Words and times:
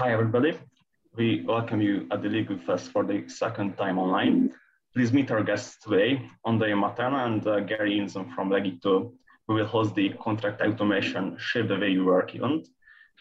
hi, 0.00 0.12
everybody. 0.12 0.58
We 1.14 1.42
welcome 1.46 1.82
you 1.82 2.06
at 2.10 2.22
the 2.22 2.30
Legal 2.30 2.56
Fest 2.56 2.90
for 2.90 3.04
the 3.04 3.28
second 3.28 3.76
time 3.76 3.98
online. 3.98 4.50
Please 4.94 5.12
meet 5.12 5.30
our 5.30 5.42
guests 5.42 5.76
today, 5.84 6.26
Andrea 6.46 6.74
Matana 6.74 7.26
and 7.26 7.46
uh, 7.46 7.60
Gary 7.60 7.98
Inson 7.98 8.34
from 8.34 8.48
Legito, 8.48 9.12
who 9.46 9.52
will 9.52 9.66
host 9.66 9.94
the 9.94 10.08
Contract 10.18 10.62
Automation 10.62 11.36
Shape 11.38 11.68
the 11.68 11.76
Way 11.76 11.90
You 11.90 12.06
Work 12.06 12.34
event. 12.34 12.68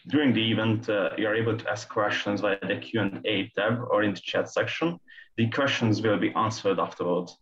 During 0.07 0.32
the 0.32 0.52
event, 0.54 0.88
uh, 0.88 1.10
you 1.18 1.28
are 1.28 1.36
able 1.36 1.57
to 1.57 1.70
ask 1.70 1.89
questions 1.89 2.39
via 2.39 2.57
the 2.65 2.78
Q&A 2.78 3.52
tab 3.57 3.82
or 3.91 4.04
in 4.04 4.14
the 4.14 4.21
chat 4.21 4.50
section. 4.50 4.98
The 5.36 5.50
questions 5.50 6.02
will 6.02 6.18
be 6.18 6.34
answered 6.36 6.80
afterwards. 6.80 7.38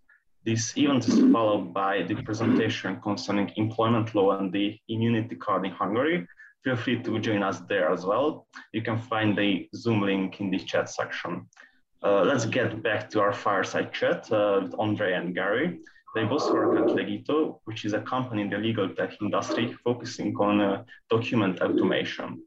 This 0.46 0.76
event 0.76 1.08
is 1.08 1.20
followed 1.32 1.76
by 1.76 2.02
the 2.02 2.16
presentation 2.24 3.00
concerning 3.02 3.52
employment 3.56 4.16
law 4.16 4.40
and 4.40 4.52
the 4.52 4.80
immunity 4.90 5.36
card 5.36 5.64
in 5.64 5.74
Hungary, 5.74 6.28
feel 6.68 6.76
free 6.76 7.02
to 7.02 7.20
join 7.20 7.44
us 7.44 7.62
there 7.70 7.90
as 7.94 8.06
well. 8.06 8.46
You 8.74 8.82
can 8.82 8.98
find 8.98 9.38
the 9.38 9.70
Zoom 9.74 10.02
link 10.02 10.42
in 10.42 10.52
the 10.52 10.60
chat 10.60 10.90
section. 10.90 11.48
Uh, 12.04 12.24
let's 12.24 12.46
get 12.46 12.84
back 12.84 13.10
to 13.12 13.22
our 13.22 13.32
fireside 13.32 13.94
chat 13.94 14.30
uh, 14.34 14.60
with 14.64 14.76
Andre 14.78 15.14
and 15.14 15.34
Gary. 15.34 15.80
They 16.14 16.26
both 16.26 16.52
work 16.52 16.78
at 16.78 16.96
Legito, 16.96 17.60
which 17.64 17.86
is 17.86 17.94
a 17.94 18.02
company 18.02 18.42
in 18.42 18.50
the 18.50 18.58
legal 18.58 18.90
tech 18.90 19.14
industry 19.22 19.78
focusing 19.86 20.36
on 20.38 20.60
uh, 20.60 20.84
document 21.10 21.62
automation. 21.62 22.44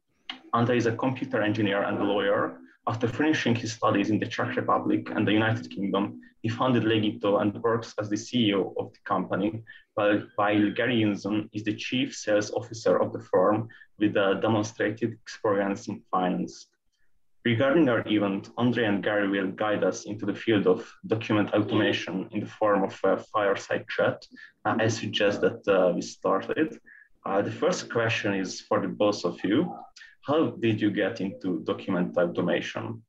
Andre 0.53 0.77
is 0.77 0.87
a 0.87 0.97
computer 0.97 1.41
engineer 1.41 1.83
and 1.85 1.99
a 1.99 2.05
lawyer. 2.05 2.59
After 2.87 3.09
finishing 3.09 3.55
his 3.55 3.73
studies 3.73 4.11
in 4.11 4.19
the 4.19 4.27
Czech 4.27 4.55
Republic 4.57 5.09
and 5.15 5.27
the 5.27 5.33
United 5.33 5.71
Kingdom, 5.71 6.21
he 6.43 6.49
founded 6.51 6.85
Legito 6.85 7.41
and 7.41 7.55
works 7.63 7.95
as 7.99 8.11
the 8.11 8.17
CEO 8.17 8.75
of 8.79 8.93
the 8.93 8.99
company, 9.05 9.63
while, 10.37 10.71
Gary 10.73 11.03
Inson 11.03 11.49
is 11.53 11.65
the 11.65 11.75
chief 11.75 12.15
sales 12.15 12.51
officer 12.53 13.01
of 13.01 13.13
the 13.13 13.21
firm 13.21 13.69
with 13.99 14.17
a 14.17 14.39
demonstrated 14.41 15.13
experience 15.13 15.89
in 15.89 16.03
finance. 16.11 16.67
Regarding 17.45 17.89
our 17.89 18.07
event, 18.07 18.51
Andre 18.59 18.85
and 18.85 19.03
Gary 19.03 19.29
will 19.29 19.51
guide 19.53 19.83
us 19.83 20.05
into 20.05 20.27
the 20.27 20.35
field 20.35 20.67
of 20.67 20.91
document 21.07 21.53
automation 21.55 22.29
in 22.33 22.41
the 22.41 22.47
form 22.47 22.85
of 22.85 23.01
a 23.05 23.17
fireside 23.33 23.87
chat. 23.89 24.27
Uh, 24.65 24.77
I 24.79 24.89
suggest 24.89 25.41
that 25.41 25.67
uh, 25.67 25.93
we 25.95 26.03
start 26.03 26.51
it. 26.57 26.77
Uh, 27.25 27.41
the 27.41 27.51
first 27.51 27.91
question 27.91 28.35
is 28.35 28.61
for 28.61 28.81
the 28.81 28.89
both 28.89 29.25
of 29.25 29.43
you. 29.43 29.75
How 30.27 30.51
did 30.51 30.81
you 30.83 30.91
get 30.91 31.21
into 31.21 31.61
document 31.65 32.17
automation? 32.19 33.03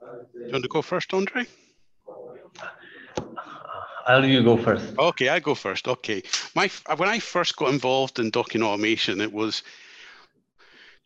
Do 0.00 0.44
You 0.44 0.52
want 0.52 0.64
to 0.64 0.68
go 0.68 0.82
first, 0.82 1.12
Andre? 1.14 1.46
I'll 4.08 4.24
you 4.24 4.42
go 4.42 4.56
first. 4.56 4.94
Okay, 4.98 5.28
I 5.28 5.38
go 5.38 5.54
first. 5.54 5.86
Okay, 5.86 6.22
my 6.54 6.70
when 6.96 7.10
I 7.10 7.18
first 7.18 7.56
got 7.56 7.70
involved 7.70 8.18
in 8.18 8.30
document 8.30 8.70
automation, 8.70 9.20
it 9.20 9.30
was 9.30 9.62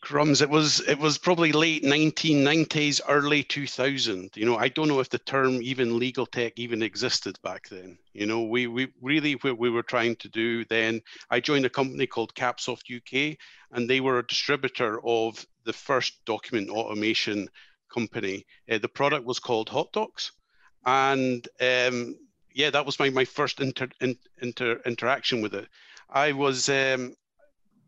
crumbs. 0.01 0.41
It 0.41 0.49
was 0.49 0.79
it 0.87 1.01
was 1.01 1.19
probably 1.19 1.51
late 1.51 1.83
1990s, 1.83 3.01
early 3.09 3.43
2000. 3.43 4.31
You 4.37 4.47
know, 4.47 4.57
I 4.57 4.69
don't 4.69 4.87
know 4.87 5.01
if 5.01 5.11
the 5.11 5.19
term 5.19 5.61
even 5.63 5.99
legal 5.99 6.27
tech 6.27 6.53
even 6.57 6.81
existed 6.81 7.37
back 7.43 7.69
then. 7.69 7.99
You 8.13 8.27
know, 8.27 8.43
we 8.43 8.69
we 8.69 8.93
really 9.01 9.33
what 9.33 9.59
we 9.59 9.69
were 9.69 9.83
trying 9.83 10.15
to 10.17 10.29
do 10.29 10.65
then. 10.67 11.03
I 11.29 11.41
joined 11.41 11.65
a 11.65 11.71
company 11.71 12.07
called 12.07 12.37
Capsoft 12.37 12.87
UK, 12.95 13.37
and 13.73 13.91
they 13.91 14.01
were 14.01 14.21
a 14.21 14.27
distributor 14.29 15.01
of 15.05 15.45
the 15.65 15.73
first 15.73 16.25
document 16.25 16.71
automation 16.71 17.49
company. 17.93 18.47
Uh, 18.71 18.79
the 18.79 18.89
product 18.89 19.27
was 19.27 19.41
called 19.41 19.69
HotDocs, 19.71 20.31
and 20.87 21.49
um, 21.61 22.15
yeah, 22.55 22.71
that 22.71 22.87
was 22.87 22.99
my 22.99 23.11
my 23.11 23.25
first 23.25 23.61
inter, 23.61 23.89
in, 24.01 24.17
inter 24.41 24.81
interaction 24.87 25.43
with 25.43 25.55
it. 25.55 25.69
I 26.11 26.33
was 26.33 26.69
um, 26.69 27.15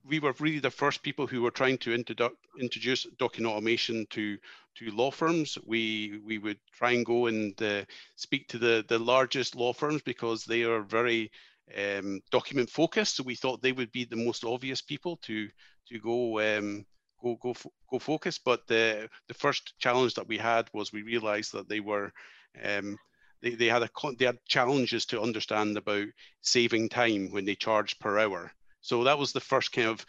we 0.05 0.21
were 0.21 0.35
really 0.39 0.59
the 0.59 0.71
first 0.71 1.03
people 1.03 1.27
who 1.27 1.43
were 1.43 1.51
trying 1.51 1.79
to 1.79 1.97
introdu- 1.97 2.37
introduce 2.61 3.07
document 3.19 3.55
automation 3.55 4.07
to 4.11 4.39
to 4.77 4.91
law 4.91 5.11
firms. 5.11 5.57
We 5.65 6.21
we 6.25 6.39
would 6.39 6.59
try 6.73 6.93
and 6.93 7.07
go 7.07 7.27
and 7.27 7.61
uh, 7.63 7.85
speak 8.17 8.49
to 8.49 8.59
the 8.59 8.85
the 8.89 8.99
largest 8.99 9.57
law 9.57 9.73
firms 9.73 10.03
because 10.03 10.45
they 10.45 10.63
are 10.65 10.83
very 10.83 11.31
um, 11.79 12.21
document 12.31 12.71
focused. 12.71 13.17
So 13.17 13.23
we 13.23 13.35
thought 13.35 13.63
they 13.63 13.73
would 13.73 13.93
be 13.93 14.05
the 14.05 14.17
most 14.17 14.45
obvious 14.45 14.83
people 14.83 15.19
to 15.23 15.49
to 15.89 15.99
go 15.99 16.41
um, 16.41 16.85
go 17.23 17.37
go 17.41 17.55
go 17.91 17.99
focus. 17.99 18.39
But 18.39 18.67
the 18.67 19.09
the 19.29 19.35
first 19.35 19.75
challenge 19.79 20.15
that 20.15 20.29
we 20.29 20.39
had 20.39 20.69
was 20.73 20.93
we 20.93 21.03
realized 21.03 21.53
that 21.53 21.69
they 21.69 21.81
were 21.81 22.13
um, 22.63 22.99
they, 23.45 23.51
they 23.51 23.67
had 23.67 23.83
a 23.83 23.91
they 24.19 24.25
had 24.25 24.39
challenges 24.49 25.05
to 25.07 25.21
understand 25.21 25.77
about 25.77 26.07
saving 26.41 26.89
time 26.89 27.31
when 27.31 27.45
they 27.45 27.55
charged 27.55 28.01
per 28.01 28.19
hour. 28.19 28.51
So 28.81 29.05
that 29.05 29.19
was 29.19 29.33
the 29.33 29.41
first 29.41 29.71
kind 29.73 29.89
of 29.89 30.05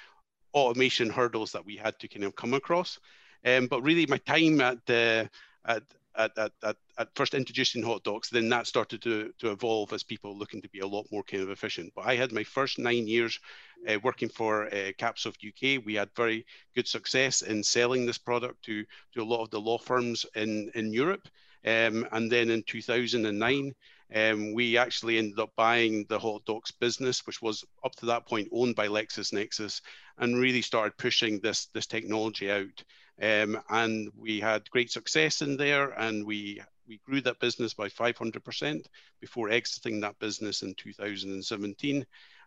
automation 0.54 1.10
hurdles 1.10 1.52
that 1.52 1.66
we 1.66 1.76
had 1.76 2.00
to 2.00 2.08
kind 2.08 2.24
of 2.24 2.36
come 2.36 2.54
across. 2.54 2.98
Um, 3.46 3.68
but 3.68 3.82
really, 3.82 4.06
my 4.08 4.18
time 4.20 4.62
at 4.62 4.80
uh, 4.90 5.28
at 5.66 5.84
at, 6.18 6.38
at, 6.38 6.52
at, 6.64 6.78
at, 6.98 7.10
first 7.16 7.34
introducing 7.34 7.84
hot 7.84 8.04
HotDocs, 8.06 8.30
then 8.30 8.48
that 8.48 8.68
started 8.68 9.02
to, 9.02 9.34
to 9.40 9.52
evolve 9.52 9.92
as 9.92 10.02
people 10.02 10.38
looking 10.38 10.62
to 10.62 10.70
be 10.70 10.80
a 10.80 10.88
lot 10.88 11.06
more 11.12 11.24
kind 11.24 11.44
of 11.44 11.50
efficient. 11.50 11.92
But 11.94 12.06
I 12.06 12.16
had 12.16 12.32
my 12.32 12.46
first 12.46 12.80
nine 12.80 13.06
years 13.06 13.38
uh, 13.86 14.00
working 14.02 14.30
for 14.30 14.68
uh, 14.68 14.94
Capsoft 14.98 15.46
UK. 15.46 15.86
We 15.86 15.96
had 15.96 16.10
very 16.16 16.46
good 16.74 16.88
success 16.88 17.42
in 17.42 17.62
selling 17.62 18.06
this 18.06 18.18
product 18.18 18.64
to, 18.64 18.86
to 19.14 19.22
a 19.22 19.26
lot 19.26 19.44
of 19.44 19.50
the 19.50 19.60
law 19.60 19.78
firms 19.78 20.26
in, 20.36 20.72
in 20.74 20.94
Europe. 20.94 21.28
Um, 21.66 22.08
and 22.12 22.32
then 22.32 22.50
in 22.50 22.64
2009, 22.64 23.74
um, 24.14 24.54
we 24.54 24.78
actually 24.78 25.18
ended 25.18 25.40
up 25.40 25.52
buying 25.56 26.06
the 26.10 26.20
HotDocs 26.20 26.72
business, 26.80 27.26
which 27.26 27.42
was 27.42 27.64
up 27.84 27.96
to 27.96 28.06
that 28.08 28.28
point 28.28 28.50
owned 28.52 28.76
by 28.76 28.88
LexisNexis, 28.88 29.82
and 30.20 30.38
really 30.38 30.62
started 30.62 30.98
pushing 30.98 31.40
this, 31.40 31.66
this 31.74 31.88
technology 31.88 32.52
out. 32.52 32.84
Um, 33.22 33.60
and 33.70 34.12
we 34.16 34.40
had 34.40 34.70
great 34.70 34.92
success 34.92 35.42
in 35.42 35.58
there, 35.58 35.90
and 36.00 36.26
we 36.26 36.62
we 36.88 37.00
grew 37.06 37.22
that 37.22 37.40
business 37.40 37.74
by 37.74 37.90
500% 37.90 38.86
before 39.20 39.50
exiting 39.50 40.00
that 40.02 40.20
business 40.20 40.62
in 40.62 40.76
2017. 40.76 42.06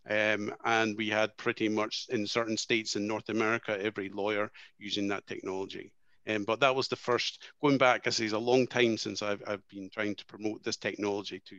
Um, 0.09 0.55
and 0.65 0.97
we 0.97 1.09
had 1.09 1.37
pretty 1.37 1.69
much 1.69 2.07
in 2.11 2.27
certain 2.27 2.57
states 2.57 2.97
in 2.97 3.07
North 3.07 3.29
America, 3.29 3.77
every 3.81 4.09
lawyer 4.09 4.51
using 4.79 5.09
that 5.09 5.27
technology. 5.27 5.91
Um, 6.29 6.45
but 6.45 6.61
that 6.61 6.77
was 6.77 6.89
the 6.89 6.97
first, 6.97 7.43
going 7.63 7.79
back, 7.79 8.07
I 8.07 8.11
say, 8.11 8.25
it's 8.25 8.35
a 8.35 8.39
long 8.39 8.67
time 8.67 8.99
since 8.99 9.23
I've, 9.23 9.43
I've 9.47 9.67
been 9.69 9.89
trying 9.89 10.15
to 10.15 10.27
promote 10.27 10.63
this 10.63 10.77
technology 10.77 11.41
to, 11.47 11.57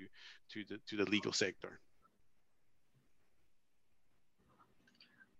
to, 0.52 0.63
the, 0.69 0.80
to 0.88 1.03
the 1.03 1.09
legal 1.09 1.34
sector. 1.34 1.80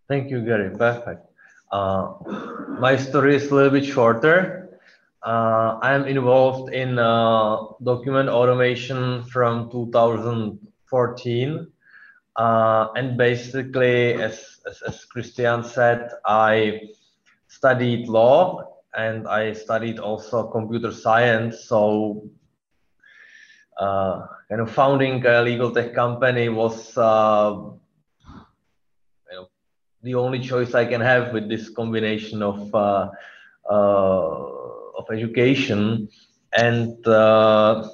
Thank 0.08 0.32
you, 0.32 0.42
Gary. 0.44 0.76
Perfect. 0.76 1.28
Uh, 1.72 2.14
my 2.80 2.98
story 2.98 3.36
is 3.36 3.52
a 3.52 3.56
little 3.56 3.70
bit 3.70 3.86
shorter. 3.86 4.80
Uh, 5.22 5.78
I 5.80 5.94
am 5.94 6.06
involved 6.06 6.74
in 6.74 6.98
uh, 6.98 7.58
document 7.84 8.30
automation 8.30 9.24
from 9.26 9.70
2014. 9.70 11.68
Uh, 12.36 12.88
and 12.96 13.16
basically, 13.16 14.14
as, 14.14 14.60
as, 14.68 14.82
as 14.82 15.06
Christian 15.06 15.64
said, 15.64 16.10
I 16.26 16.90
studied 17.48 18.08
law 18.08 18.69
and 18.96 19.28
I 19.28 19.54
studied 19.54 20.00
also 20.00 20.48
computer 20.48 20.92
science. 20.92 21.66
So, 21.66 22.30
uh, 23.78 24.26
kind 24.50 24.62
of 24.62 24.72
founding 24.72 25.26
a 25.26 25.42
legal 25.42 25.72
tech 25.72 25.94
company 25.94 26.50
was 26.50 26.98
uh, 26.98 27.56
you 29.32 29.36
know, 29.36 29.48
the 30.04 30.16
only 30.16 30.40
choice 30.40 30.74
I 30.74 30.86
can 30.86 31.02
have 31.02 31.34
with 31.34 31.48
this 31.50 31.70
combination 31.70 32.42
of 32.42 32.74
uh, 32.74 33.10
uh 33.70 34.60
of 34.98 35.06
education. 35.12 36.10
And 36.52 37.06
uh, 37.08 37.88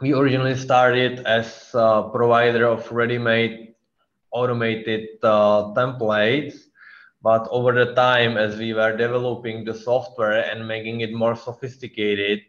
we 0.00 0.14
originally 0.14 0.56
started 0.56 1.26
as 1.26 1.70
a 1.74 2.08
provider 2.12 2.66
of 2.66 2.90
ready-made 2.92 3.74
automated 4.30 5.08
uh, 5.22 5.74
templates 5.74 6.67
but 7.22 7.48
over 7.50 7.72
the 7.72 7.94
time, 7.94 8.36
as 8.36 8.56
we 8.56 8.72
were 8.72 8.96
developing 8.96 9.64
the 9.64 9.74
software 9.74 10.44
and 10.50 10.66
making 10.66 11.00
it 11.00 11.12
more 11.12 11.34
sophisticated, 11.34 12.40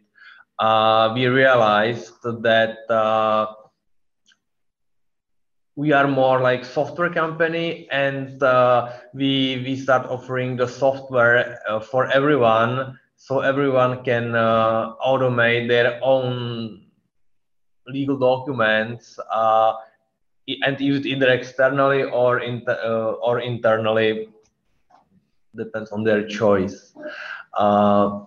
uh, 0.59 1.11
we 1.15 1.27
realized 1.27 2.21
that 2.23 2.77
uh, 2.89 3.47
we 5.75 5.91
are 5.93 6.07
more 6.07 6.41
like 6.41 6.65
software 6.65 7.09
company 7.09 7.87
and 7.89 8.43
uh, 8.43 8.91
we 9.13 9.63
we 9.65 9.75
start 9.75 10.05
offering 10.07 10.57
the 10.57 10.67
software 10.67 11.57
uh, 11.67 11.79
for 11.79 12.11
everyone 12.11 12.99
so 13.15 13.39
everyone 13.39 14.03
can 14.03 14.35
uh, 14.35 14.93
automate 14.99 15.67
their 15.67 15.99
own 16.03 16.81
legal 17.87 18.17
documents 18.17 19.17
uh, 19.33 19.73
and 20.65 20.79
use 20.81 20.99
it 20.99 21.05
either 21.05 21.29
externally 21.29 22.03
or 22.03 22.39
inter, 22.39 22.75
or 23.23 23.39
internally 23.39 24.29
depends 25.55 25.91
on 25.91 26.03
their 26.03 26.27
choice. 26.27 26.93
Uh, 27.57 28.25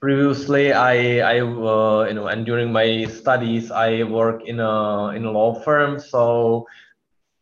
previously, 0.00 0.72
I, 0.72 1.18
I 1.18 1.40
uh, 1.40 2.06
you 2.08 2.14
know, 2.14 2.26
and 2.28 2.44
during 2.44 2.72
my 2.72 3.04
studies, 3.06 3.70
I 3.70 4.02
work 4.04 4.44
in 4.44 4.60
a 4.60 5.08
in 5.16 5.24
a 5.24 5.30
law 5.30 5.60
firm. 5.60 5.98
So 5.98 6.66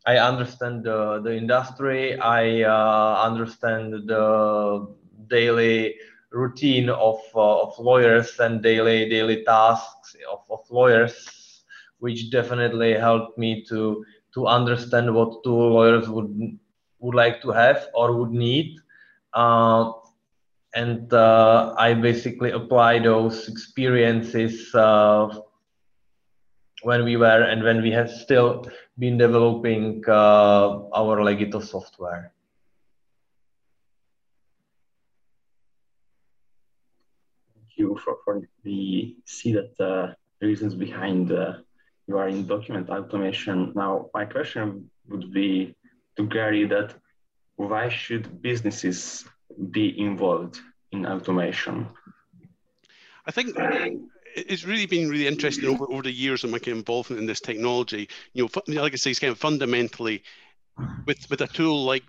I 0.05 0.17
understand 0.17 0.83
the, 0.83 1.19
the 1.23 1.35
industry. 1.35 2.17
I 2.19 2.61
uh, 2.61 3.23
understand 3.23 4.07
the 4.07 4.87
daily 5.27 5.95
routine 6.31 6.89
of, 6.89 7.19
uh, 7.33 7.61
of 7.61 7.79
lawyers 7.79 8.39
and 8.39 8.61
daily 8.61 9.09
daily 9.09 9.43
tasks 9.45 10.15
of, 10.31 10.41
of 10.49 10.59
lawyers, 10.69 11.63
which 11.99 12.29
definitely 12.29 12.93
helped 12.93 13.37
me 13.37 13.65
to 13.69 14.05
to 14.33 14.47
understand 14.47 15.13
what 15.13 15.43
two 15.43 15.55
lawyers 15.55 16.09
would 16.09 16.59
would 17.05 17.15
like 17.15 17.41
to 17.43 17.51
have 17.51 17.87
or 17.93 18.17
would 18.17 18.31
need. 18.31 18.79
Uh, 19.33 19.93
and 20.73 21.13
uh, 21.13 21.75
I 21.77 21.93
basically 21.93 22.51
apply 22.51 22.99
those 22.99 23.47
experiences 23.47 24.73
uh, 24.73 25.29
when 26.81 27.05
we 27.05 27.15
were 27.15 27.43
and 27.43 27.63
when 27.63 27.81
we 27.81 27.91
have 27.91 28.09
still 28.09 28.65
been 28.97 29.17
developing 29.17 30.03
uh, 30.07 30.89
our 30.93 31.17
Legito 31.21 31.63
software. 31.63 32.33
Thank 37.55 37.71
you 37.77 37.99
for, 38.03 38.17
for 38.25 38.41
the 38.63 39.15
see 39.25 39.53
that 39.53 39.71
uh, 39.79 40.13
the 40.39 40.47
reasons 40.47 40.75
behind 40.75 41.31
uh, 41.31 41.53
you 42.07 42.17
are 42.17 42.27
in 42.27 42.45
document 42.45 42.89
automation. 42.89 43.71
Now, 43.75 44.09
my 44.13 44.25
question 44.25 44.89
would 45.09 45.31
be 45.33 45.75
to 46.17 46.27
Gary 46.27 46.65
that 46.65 46.95
why 47.57 47.89
should 47.89 48.41
businesses 48.41 49.25
be 49.71 49.97
involved 49.99 50.59
in 50.91 51.05
automation? 51.05 51.87
I 53.25 53.31
think 53.31 53.57
it's 54.35 54.65
really 54.65 54.85
been 54.85 55.09
really 55.09 55.27
interesting 55.27 55.69
over, 55.69 55.85
over 55.89 56.03
the 56.03 56.11
years 56.11 56.43
of 56.43 56.51
my 56.51 56.59
involvement 56.65 57.21
in 57.21 57.25
this 57.25 57.39
technology. 57.39 58.09
You 58.33 58.43
know, 58.43 58.81
like 58.81 58.93
I 58.93 58.97
say, 58.97 59.11
it's 59.11 59.19
kind 59.19 59.31
of 59.31 59.39
fundamentally 59.39 60.23
with 61.05 61.29
with 61.29 61.41
a 61.41 61.47
tool 61.47 61.85
like 61.85 62.03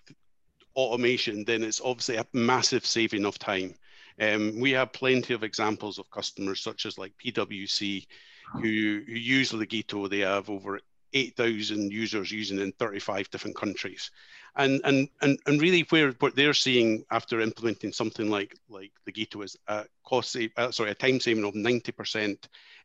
automation, 0.75 1.45
then 1.45 1.63
it's 1.63 1.81
obviously 1.81 2.17
a 2.17 2.27
massive 2.33 2.85
saving 2.85 3.25
of 3.25 3.39
time. 3.39 3.75
Um, 4.21 4.61
we 4.61 4.71
have 4.73 4.93
plenty 4.93 5.35
of 5.35 5.43
examples 5.43 5.99
of 5.99 6.11
customers 6.11 6.61
such 6.61 6.87
as 6.87 6.99
like 6.99 7.13
PwC, 7.25 8.07
who, 8.55 8.61
who 8.61 9.13
use 9.13 9.53
Legito. 9.53 10.09
They 10.09 10.21
have 10.21 10.49
over 10.51 10.81
8,000 11.17 11.91
users 11.91 12.31
using 12.31 12.59
in 12.59 12.73
35 12.73 13.31
different 13.31 13.57
countries. 13.57 14.11
And, 14.57 14.81
and, 14.85 15.09
and, 15.23 15.39
and 15.47 15.61
really 15.61 15.83
where 15.91 16.13
what 16.21 16.37
they're 16.37 16.55
seeing 16.55 17.05
after 17.11 17.41
implementing 17.41 17.93
something 17.93 18.31
like, 18.31 18.57
like 18.69 18.93
Legito 19.09 19.45
is 19.45 19.57
a 19.69 19.85
cost 20.05 20.33
save, 20.33 20.51
uh, 20.57 20.71
sorry, 20.71 20.91
a 20.91 20.95
time 20.95 21.21
saving 21.21 21.45
of 21.45 21.55
90% 21.55 22.37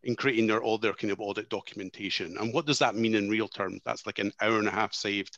in 0.03 0.15
creating 0.15 0.47
their, 0.47 0.63
all 0.63 0.77
their 0.77 0.93
kind 0.93 1.11
of 1.11 1.19
audit 1.19 1.49
documentation. 1.49 2.37
And 2.37 2.53
what 2.53 2.65
does 2.65 2.79
that 2.79 2.95
mean 2.95 3.15
in 3.15 3.29
real 3.29 3.47
terms? 3.47 3.81
That's 3.85 4.05
like 4.05 4.19
an 4.19 4.31
hour 4.41 4.59
and 4.59 4.67
a 4.67 4.71
half 4.71 4.93
saved 4.93 5.37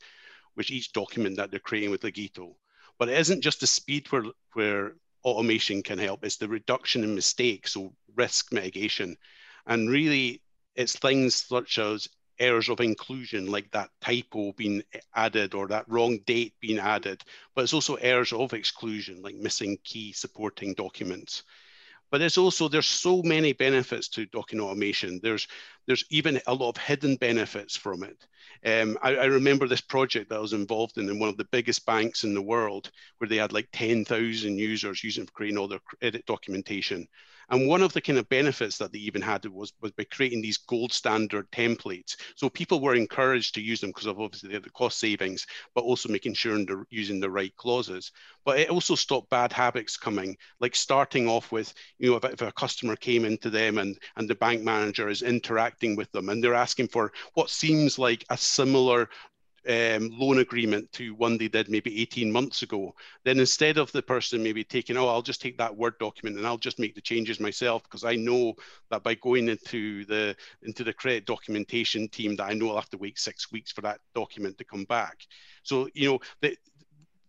with 0.55 0.69
each 0.69 0.93
document 0.93 1.37
that 1.37 1.51
they're 1.51 1.59
creating 1.59 1.91
with 1.91 2.01
Legito. 2.01 2.53
But 2.99 3.09
it 3.09 3.17
isn't 3.17 3.41
just 3.41 3.59
the 3.59 3.67
speed 3.67 4.11
where, 4.11 4.25
where 4.53 4.93
automation 5.23 5.81
can 5.81 5.97
help, 5.97 6.23
it's 6.23 6.37
the 6.37 6.47
reduction 6.47 7.03
in 7.03 7.15
mistakes, 7.15 7.73
so 7.73 7.93
risk 8.15 8.51
mitigation. 8.51 9.17
And 9.65 9.89
really, 9.89 10.41
it's 10.75 10.97
things 10.97 11.35
such 11.35 11.77
as 11.79 12.07
errors 12.39 12.69
of 12.69 12.79
inclusion, 12.79 13.45
like 13.45 13.69
that 13.71 13.89
typo 14.01 14.53
being 14.53 14.83
added 15.15 15.53
or 15.53 15.67
that 15.67 15.87
wrong 15.87 16.19
date 16.25 16.53
being 16.59 16.79
added, 16.79 17.23
but 17.55 17.63
it's 17.63 17.73
also 17.73 17.95
errors 17.95 18.33
of 18.33 18.53
exclusion, 18.53 19.21
like 19.21 19.35
missing 19.35 19.77
key 19.83 20.11
supporting 20.11 20.73
documents. 20.73 21.43
But 22.11 22.21
it's 22.21 22.37
also 22.37 22.67
there's 22.67 22.87
so 22.87 23.23
many 23.23 23.53
benefits 23.53 24.07
to 24.09 24.27
document 24.27 24.69
automation. 24.69 25.19
There's 25.23 25.47
there's 25.87 26.05
even 26.11 26.39
a 26.45 26.53
lot 26.53 26.69
of 26.69 26.77
hidden 26.77 27.15
benefits 27.15 27.75
from 27.75 28.03
it. 28.03 28.27
Um, 28.65 28.97
I, 29.01 29.15
I, 29.15 29.25
remember 29.25 29.67
this 29.67 29.81
project 29.81 30.29
that 30.29 30.35
I 30.35 30.39
was 30.39 30.53
involved 30.53 30.97
in 30.97 31.09
in 31.09 31.19
one 31.19 31.29
of 31.29 31.37
the 31.37 31.47
biggest 31.51 31.85
banks 31.85 32.23
in 32.23 32.35
the 32.35 32.41
world, 32.41 32.91
where 33.17 33.27
they 33.27 33.37
had 33.37 33.51
like 33.51 33.67
10,000 33.73 34.57
users 34.57 35.03
using 35.03 35.25
for 35.25 35.31
creating 35.31 35.57
all 35.57 35.67
their 35.67 35.79
credit 35.79 36.25
documentation. 36.27 37.07
And 37.49 37.67
one 37.67 37.81
of 37.81 37.93
the 37.93 38.01
kind 38.01 38.17
of 38.19 38.29
benefits 38.29 38.77
that 38.77 38.91
they 38.91 38.99
even 38.99 39.21
had 39.21 39.45
was, 39.45 39.73
was 39.81 39.91
by 39.91 40.05
creating 40.05 40.41
these 40.41 40.57
gold 40.57 40.93
standard 40.93 41.49
templates. 41.51 42.15
So 42.35 42.49
people 42.49 42.79
were 42.79 42.95
encouraged 42.95 43.55
to 43.55 43.61
use 43.61 43.81
them 43.81 43.89
because 43.89 44.05
of 44.05 44.19
obviously 44.19 44.57
the 44.57 44.69
cost 44.69 44.99
savings, 44.99 45.45
but 45.75 45.83
also 45.83 46.09
making 46.09 46.33
sure 46.33 46.63
they're 46.63 46.85
using 46.89 47.19
the 47.19 47.29
right 47.29 47.55
clauses. 47.55 48.11
But 48.45 48.59
it 48.59 48.69
also 48.69 48.95
stopped 48.95 49.29
bad 49.29 49.53
habits 49.53 49.97
coming, 49.97 50.37
like 50.59 50.75
starting 50.75 51.27
off 51.27 51.51
with, 51.51 51.73
you 51.97 52.11
know, 52.11 52.17
if, 52.17 52.25
if 52.25 52.41
a 52.41 52.51
customer 52.51 52.95
came 52.95 53.25
into 53.25 53.49
them 53.49 53.77
and, 53.77 53.97
and 54.15 54.29
the 54.29 54.35
bank 54.35 54.61
manager 54.63 55.09
is 55.09 55.21
interacting 55.21 55.95
with 55.95 56.11
them 56.11 56.29
and 56.29 56.43
they're 56.43 56.53
asking 56.53 56.87
for 56.87 57.11
what 57.33 57.49
seems 57.49 57.97
like 57.99 58.25
a 58.29 58.37
similar 58.37 59.09
um, 59.69 60.09
loan 60.11 60.39
agreement 60.39 60.91
to 60.93 61.13
one 61.15 61.37
they 61.37 61.47
did 61.47 61.69
maybe 61.69 62.01
18 62.01 62.31
months 62.31 62.61
ago, 62.61 62.93
then 63.23 63.39
instead 63.39 63.77
of 63.77 63.91
the 63.91 64.01
person 64.01 64.43
maybe 64.43 64.63
taking, 64.63 64.97
oh, 64.97 65.07
I'll 65.07 65.21
just 65.21 65.41
take 65.41 65.57
that 65.57 65.75
Word 65.75 65.97
document 65.99 66.37
and 66.37 66.45
I'll 66.45 66.57
just 66.57 66.79
make 66.79 66.95
the 66.95 67.01
changes 67.01 67.39
myself 67.39 67.83
because 67.83 68.03
I 68.03 68.15
know 68.15 68.55
that 68.89 69.03
by 69.03 69.15
going 69.15 69.49
into 69.49 70.05
the 70.05 70.35
into 70.63 70.83
the 70.83 70.93
credit 70.93 71.25
documentation 71.25 72.07
team 72.07 72.35
that 72.35 72.45
I 72.45 72.53
know 72.53 72.69
I'll 72.69 72.75
have 72.75 72.89
to 72.91 72.97
wait 72.97 73.19
six 73.19 73.51
weeks 73.51 73.71
for 73.71 73.81
that 73.81 73.99
document 74.13 74.57
to 74.57 74.63
come 74.65 74.85
back. 74.85 75.25
So, 75.63 75.87
you 75.93 76.11
know, 76.11 76.19
the, 76.41 76.57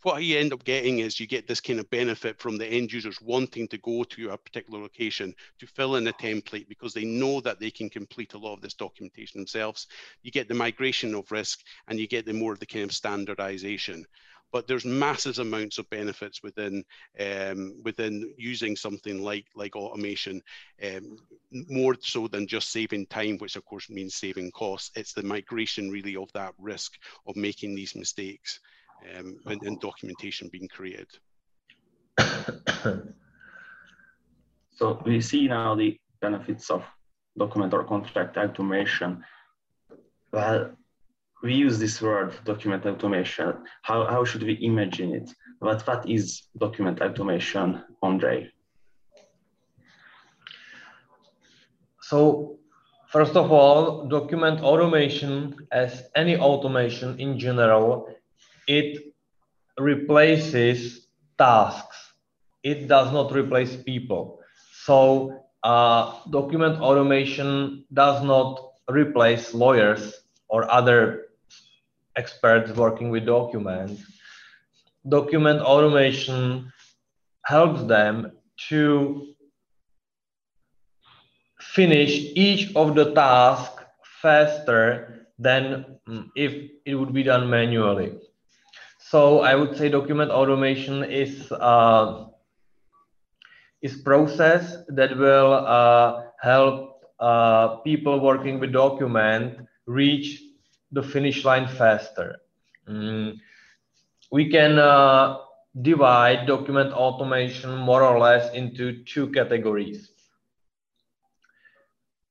what 0.04 0.22
you 0.22 0.38
end 0.38 0.52
up 0.52 0.64
getting 0.64 0.98
is 0.98 1.18
you 1.18 1.26
get 1.26 1.48
this 1.48 1.60
kind 1.60 1.80
of 1.80 1.88
benefit 1.88 2.38
from 2.38 2.58
the 2.58 2.66
end 2.66 2.92
users 2.92 3.20
wanting 3.22 3.66
to 3.68 3.78
go 3.78 4.04
to 4.04 4.30
a 4.30 4.38
particular 4.38 4.78
location 4.80 5.34
to 5.58 5.66
fill 5.66 5.96
in 5.96 6.06
a 6.06 6.12
template 6.12 6.68
because 6.68 6.92
they 6.92 7.06
know 7.06 7.40
that 7.40 7.58
they 7.58 7.70
can 7.70 7.88
complete 7.88 8.34
a 8.34 8.38
lot 8.38 8.52
of 8.52 8.60
this 8.60 8.74
documentation 8.74 9.40
themselves. 9.40 9.86
You 10.22 10.30
get 10.30 10.46
the 10.46 10.54
migration 10.54 11.14
of 11.14 11.32
risk 11.32 11.60
and 11.88 11.98
you 11.98 12.06
get 12.06 12.26
the 12.26 12.34
more 12.34 12.52
of 12.52 12.60
the 12.60 12.66
kind 12.66 12.84
of 12.84 12.92
standardization. 12.92 14.04
But 14.52 14.68
there's 14.68 14.84
massive 14.84 15.38
amounts 15.38 15.78
of 15.78 15.90
benefits 15.90 16.42
within 16.42 16.84
um, 17.18 17.80
within 17.82 18.32
using 18.38 18.76
something 18.76 19.20
like 19.20 19.46
like 19.56 19.74
automation, 19.74 20.42
um, 20.84 21.16
more 21.50 21.96
so 22.00 22.28
than 22.28 22.46
just 22.46 22.70
saving 22.70 23.06
time, 23.06 23.38
which 23.38 23.56
of 23.56 23.64
course 23.64 23.90
means 23.90 24.14
saving 24.14 24.52
costs. 24.52 24.92
It's 24.94 25.12
the 25.12 25.24
migration 25.24 25.90
really 25.90 26.14
of 26.14 26.30
that 26.34 26.54
risk 26.58 26.92
of 27.26 27.34
making 27.34 27.74
these 27.74 27.96
mistakes 27.96 28.60
um, 29.16 29.36
and, 29.46 29.62
and 29.62 29.80
documentation 29.80 30.48
being 30.48 30.68
created. 30.68 31.08
so 34.72 35.02
we 35.04 35.20
see 35.20 35.48
now 35.48 35.74
the 35.74 35.98
benefits 36.20 36.70
of 36.70 36.84
document 37.36 37.74
or 37.74 37.84
contract 37.84 38.36
automation. 38.36 39.24
Well, 40.32 40.70
we 41.42 41.54
use 41.54 41.78
this 41.78 42.00
word 42.00 42.34
document 42.44 42.86
automation. 42.86 43.54
How, 43.82 44.06
how 44.06 44.24
should 44.24 44.42
we 44.42 44.58
imagine 44.62 45.14
it? 45.14 45.30
What, 45.58 45.86
what 45.86 46.08
is 46.08 46.44
document 46.58 47.00
automation, 47.02 47.82
Andre? 48.02 48.50
So 52.00 52.58
first 53.08 53.36
of 53.36 53.52
all, 53.52 54.06
document 54.06 54.60
automation 54.60 55.54
as 55.72 56.04
any 56.14 56.36
automation 56.36 57.18
in 57.18 57.38
general 57.38 58.08
it 58.66 59.14
replaces 59.78 61.08
tasks. 61.38 62.12
It 62.62 62.88
does 62.88 63.12
not 63.12 63.32
replace 63.32 63.76
people. 63.76 64.40
So 64.84 65.44
uh, 65.62 66.20
document 66.30 66.80
automation 66.80 67.84
does 67.92 68.22
not 68.22 68.60
replace 68.88 69.54
lawyers 69.54 70.12
or 70.48 70.70
other 70.70 71.26
experts 72.16 72.70
working 72.72 73.10
with 73.10 73.26
documents. 73.26 74.02
Document 75.08 75.60
automation 75.60 76.72
helps 77.44 77.82
them 77.84 78.32
to 78.68 79.34
finish 81.60 82.32
each 82.34 82.74
of 82.76 82.94
the 82.94 83.12
tasks 83.12 83.82
faster 84.22 85.26
than 85.38 85.98
mm, 86.08 86.28
if 86.36 86.70
it 86.86 86.94
would 86.94 87.12
be 87.12 87.22
done 87.22 87.50
manually. 87.50 88.12
So 89.10 89.40
I 89.40 89.54
would 89.54 89.76
say 89.76 89.90
document 89.90 90.30
automation 90.30 91.04
is 91.04 91.52
uh, 91.52 92.24
is 93.82 94.00
process 94.00 94.78
that 94.88 95.18
will 95.18 95.52
uh, 95.52 96.22
help 96.40 97.04
uh, 97.20 97.84
people 97.84 98.18
working 98.20 98.58
with 98.58 98.72
document 98.72 99.68
reach 99.84 100.40
the 100.90 101.02
finish 101.02 101.44
line 101.44 101.68
faster. 101.68 102.36
Mm. 102.88 103.36
We 104.32 104.48
can 104.48 104.78
uh, 104.78 105.36
divide 105.82 106.46
document 106.46 106.94
automation 106.94 107.76
more 107.76 108.02
or 108.02 108.18
less 108.18 108.54
into 108.54 109.04
two 109.04 109.28
categories. 109.32 110.12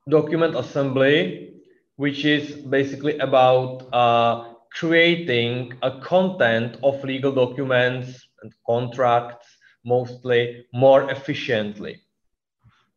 Document 0.09 0.55
assembly, 0.55 1.53
which 1.97 2.25
is 2.25 2.55
basically 2.65 3.19
about 3.19 3.87
uh, 3.93 4.52
creating 4.73 5.73
a 5.81 5.99
content 6.01 6.77
of 6.83 7.03
legal 7.03 7.31
documents 7.31 8.27
and 8.41 8.53
contracts 8.65 9.47
mostly 9.85 10.65
more 10.73 11.09
efficiently 11.11 12.01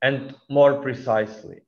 and 0.02 0.34
more 0.48 0.74
precisely. 0.80 1.60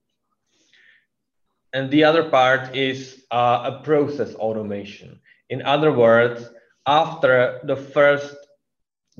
And 1.72 1.90
the 1.90 2.04
other 2.04 2.30
part 2.30 2.74
is 2.74 3.24
uh, 3.30 3.70
a 3.72 3.84
process 3.84 4.34
automation. 4.34 5.20
In 5.50 5.62
other 5.62 5.92
words, 5.92 6.48
after 6.86 7.60
the 7.64 7.76
first 7.76 8.34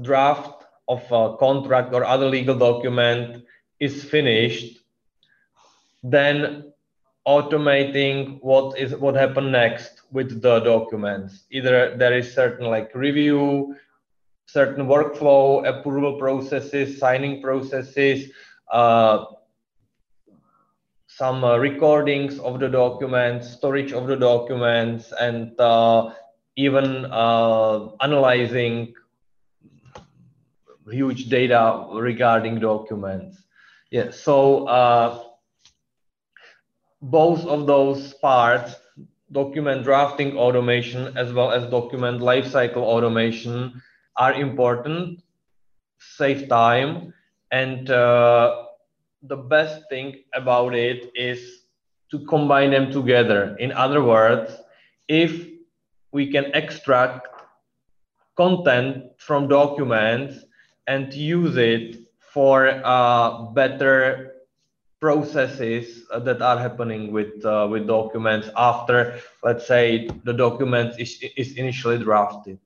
draft 0.00 0.64
of 0.88 1.02
a 1.12 1.36
contract 1.36 1.92
or 1.92 2.04
other 2.04 2.26
legal 2.26 2.58
document 2.58 3.44
is 3.78 4.04
finished, 4.04 4.78
then 6.02 6.67
automating 7.28 8.38
what 8.40 8.78
is 8.78 8.96
what 8.96 9.14
happened 9.14 9.52
next 9.52 10.02
with 10.10 10.40
the 10.40 10.60
documents. 10.60 11.44
Either 11.50 11.94
there 11.96 12.16
is 12.16 12.32
certain 12.34 12.66
like 12.66 12.94
review, 12.94 13.76
certain 14.46 14.86
workflow, 14.86 15.68
approval 15.68 16.18
processes, 16.18 16.98
signing 16.98 17.42
processes, 17.42 18.30
uh, 18.72 19.26
some 21.06 21.44
uh, 21.44 21.58
recordings 21.58 22.38
of 22.38 22.60
the 22.60 22.68
documents, 22.68 23.50
storage 23.50 23.92
of 23.92 24.06
the 24.06 24.16
documents, 24.16 25.12
and 25.20 25.60
uh, 25.60 26.14
even 26.56 27.04
uh, 27.06 27.88
analyzing 28.00 28.94
huge 30.90 31.28
data 31.28 31.86
regarding 31.92 32.58
documents. 32.58 33.42
Yeah, 33.90 34.10
so 34.10 34.66
uh, 34.66 35.27
both 37.00 37.44
of 37.46 37.66
those 37.66 38.14
parts, 38.14 38.74
document 39.32 39.84
drafting 39.84 40.36
automation 40.36 41.16
as 41.16 41.32
well 41.32 41.52
as 41.52 41.70
document 41.70 42.20
lifecycle 42.20 42.78
automation 42.82 43.80
are 44.16 44.32
important, 44.34 45.22
save 45.98 46.48
time, 46.48 47.12
and 47.50 47.90
uh, 47.90 48.64
the 49.22 49.36
best 49.36 49.82
thing 49.88 50.16
about 50.34 50.74
it 50.74 51.10
is 51.14 51.64
to 52.10 52.24
combine 52.26 52.70
them 52.70 52.90
together. 52.90 53.56
In 53.58 53.72
other 53.72 54.02
words, 54.02 54.56
if 55.08 55.46
we 56.12 56.30
can 56.30 56.46
extract 56.54 57.28
content 58.36 59.04
from 59.18 59.48
documents 59.48 60.44
and 60.86 61.12
use 61.12 61.56
it 61.56 61.96
for 62.18 62.68
uh, 62.84 63.42
better 63.52 64.37
processes 65.00 66.06
that 66.10 66.42
are 66.42 66.58
happening 66.58 67.12
with 67.12 67.44
uh, 67.44 67.68
with 67.70 67.86
documents 67.86 68.48
after 68.56 69.20
let's 69.44 69.66
say 69.66 70.08
the 70.24 70.32
document 70.32 70.98
is, 70.98 71.22
is 71.36 71.56
initially 71.56 71.98
drafted 71.98 72.58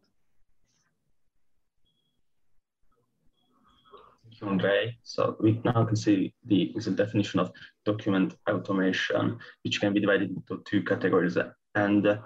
Andre. 4.42 4.96
So 5.02 5.36
we 5.40 5.60
now 5.64 5.84
can 5.84 5.96
see 5.96 6.34
the, 6.46 6.72
the 6.74 6.90
definition 6.90 7.40
of 7.40 7.52
document 7.84 8.36
automation, 8.48 9.38
which 9.62 9.80
can 9.80 9.92
be 9.92 10.00
divided 10.00 10.30
into 10.30 10.62
two 10.64 10.82
categories. 10.82 11.36
And 11.74 12.06
uh, 12.06 12.18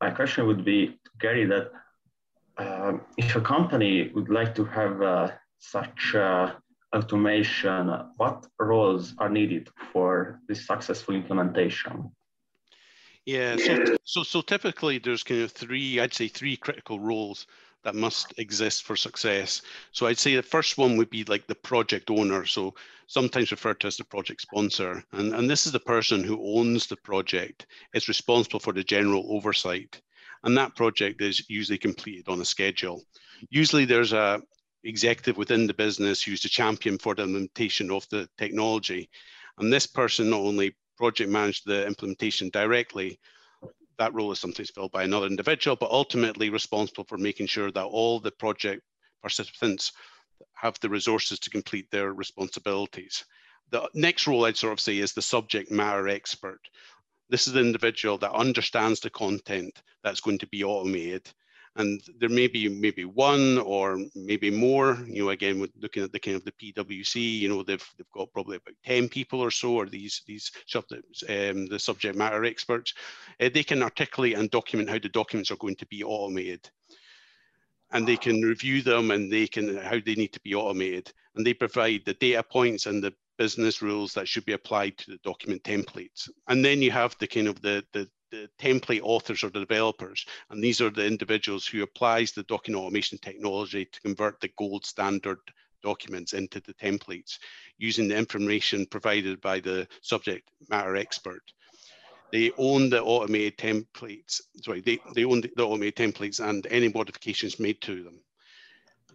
my 0.00 0.10
question 0.10 0.46
would 0.46 0.64
be 0.64 0.86
to 0.86 1.10
Gary 1.18 1.46
that 1.46 1.70
uh, 2.56 2.92
if 3.16 3.36
a 3.36 3.40
company 3.40 4.10
would 4.14 4.28
like 4.28 4.54
to 4.54 4.64
have 4.64 5.02
uh, 5.02 5.30
such 5.58 6.14
uh, 6.14 6.54
automation, 6.94 7.88
what 8.16 8.46
roles 8.58 9.14
are 9.18 9.28
needed 9.28 9.68
for 9.92 10.40
this 10.48 10.66
successful 10.66 11.14
implementation? 11.14 12.10
Yeah, 13.26 13.56
so, 13.56 13.96
so, 14.04 14.22
so 14.22 14.40
typically 14.40 14.98
there's 14.98 15.22
kind 15.22 15.42
of 15.42 15.52
three, 15.52 16.00
I'd 16.00 16.14
say 16.14 16.28
three 16.28 16.56
critical 16.56 16.98
roles 16.98 17.46
that 17.84 17.94
must 17.94 18.34
exist 18.38 18.82
for 18.82 18.96
success. 18.96 19.62
So 19.92 20.06
I'd 20.06 20.18
say 20.18 20.36
the 20.36 20.42
first 20.42 20.78
one 20.78 20.96
would 20.96 21.10
be 21.10 21.24
like 21.24 21.46
the 21.46 21.54
project 21.54 22.10
owner. 22.10 22.44
So 22.44 22.74
sometimes 23.06 23.50
referred 23.50 23.80
to 23.80 23.86
as 23.86 23.96
the 23.96 24.04
project 24.04 24.40
sponsor. 24.40 25.02
And, 25.12 25.34
and 25.34 25.48
this 25.48 25.66
is 25.66 25.72
the 25.72 25.80
person 25.80 26.22
who 26.22 26.58
owns 26.58 26.86
the 26.86 26.96
project, 26.96 27.66
is 27.94 28.08
responsible 28.08 28.60
for 28.60 28.72
the 28.72 28.84
general 28.84 29.26
oversight. 29.28 30.00
And 30.44 30.56
that 30.56 30.76
project 30.76 31.20
is 31.20 31.48
usually 31.48 31.78
completed 31.78 32.28
on 32.28 32.40
a 32.40 32.44
schedule. 32.44 33.02
Usually 33.48 33.84
there's 33.84 34.12
a, 34.12 34.40
executive 34.84 35.36
within 35.36 35.66
the 35.66 35.74
business 35.74 36.22
who's 36.22 36.42
the 36.42 36.48
champion 36.48 36.98
for 36.98 37.14
the 37.14 37.22
implementation 37.22 37.90
of 37.90 38.08
the 38.10 38.28
technology. 38.38 39.08
And 39.58 39.72
this 39.72 39.86
person 39.86 40.30
not 40.30 40.40
only 40.40 40.74
project 40.96 41.30
managed 41.30 41.66
the 41.66 41.86
implementation 41.86 42.50
directly, 42.50 43.18
that 43.98 44.14
role 44.14 44.32
is 44.32 44.38
sometimes 44.38 44.70
filled 44.70 44.92
by 44.92 45.04
another 45.04 45.26
individual, 45.26 45.76
but 45.76 45.90
ultimately 45.90 46.48
responsible 46.48 47.04
for 47.04 47.18
making 47.18 47.46
sure 47.46 47.70
that 47.70 47.84
all 47.84 48.18
the 48.18 48.30
project 48.30 48.82
participants 49.20 49.92
have 50.54 50.78
the 50.80 50.88
resources 50.88 51.38
to 51.38 51.50
complete 51.50 51.90
their 51.90 52.12
responsibilities. 52.14 53.24
The 53.70 53.88
next 53.94 54.26
role 54.26 54.46
I'd 54.46 54.56
sort 54.56 54.72
of 54.72 54.80
say 54.80 54.98
is 54.98 55.12
the 55.12 55.22
subject 55.22 55.70
matter 55.70 56.08
expert. 56.08 56.60
This 57.28 57.46
is 57.46 57.52
the 57.52 57.60
individual 57.60 58.18
that 58.18 58.32
understands 58.32 59.00
the 59.00 59.10
content 59.10 59.82
that's 60.02 60.20
going 60.20 60.38
to 60.38 60.46
be 60.46 60.64
automated 60.64 61.30
and 61.80 62.00
there 62.18 62.28
may 62.28 62.46
be 62.46 62.68
maybe 62.68 63.04
one 63.04 63.58
or 63.58 63.98
maybe 64.14 64.50
more 64.50 64.98
you 65.06 65.24
know 65.24 65.30
again 65.30 65.58
with 65.58 65.70
looking 65.80 66.04
at 66.04 66.12
the 66.12 66.18
kind 66.18 66.36
of 66.36 66.44
the 66.44 66.52
pwc 66.52 67.14
you 67.16 67.48
know 67.48 67.62
they've, 67.62 67.88
they've 67.96 68.10
got 68.12 68.32
probably 68.32 68.56
about 68.56 68.74
10 68.84 69.08
people 69.08 69.40
or 69.40 69.50
so 69.50 69.74
or 69.74 69.86
these 69.86 70.22
these 70.26 70.50
um, 71.28 71.66
the 71.66 71.78
subject 71.78 72.16
matter 72.16 72.44
experts 72.44 72.94
uh, 73.40 73.48
they 73.52 73.62
can 73.62 73.82
articulate 73.82 74.36
and 74.36 74.50
document 74.50 74.90
how 74.90 74.98
the 74.98 75.08
documents 75.08 75.50
are 75.50 75.56
going 75.56 75.76
to 75.76 75.86
be 75.86 76.02
automated. 76.04 76.70
And 77.92 78.06
they 78.06 78.16
can 78.16 78.40
review 78.42 78.82
them 78.82 79.10
and 79.10 79.32
they 79.32 79.46
can 79.46 79.76
how 79.76 79.98
they 80.04 80.14
need 80.14 80.32
to 80.32 80.40
be 80.40 80.54
automated. 80.54 81.12
And 81.34 81.44
they 81.44 81.54
provide 81.54 82.02
the 82.04 82.14
data 82.14 82.42
points 82.42 82.86
and 82.86 83.02
the 83.02 83.12
business 83.36 83.82
rules 83.82 84.12
that 84.14 84.28
should 84.28 84.44
be 84.44 84.52
applied 84.52 84.96
to 84.98 85.10
the 85.10 85.18
document 85.24 85.62
templates. 85.64 86.28
And 86.48 86.64
then 86.64 86.82
you 86.82 86.90
have 86.90 87.16
the 87.18 87.26
kind 87.26 87.48
of 87.48 87.60
the 87.62 87.84
the, 87.92 88.08
the 88.30 88.48
template 88.58 89.00
authors 89.02 89.42
or 89.42 89.50
the 89.50 89.60
developers. 89.60 90.24
And 90.50 90.62
these 90.62 90.80
are 90.80 90.90
the 90.90 91.06
individuals 91.06 91.66
who 91.66 91.82
applies 91.82 92.32
the 92.32 92.42
document 92.44 92.84
automation 92.84 93.18
technology 93.18 93.84
to 93.84 94.00
convert 94.00 94.40
the 94.40 94.50
gold 94.56 94.86
standard 94.86 95.38
documents 95.82 96.32
into 96.32 96.60
the 96.60 96.74
templates 96.74 97.38
using 97.78 98.08
the 98.08 98.16
information 98.16 98.86
provided 98.86 99.40
by 99.40 99.60
the 99.60 99.86
subject 100.02 100.48
matter 100.68 100.96
expert. 100.96 101.42
They 102.32 102.52
own 102.58 102.90
the 102.90 103.02
automated 103.02 103.58
templates, 103.58 104.40
sorry, 104.62 104.80
they, 104.80 104.98
they 105.14 105.24
own 105.24 105.40
the 105.40 105.50
automated 105.62 105.96
templates 105.96 106.46
and 106.46 106.66
any 106.68 106.88
modifications 106.88 107.58
made 107.58 107.80
to 107.82 108.04
them. 108.04 108.20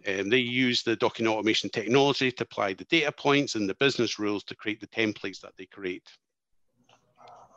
And 0.04 0.30
they 0.30 0.38
use 0.38 0.82
the 0.82 0.96
document 0.96 1.34
automation 1.34 1.70
technology 1.70 2.30
to 2.30 2.42
apply 2.44 2.74
the 2.74 2.84
data 2.84 3.10
points 3.10 3.54
and 3.54 3.68
the 3.68 3.74
business 3.74 4.18
rules 4.18 4.44
to 4.44 4.54
create 4.54 4.80
the 4.80 4.86
templates 4.86 5.40
that 5.40 5.56
they 5.56 5.66
create. 5.66 6.08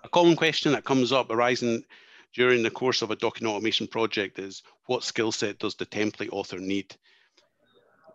A 0.10 0.12
common 0.12 0.36
question 0.36 0.72
that 0.72 0.86
comes 0.86 1.12
up 1.12 1.30
arising 1.30 1.84
during 2.34 2.64
the 2.64 2.72
course 2.72 3.04
of 3.04 3.12
a 3.12 3.16
document 3.16 3.54
automation 3.54 3.86
project 3.86 4.40
is 4.40 4.64
what 4.88 5.04
skill 5.04 5.32
set 5.32 5.60
does 5.60 5.76
the 5.76 5.86
template 5.86 6.30
author 6.32 6.58
need? 6.58 6.96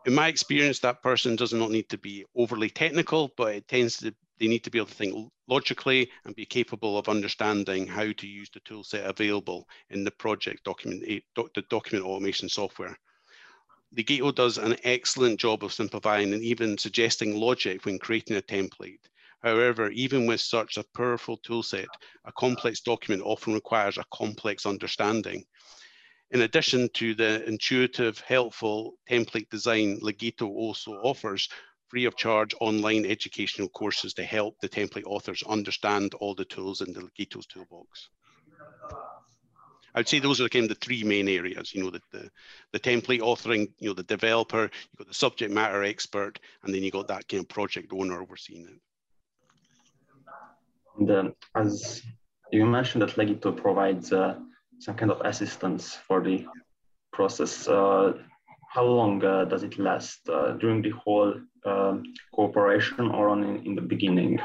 In 0.04 0.12
my 0.12 0.26
experience, 0.26 0.80
that 0.80 1.04
person 1.04 1.36
does 1.36 1.52
not 1.52 1.70
need 1.70 1.88
to 1.90 1.98
be 1.98 2.24
overly 2.34 2.68
technical, 2.68 3.32
but 3.36 3.54
it 3.54 3.68
tends 3.68 3.98
to 3.98 4.12
they 4.40 4.48
need 4.48 4.64
to 4.64 4.72
be 4.72 4.78
able 4.78 4.88
to 4.88 4.94
think 4.94 5.30
logically 5.46 6.10
and 6.24 6.34
be 6.34 6.44
capable 6.44 6.98
of 6.98 7.08
understanding 7.08 7.86
how 7.86 8.10
to 8.10 8.26
use 8.26 8.50
the 8.52 8.58
tool 8.64 8.82
set 8.82 9.08
available 9.08 9.64
in 9.90 10.02
the 10.02 10.10
project 10.10 10.64
document, 10.64 11.04
eh, 11.06 11.20
the 11.36 11.62
document 11.70 12.04
automation 12.04 12.48
software. 12.48 12.98
Legito 13.96 14.34
does 14.34 14.58
an 14.58 14.76
excellent 14.82 15.38
job 15.38 15.62
of 15.62 15.72
simplifying 15.72 16.34
and 16.34 16.42
even 16.42 16.76
suggesting 16.76 17.36
logic 17.36 17.84
when 17.84 18.00
creating 18.00 18.36
a 18.36 18.42
template. 18.42 18.98
However, 19.44 19.90
even 19.90 20.24
with 20.24 20.40
such 20.40 20.78
a 20.78 20.84
powerful 20.96 21.36
toolset, 21.36 21.88
a 22.24 22.32
complex 22.32 22.80
document 22.80 23.22
often 23.22 23.52
requires 23.52 23.98
a 23.98 24.04
complex 24.10 24.64
understanding. 24.64 25.44
In 26.30 26.40
addition 26.40 26.88
to 26.94 27.14
the 27.14 27.46
intuitive, 27.46 28.18
helpful 28.20 28.94
template 29.06 29.50
design, 29.50 30.00
Legito 30.00 30.48
also 30.48 30.92
offers 30.92 31.50
free 31.88 32.06
of 32.06 32.16
charge 32.16 32.54
online 32.58 33.04
educational 33.04 33.68
courses 33.68 34.14
to 34.14 34.24
help 34.24 34.58
the 34.60 34.68
template 34.68 35.04
authors 35.04 35.42
understand 35.42 36.14
all 36.14 36.34
the 36.34 36.46
tools 36.46 36.80
in 36.80 36.94
the 36.94 37.00
Legito's 37.02 37.46
toolbox. 37.46 38.08
I'd 39.94 40.08
say 40.08 40.20
those 40.20 40.40
are 40.40 40.48
kind 40.48 40.64
of 40.64 40.70
the 40.70 40.84
three 40.86 41.04
main 41.04 41.28
areas, 41.28 41.74
you 41.74 41.82
know, 41.82 41.90
the, 41.90 42.00
the, 42.12 42.30
the, 42.72 42.80
template 42.80 43.20
authoring, 43.20 43.70
you 43.78 43.88
know, 43.88 43.94
the 43.94 44.04
developer, 44.04 44.62
you've 44.62 44.98
got 44.98 45.08
the 45.08 45.14
subject 45.14 45.52
matter 45.52 45.84
expert, 45.84 46.40
and 46.62 46.74
then 46.74 46.82
you've 46.82 46.94
got 46.94 47.08
that 47.08 47.28
kind 47.28 47.42
of 47.42 47.48
project 47.50 47.92
owner 47.92 48.22
overseeing 48.22 48.66
it. 48.66 48.80
And 50.98 51.10
uh, 51.10 51.30
as 51.54 52.02
you 52.52 52.66
mentioned 52.66 53.02
that 53.02 53.16
Legito 53.16 53.56
provides 53.56 54.12
uh, 54.12 54.36
some 54.78 54.94
kind 54.94 55.10
of 55.10 55.20
assistance 55.24 55.94
for 55.94 56.22
the 56.22 56.46
process. 57.12 57.68
Uh, 57.68 58.12
how 58.68 58.84
long 58.84 59.24
uh, 59.24 59.44
does 59.44 59.62
it 59.62 59.78
last? 59.78 60.28
Uh, 60.28 60.52
during 60.52 60.82
the 60.82 60.90
whole 60.90 61.34
um, 61.64 62.02
cooperation 62.34 63.10
or 63.10 63.28
on 63.28 63.44
in, 63.44 63.66
in, 63.66 63.74
the 63.74 63.80
beginning? 63.80 64.40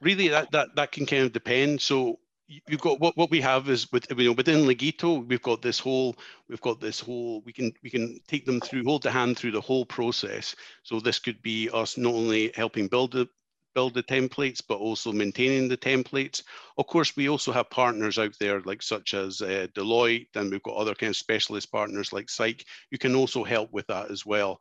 Really, 0.00 0.28
that, 0.28 0.50
that, 0.52 0.68
that 0.76 0.92
can 0.92 1.06
kind 1.06 1.24
of 1.24 1.32
depend. 1.32 1.80
So 1.80 2.20
you've 2.48 2.80
got 2.80 3.00
what, 3.00 3.16
what 3.16 3.30
we 3.30 3.40
have 3.40 3.68
is 3.68 3.90
with 3.92 4.06
you 4.10 4.28
know 4.28 4.32
within 4.32 4.64
Legito, 4.66 5.26
we've 5.26 5.42
got 5.42 5.62
this 5.62 5.78
whole 5.78 6.16
we've 6.48 6.60
got 6.60 6.80
this 6.80 7.00
whole 7.00 7.42
we 7.42 7.52
can 7.52 7.72
we 7.82 7.90
can 7.90 8.18
take 8.26 8.46
them 8.46 8.60
through 8.60 8.84
hold 8.84 9.02
the 9.02 9.10
hand 9.10 9.36
through 9.38 9.52
the 9.52 9.60
whole 9.60 9.84
process 9.84 10.56
so 10.82 10.98
this 10.98 11.18
could 11.18 11.40
be 11.42 11.68
us 11.72 11.96
not 11.98 12.14
only 12.14 12.50
helping 12.54 12.88
build 12.88 13.12
the 13.12 13.28
build 13.74 13.94
the 13.94 14.02
templates, 14.02 14.60
but 14.66 14.78
also 14.78 15.12
maintaining 15.12 15.68
the 15.68 15.76
templates. 15.76 16.42
Of 16.78 16.88
course, 16.88 17.14
we 17.16 17.28
also 17.28 17.52
have 17.52 17.70
partners 17.70 18.18
out 18.18 18.32
there 18.40 18.60
like 18.62 18.82
such 18.82 19.14
as 19.14 19.40
uh, 19.40 19.68
Deloitte, 19.72 20.34
and 20.34 20.50
we've 20.50 20.62
got 20.64 20.74
other 20.74 20.96
kind 20.96 21.10
of 21.10 21.16
specialist 21.16 21.70
partners 21.70 22.12
like 22.12 22.28
Psych, 22.28 22.64
You 22.90 22.98
can 22.98 23.14
also 23.14 23.44
help 23.44 23.72
with 23.72 23.86
that 23.86 24.10
as 24.10 24.26
well. 24.26 24.60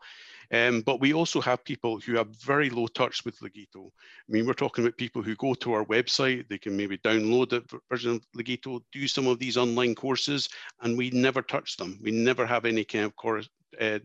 Um, 0.53 0.81
but 0.81 0.99
we 1.01 1.13
also 1.13 1.41
have 1.41 1.63
people 1.65 1.99
who 1.99 2.15
have 2.15 2.27
very 2.43 2.69
low 2.69 2.87
touch 2.87 3.25
with 3.25 3.39
Legito. 3.39 3.87
I 3.87 4.29
mean, 4.29 4.45
we're 4.45 4.53
talking 4.53 4.83
about 4.83 4.97
people 4.97 5.21
who 5.21 5.35
go 5.35 5.53
to 5.55 5.73
our 5.73 5.85
website, 5.85 6.47
they 6.47 6.57
can 6.57 6.77
maybe 6.77 6.97
download 6.99 7.53
a 7.53 7.63
version 7.89 8.15
of 8.15 8.25
Legito, 8.35 8.81
do 8.91 9.07
some 9.07 9.27
of 9.27 9.39
these 9.39 9.57
online 9.57 9.95
courses, 9.95 10.47
and 10.81 10.97
we 10.97 11.09
never 11.09 11.41
touch 11.41 11.77
them. 11.77 11.99
We 12.01 12.11
never 12.11 12.45
have 12.45 12.65
any 12.65 12.85
kind 12.85 13.05
of 13.05 13.15
course, 13.15 13.49
uh, 13.81 13.99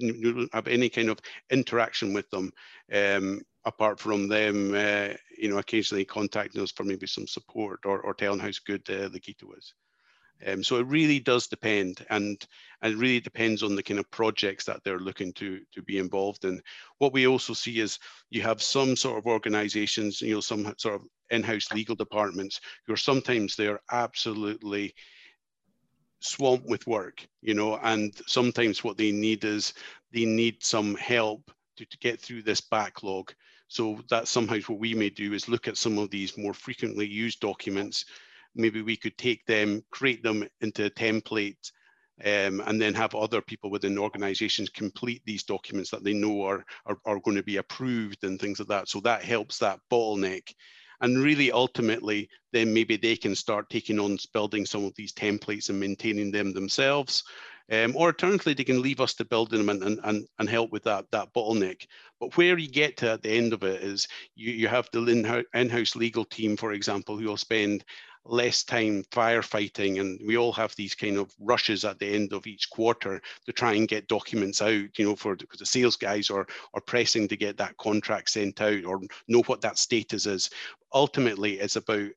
have 0.53 0.69
any 0.69 0.89
kind 0.89 1.09
of 1.09 1.19
interaction 1.51 2.13
with 2.13 2.29
them 2.31 2.51
um, 2.93 3.43
apart 3.65 4.01
from 4.01 4.29
them, 4.29 4.75
uh, 4.75 5.15
you 5.39 5.49
know, 5.49 5.59
occasionally 5.59 6.05
contacting 6.05 6.63
us 6.63 6.73
for 6.73 6.85
maybe 6.85 7.07
some 7.07 7.27
support 7.27 7.81
or, 7.85 8.01
or 8.01 8.15
telling 8.15 8.41
how 8.41 8.51
good 8.67 8.83
uh, 8.89 9.09
Legito 9.09 9.57
is. 9.57 9.75
Um, 10.47 10.65
so 10.65 10.77
it 10.77 10.87
really 10.87 11.21
does 11.21 11.47
depend, 11.47 12.05
and, 12.11 12.45
and 12.83 12.95
it 12.95 12.97
really 12.97 13.21
depends 13.21 13.63
on 13.63 13.77
the 13.77 13.83
kind 13.83 14.01
of 14.01 14.11
projects 14.11 14.65
that 14.65 14.83
they're 14.83 14.99
looking 14.99 15.33
to 15.35 15.61
to 15.73 15.83
be 15.83 15.99
involved 15.99 16.45
in. 16.45 16.61
What 16.99 17.13
we 17.13 17.27
also 17.27 17.53
see 17.53 17.81
is 17.81 17.99
you 18.31 18.43
have 18.43 18.63
some 18.63 18.97
sort 18.97 19.19
of 19.19 19.27
organisations, 19.27 20.21
you 20.21 20.35
know, 20.35 20.41
some 20.41 20.75
sort 20.79 20.97
of 20.97 21.03
in-house 21.31 21.73
legal 21.73 21.95
departments 21.95 22.61
who 22.87 22.93
are 22.93 22.97
sometimes 22.97 23.55
they're 23.55 23.81
absolutely 23.91 24.95
swamped 26.21 26.67
with 26.67 26.87
work, 26.87 27.27
you 27.41 27.55
know, 27.55 27.79
and 27.83 28.15
sometimes 28.27 28.85
what 28.85 28.97
they 28.97 29.11
need 29.11 29.45
is 29.45 29.75
they 30.13 30.25
need 30.25 30.63
some 30.63 30.95
help 30.97 31.51
to, 31.77 31.85
to 31.85 31.99
get 31.99 32.21
through 32.21 32.43
this 32.43 32.61
backlog. 32.61 33.33
So 33.69 33.99
that's 34.11 34.31
sometimes 34.31 34.69
what 34.69 34.79
we 34.79 34.95
may 34.95 35.09
do 35.09 35.33
is 35.33 35.49
look 35.49 35.67
at 35.67 35.79
some 35.79 35.99
of 35.99 36.11
these 36.11 36.37
more 36.37 36.55
frequently 36.55 37.07
used 37.07 37.41
documents 37.41 38.05
maybe 38.55 38.83
we 38.83 38.97
could 38.97 39.17
take 39.19 39.45
them, 39.47 39.83
create 39.91 40.23
them 40.23 40.47
into 40.61 40.87
a 40.87 40.91
template, 40.91 41.71
um, 42.25 42.63
and 42.67 42.81
then 42.81 42.95
have 42.95 43.15
other 43.15 43.41
people 43.41 43.71
within 43.71 43.99
organizations 43.99 44.69
complete 44.69 45.23
these 45.25 45.43
documents 45.45 45.91
that 45.91 46.05
they 46.05 46.13
know 46.13 46.43
are, 46.43 46.65
are, 46.87 46.99
are 47.05 47.21
going 47.21 47.37
to 47.37 47.43
be 47.43 47.57
approved 47.57 48.23
and 48.25 48.41
things 48.41 48.59
like 48.59 48.69
that. 48.69 48.89
So 48.89 49.01
that 49.01 49.25
helps 49.25 49.59
that 49.59 49.81
bottleneck. 49.91 50.53
And 51.01 51.19
really, 51.19 51.51
ultimately, 51.51 52.29
then 52.53 52.73
maybe 52.73 52.97
they 52.97 53.17
can 53.17 53.35
start 53.35 53.69
taking 53.71 53.99
on 53.99 54.19
building 54.33 54.65
some 54.65 54.85
of 54.85 54.95
these 54.95 55.13
templates 55.13 55.69
and 55.69 55.81
maintaining 55.81 56.31
them 56.31 56.53
themselves. 56.53 57.25
Um, 57.73 57.97
or 57.97 58.09
alternatively, 58.09 58.55
they 58.55 58.65
can 58.65 58.83
leave 58.83 59.01
us 59.01 59.15
to 59.15 59.25
build 59.25 59.51
them 59.51 59.69
and, 59.69 59.83
and, 59.83 60.27
and 60.39 60.49
help 60.49 60.71
with 60.71 60.85
that, 60.85 61.07
that 61.11 61.33
bottleneck. 61.35 61.87
But 62.21 62.37
where 62.37 62.57
you 62.57 62.69
get 62.69 62.97
to 62.99 63.13
at 63.13 63.23
the 63.23 63.31
end 63.31 63.53
of 63.53 63.65
it 63.65 63.83
is 63.83 64.07
you, 64.37 64.53
you 64.53 64.69
have 64.69 64.89
the 64.93 65.45
in-house 65.55 65.97
legal 65.97 66.25
team, 66.25 66.57
for 66.57 66.73
example, 66.73 67.17
who 67.17 67.27
will 67.27 67.37
spend 67.37 67.85
less 68.25 68.63
time 68.63 69.03
firefighting 69.11 70.01
and 70.01 70.21
we 70.25 70.37
all 70.37 70.53
have 70.53 70.75
these 70.77 70.95
kind 70.95 71.17
of 71.17 71.35
rushes 71.41 71.85
at 71.85 71.99
the 71.99 72.07
end 72.07 72.33
of 72.33 72.47
each 72.47 72.71
quarter 72.71 73.21
to 73.45 73.53
try 73.53 73.73
and 73.73 73.89
get 73.89 74.07
documents 74.07 74.63
out 74.63 74.97
you 74.97 75.05
know 75.05 75.17
for 75.17 75.35
because 75.35 75.59
the 75.59 75.67
sales 75.67 75.97
guys 75.97 76.31
are 76.31 76.47
are 76.75 76.81
pressing 76.81 77.27
to 77.27 77.37
get 77.37 77.57
that 77.57 77.77
contract 77.79 78.31
sent 78.31 78.61
out 78.61 78.85
or 78.85 79.01
know 79.27 79.43
what 79.47 79.61
that 79.61 79.77
status 79.77 80.27
is. 80.27 80.51
Ultimately 80.95 81.59
it's 81.59 81.77
about 81.77 82.11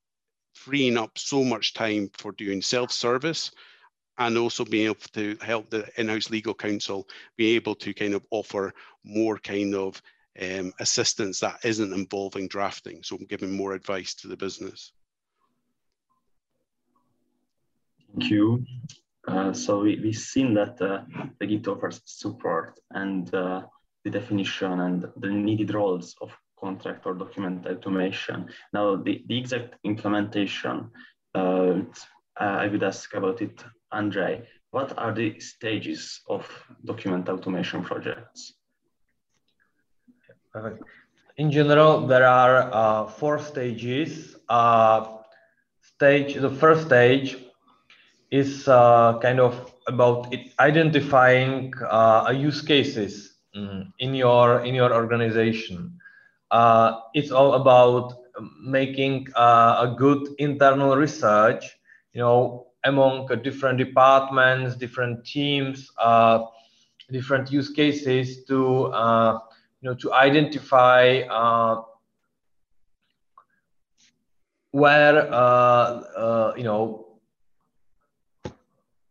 freeing 0.53 0.97
up 0.97 1.17
so 1.17 1.43
much 1.43 1.74
time 1.74 2.09
for 2.13 2.31
doing 2.33 2.62
self-service 2.62 3.51
and 4.17 4.38
also 4.38 4.63
being 4.63 4.85
able 4.85 4.95
to 5.13 5.35
help 5.41 5.69
the 5.69 5.89
in-house 5.97 6.29
legal 6.29 6.53
counsel 6.53 7.07
be 7.35 7.55
able 7.55 7.75
to 7.75 7.93
kind 7.93 8.13
of 8.13 8.24
offer 8.29 8.74
more 9.03 9.38
kind 9.39 9.74
of 9.75 10.01
um, 10.41 10.71
assistance 10.79 11.39
that 11.39 11.59
isn't 11.65 11.93
involving 11.93 12.47
drafting. 12.47 13.01
So 13.03 13.17
giving 13.17 13.51
more 13.51 13.73
advice 13.73 14.13
to 14.15 14.27
the 14.27 14.38
business 14.38 14.93
Thank 18.17 18.32
you. 18.32 18.65
Uh, 19.28 19.51
so 19.51 19.82
we, 19.82 19.99
we've 20.01 20.15
seen 20.15 20.54
that 20.54 20.82
uh, 20.82 21.01
Legito 21.41 21.75
offers 21.75 22.01
support 22.06 22.80
and 22.91 23.34
uh, 23.34 23.63
the 24.06 24.10
definition 24.10 24.80
and 24.80 25.06
the 25.17 25.30
needed 25.30 25.73
roles 25.73 26.15
of 26.21 26.32
contract 26.58 27.06
or 27.06 27.13
document 27.13 27.67
automation. 27.67 28.47
Now, 28.71 28.95
the, 28.95 29.21
the 29.28 29.38
exact 29.38 29.75
implementation, 29.84 30.91
uh, 31.34 31.73
I 32.38 32.67
would 32.67 32.84
ask 32.84 33.13
about 33.15 33.41
it, 33.41 33.62
Andre. 33.91 34.47
What 34.71 34.97
are 34.97 35.13
the 35.13 35.38
stages 35.41 36.21
of 36.30 36.47
document 36.86 37.28
automation 37.28 37.84
projects? 37.84 38.54
In 41.36 41.51
general, 41.51 42.08
there 42.08 42.25
are 42.25 42.73
uh, 42.73 43.08
four 43.08 43.39
stages. 43.39 44.38
Uh, 44.47 45.17
stage, 45.82 46.36
the 46.36 46.49
first 46.49 46.86
stage 46.86 47.38
is 48.36 48.67
uh, 48.67 49.17
kind 49.21 49.39
of 49.39 49.74
about 49.88 50.34
identifying 50.60 51.74
uh, 51.89 52.34
use 52.36 52.62
cases 52.62 53.38
mm, 53.56 53.88
in 54.00 54.13
your 54.13 54.62
in 54.65 54.76
your 54.76 54.93
organization. 54.93 55.98
Uh, 56.52 57.00
it's 57.13 57.32
all 57.32 57.54
about 57.54 58.13
making 58.62 59.28
uh, 59.36 59.88
a 59.88 59.95
good 59.98 60.28
internal 60.39 60.95
research, 60.98 61.63
you 62.13 62.19
know, 62.19 62.67
among 62.84 63.28
different 63.41 63.78
departments, 63.78 64.76
different 64.76 65.26
teams, 65.26 65.89
uh, 65.98 66.39
different 67.12 67.52
use 67.52 67.69
cases 67.69 68.43
to 68.45 68.86
uh, 68.88 69.39
you 69.82 69.89
know 69.89 69.95
to 69.95 70.12
identify 70.13 71.21
where 74.71 75.15
you 76.58 76.63
know 76.63 77.05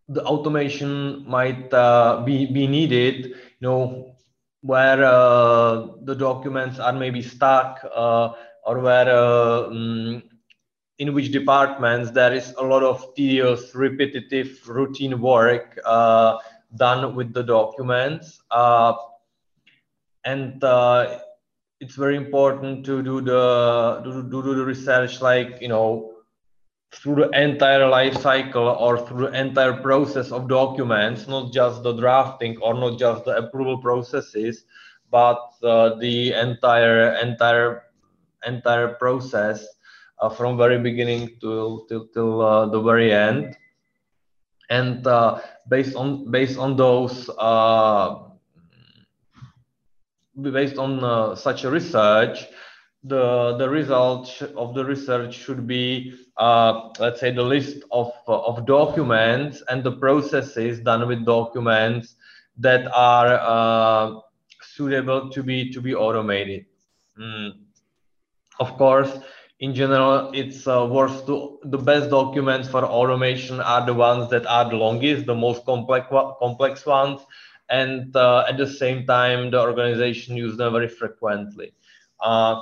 the 0.09 0.23
automation 0.25 1.25
might 1.29 1.73
uh, 1.73 2.23
be, 2.25 2.47
be 2.47 2.67
needed, 2.67 3.27
you 3.27 3.35
know, 3.61 4.17
where 4.63 5.05
uh, 5.05 5.87
the 6.03 6.15
documents 6.15 6.79
are 6.79 6.93
maybe 6.93 7.23
stuck 7.23 7.85
uh, 7.95 8.31
or 8.65 8.81
where 8.81 9.15
um, 9.15 10.23
in 10.99 11.13
which 11.15 11.33
departments 11.33 12.11
there 12.11 12.33
is 12.33 12.55
a 12.59 12.63
lot 12.63 12.83
of 12.83 13.15
tedious, 13.15 13.75
repetitive, 13.75 14.67
routine 14.69 15.21
work 15.21 15.79
uh, 15.85 16.39
done 16.77 17.15
with 17.15 17.33
the 17.33 17.43
documents. 17.43 18.41
Uh, 18.51 18.93
and 20.25 20.63
it's 21.81 21.97
very 21.97 22.17
important 22.17 22.85
to 22.87 23.03
do 23.03 23.21
the 23.21 24.01
to 24.05 24.23
do 24.31 24.55
the 24.55 24.65
research 24.65 25.21
like 25.21 25.61
you 25.61 25.69
know 25.69 26.14
through 26.95 27.17
the 27.17 27.31
entire 27.31 27.89
life 27.89 28.15
cycle 28.21 28.69
or 28.69 29.07
through 29.07 29.29
the 29.29 29.41
entire 29.41 29.75
process 29.75 30.31
of 30.31 30.49
documents, 30.49 31.27
not 31.27 31.53
just 31.53 31.83
the 31.83 31.93
drafting 31.95 32.57
or 32.63 32.75
not 32.75 32.99
just 32.99 33.25
the 33.25 33.37
approval 33.37 33.79
processes, 33.79 34.65
but 35.11 35.41
uh, 35.63 35.95
the 35.97 36.33
entire 36.33 37.15
entire 37.23 37.83
entire 38.47 38.95
process 38.95 39.67
uh, 40.21 40.29
from 40.29 40.57
very 40.57 40.79
beginning 40.79 41.31
to 41.41 41.85
till, 41.89 42.07
till 42.09 42.41
uh, 42.41 42.67
the 42.67 42.81
very 42.81 43.13
end. 43.13 43.57
And 44.71 45.07
uh, 45.07 45.41
based 45.69 45.97
on 45.97 46.31
based 46.31 46.59
on 46.59 46.77
those 46.77 47.29
uh, 47.39 48.31
based 50.41 50.79
on 50.79 51.05
uh, 51.05 51.35
such 51.35 51.65
a 51.65 51.71
research, 51.71 52.47
the 53.05 53.57
the 53.59 53.69
result 53.69 54.43
of 54.57 54.75
the 54.75 54.85
research 54.85 55.35
should 55.35 55.67
be 55.67 56.15
uh, 56.39 56.89
let's 56.99 57.21
say 57.21 57.31
the 57.31 57.43
list 57.43 57.85
of 57.93 58.13
uh, 58.29 58.41
of 58.41 58.67
documents 58.67 59.63
and 59.69 59.85
the 59.85 59.93
processes 59.93 60.81
done 60.81 61.07
with 61.07 61.25
documents 61.27 62.17
that 62.57 62.87
are 62.95 63.39
uh, 63.43 64.21
suitable 64.63 65.31
to 65.31 65.43
be 65.43 65.71
to 65.71 65.83
be 65.83 65.95
automated 65.95 66.65
mm. 67.21 67.53
of 68.59 68.77
course 68.79 69.19
in 69.61 69.75
general 69.75 70.31
it's 70.33 70.67
uh, 70.67 70.89
worth 70.91 71.27
to 71.27 71.59
the 71.65 71.79
best 71.79 72.09
documents 72.09 72.69
for 72.69 72.85
automation 72.85 73.61
are 73.61 73.85
the 73.85 73.95
ones 73.95 74.31
that 74.31 74.47
are 74.47 74.69
the 74.71 74.77
longest 74.77 75.27
the 75.27 75.35
most 75.35 75.65
complex 75.67 76.07
complex 76.41 76.87
ones 76.87 77.21
and 77.69 78.17
uh, 78.17 78.45
at 78.49 78.57
the 78.57 78.67
same 78.67 79.07
time 79.07 79.51
the 79.51 79.61
organization 79.61 80.37
use 80.37 80.57
them 80.57 80.73
very 80.73 80.89
frequently 80.89 81.75
uh, 82.21 82.61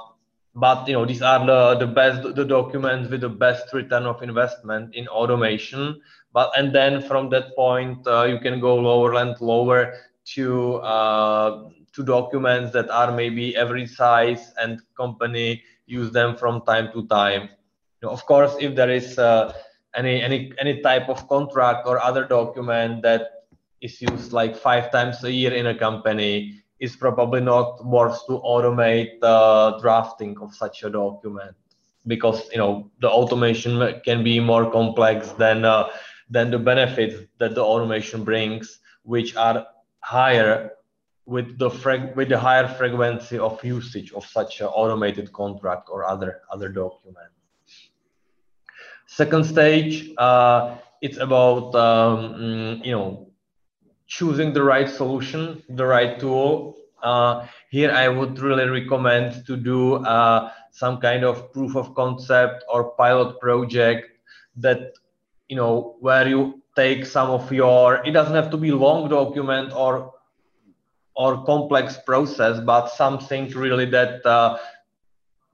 but 0.54 0.86
you 0.86 0.94
know 0.94 1.04
these 1.04 1.22
are 1.22 1.44
the 1.46 1.76
the 1.78 1.86
best 1.86 2.22
the 2.34 2.44
documents 2.44 3.10
with 3.10 3.22
the 3.22 3.28
best 3.28 3.72
return 3.72 4.04
of 4.04 4.22
investment 4.22 4.94
in 4.94 5.08
automation. 5.08 6.00
But 6.32 6.50
and 6.56 6.74
then 6.74 7.02
from 7.02 7.30
that 7.30 7.54
point 7.56 8.06
uh, 8.06 8.24
you 8.24 8.38
can 8.38 8.60
go 8.60 8.76
lower 8.76 9.14
and 9.14 9.38
lower 9.40 9.94
to 10.34 10.76
uh, 10.76 11.68
to 11.92 12.02
documents 12.04 12.72
that 12.72 12.90
are 12.90 13.12
maybe 13.12 13.56
every 13.56 13.86
size 13.86 14.52
and 14.60 14.80
company 14.96 15.62
use 15.86 16.12
them 16.12 16.36
from 16.36 16.62
time 16.62 16.92
to 16.92 17.06
time. 17.06 17.42
You 18.00 18.08
know, 18.08 18.10
of 18.10 18.24
course 18.26 18.54
if 18.60 18.74
there 18.74 18.90
is 18.90 19.18
uh, 19.18 19.52
any 19.94 20.22
any 20.22 20.52
any 20.58 20.80
type 20.80 21.08
of 21.08 21.28
contract 21.28 21.86
or 21.86 21.98
other 21.98 22.24
document 22.24 23.02
that 23.02 23.48
is 23.80 24.00
used 24.00 24.32
like 24.32 24.56
five 24.56 24.90
times 24.92 25.24
a 25.24 25.32
year 25.32 25.52
in 25.52 25.66
a 25.66 25.74
company 25.74 26.62
is 26.83 26.97
probably 26.97 27.40
not 27.40 27.87
worth 27.87 28.27
to 28.27 28.33
automate 28.40 29.21
the 29.21 29.79
drafting 29.81 30.37
of 30.42 30.53
such 30.53 30.83
a 30.83 30.90
document 30.90 31.55
because 32.09 32.51
you 32.51 32.59
know 32.59 32.90
the 33.01 33.09
automation 33.09 34.01
can 34.05 34.25
be 34.25 34.40
more 34.40 34.68
complex 34.71 35.31
than 35.42 35.64
uh, 35.64 35.88
than 36.29 36.51
the 36.51 36.59
benefits 36.59 37.14
that 37.38 37.55
the 37.55 37.62
automation 37.62 38.25
brings, 38.25 38.81
which 39.05 39.37
are 39.37 39.64
higher 40.01 40.73
with 41.25 41.57
the 41.57 41.71
frag- 41.71 42.16
with 42.16 42.29
the 42.29 42.38
higher 42.38 42.66
frequency 42.66 43.38
of 43.38 43.64
usage 43.64 44.12
of 44.12 44.27
such 44.27 44.61
an 44.61 44.66
automated 44.66 45.33
contract 45.33 45.88
or 45.88 46.05
other 46.05 46.40
other 46.51 46.68
document. 46.68 47.31
Second 49.07 49.45
stage, 49.45 50.11
uh, 50.18 50.79
it's 51.01 51.18
about 51.18 51.75
um, 51.77 52.35
mm, 52.35 52.85
you 52.85 52.90
know 52.90 53.32
choosing 54.06 54.52
the 54.52 54.62
right 54.62 54.88
solution, 54.88 55.62
the 55.68 55.86
right 55.86 56.18
tool. 56.18 56.76
Uh, 57.02 57.46
here, 57.70 57.90
I 57.90 58.08
would 58.08 58.38
really 58.38 58.68
recommend 58.68 59.44
to 59.46 59.56
do 59.56 59.96
uh, 59.96 60.50
some 60.70 60.98
kind 60.98 61.24
of 61.24 61.52
proof 61.52 61.76
of 61.76 61.94
concept 61.94 62.64
or 62.72 62.90
pilot 62.92 63.40
project 63.40 64.08
that 64.56 64.92
you 65.48 65.56
know 65.56 65.96
where 66.00 66.28
you 66.28 66.62
take 66.76 67.04
some 67.04 67.30
of 67.30 67.52
your. 67.52 68.04
It 68.06 68.12
doesn't 68.12 68.34
have 68.34 68.50
to 68.50 68.56
be 68.56 68.70
long 68.70 69.08
document 69.08 69.72
or 69.74 70.12
or 71.14 71.44
complex 71.44 71.98
process, 72.06 72.60
but 72.60 72.88
something 72.88 73.50
really 73.50 73.86
that 73.86 74.24
uh, 74.24 74.58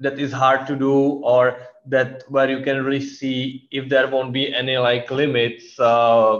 that 0.00 0.18
is 0.18 0.32
hard 0.32 0.66
to 0.66 0.76
do 0.76 1.20
or 1.24 1.58
that 1.86 2.22
where 2.28 2.50
you 2.50 2.62
can 2.62 2.84
really 2.84 3.04
see 3.04 3.66
if 3.70 3.88
there 3.88 4.06
won't 4.08 4.32
be 4.32 4.54
any 4.54 4.76
like 4.76 5.10
limits 5.10 5.78
uh, 5.80 6.38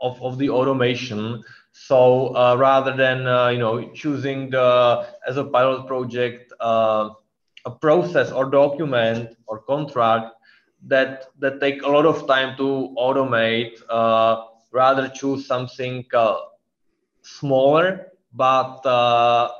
of, 0.00 0.20
of 0.22 0.38
the 0.38 0.50
automation. 0.50 1.42
So 1.72 2.34
uh, 2.34 2.56
rather 2.56 2.96
than 2.96 3.26
uh, 3.26 3.48
you 3.48 3.58
know 3.58 3.90
choosing 3.92 4.50
the 4.50 5.06
as 5.26 5.36
a 5.36 5.44
pilot 5.44 5.86
project 5.86 6.52
uh, 6.60 7.10
a 7.64 7.70
process 7.70 8.32
or 8.32 8.50
document 8.50 9.36
or 9.46 9.60
contract 9.60 10.34
that 10.86 11.26
that 11.38 11.60
take 11.60 11.82
a 11.82 11.88
lot 11.88 12.06
of 12.06 12.26
time 12.26 12.56
to 12.56 12.94
automate, 12.98 13.80
uh, 13.88 14.44
rather 14.72 15.08
choose 15.08 15.46
something 15.46 16.04
uh, 16.14 16.36
smaller 17.22 18.06
but 18.32 18.80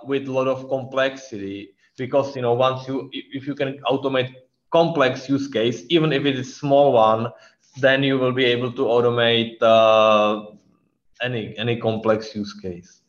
with 0.06 0.28
a 0.28 0.32
lot 0.32 0.46
of 0.46 0.68
complexity 0.68 1.74
because 1.96 2.34
you 2.36 2.42
know 2.42 2.54
once 2.54 2.86
you 2.88 3.10
if 3.12 3.46
you 3.46 3.54
can 3.54 3.78
automate 3.90 4.32
complex 4.70 5.28
use 5.28 5.48
case 5.48 5.84
even 5.88 6.12
if 6.12 6.24
it 6.24 6.38
is 6.38 6.56
small 6.56 6.92
one 6.92 7.28
then 7.76 8.02
you 8.02 8.18
will 8.18 8.32
be 8.32 8.44
able 8.44 8.72
to 8.72 8.82
automate 8.82 9.56
uh, 9.62 10.46
any 11.22 11.56
any 11.58 11.76
complex 11.76 12.34
use 12.34 12.52
case. 12.54 13.00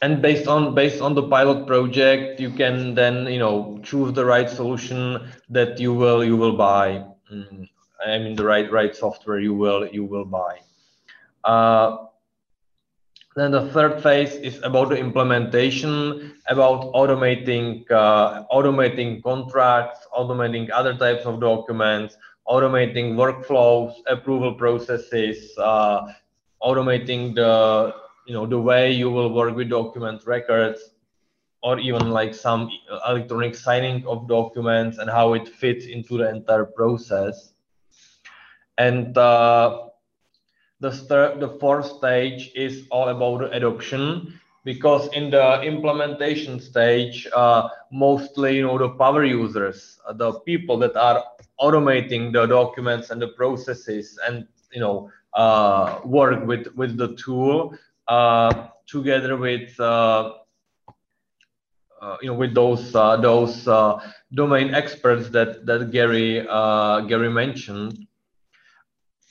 And 0.00 0.22
based 0.22 0.46
on 0.46 0.74
based 0.74 1.00
on 1.02 1.14
the 1.14 1.26
pilot 1.28 1.66
project 1.66 2.40
you 2.40 2.50
can 2.50 2.94
then 2.94 3.26
you 3.26 3.38
know 3.38 3.80
choose 3.82 4.12
the 4.12 4.24
right 4.24 4.48
solution 4.48 5.28
that 5.50 5.80
you 5.80 5.92
will 5.92 6.24
you 6.24 6.36
will 6.36 6.56
buy. 6.56 7.04
Mm, 7.32 7.68
i 8.06 8.18
mean 8.18 8.34
the 8.36 8.44
right 8.44 8.70
right 8.72 8.94
software 8.94 9.40
you 9.40 9.54
will 9.54 9.86
you 9.88 10.04
will 10.04 10.24
buy. 10.24 10.60
Uh, 11.44 12.07
then 13.38 13.50
the 13.50 13.68
third 13.72 14.02
phase 14.02 14.34
is 14.36 14.60
about 14.62 14.88
the 14.88 14.96
implementation, 14.96 16.34
about 16.48 16.92
automating 16.94 17.88
uh, 17.90 18.44
automating 18.50 19.22
contracts, 19.22 20.06
automating 20.16 20.70
other 20.72 20.96
types 20.96 21.24
of 21.24 21.40
documents, 21.40 22.16
automating 22.48 23.14
workflows, 23.14 23.92
approval 24.06 24.54
processes, 24.54 25.52
uh, 25.58 26.10
automating 26.62 27.34
the 27.34 27.94
you 28.26 28.34
know 28.34 28.46
the 28.46 28.58
way 28.58 28.90
you 28.92 29.10
will 29.10 29.32
work 29.32 29.54
with 29.54 29.68
document 29.68 30.22
records, 30.26 30.94
or 31.62 31.78
even 31.78 32.10
like 32.10 32.34
some 32.34 32.70
electronic 33.06 33.54
signing 33.54 34.06
of 34.06 34.28
documents 34.28 34.98
and 34.98 35.10
how 35.10 35.34
it 35.34 35.46
fits 35.48 35.86
into 35.86 36.18
the 36.18 36.28
entire 36.28 36.64
process. 36.64 37.52
And 38.78 39.18
uh, 39.18 39.87
the 40.80 40.90
third, 40.92 41.40
the 41.40 41.48
fourth 41.58 41.86
stage 41.86 42.52
is 42.54 42.86
all 42.90 43.08
about 43.08 43.54
adoption 43.54 44.38
because 44.64 45.08
in 45.14 45.30
the 45.30 45.62
implementation 45.62 46.60
stage, 46.60 47.26
uh, 47.34 47.68
mostly 47.90 48.56
you 48.56 48.62
know 48.66 48.78
the 48.78 48.90
power 48.90 49.24
users, 49.24 49.98
uh, 50.06 50.12
the 50.12 50.32
people 50.40 50.76
that 50.78 50.94
are 50.96 51.24
automating 51.60 52.32
the 52.32 52.46
documents 52.46 53.10
and 53.10 53.20
the 53.20 53.28
processes, 53.28 54.18
and 54.26 54.46
you 54.72 54.80
know 54.80 55.10
uh, 55.34 56.00
work 56.04 56.46
with 56.46 56.66
with 56.76 56.96
the 56.96 57.14
tool 57.16 57.74
uh, 58.08 58.68
together 58.86 59.36
with. 59.36 59.78
Uh, 59.80 60.34
uh, 62.00 62.16
you 62.22 62.28
know, 62.28 62.34
with 62.34 62.54
those 62.54 62.92
those 62.92 63.64
domain 64.32 64.72
experts 64.72 65.30
that 65.30 65.66
that 65.66 65.90
Gary 65.90 66.46
Gary 67.08 67.28
mentioned, 67.28 68.06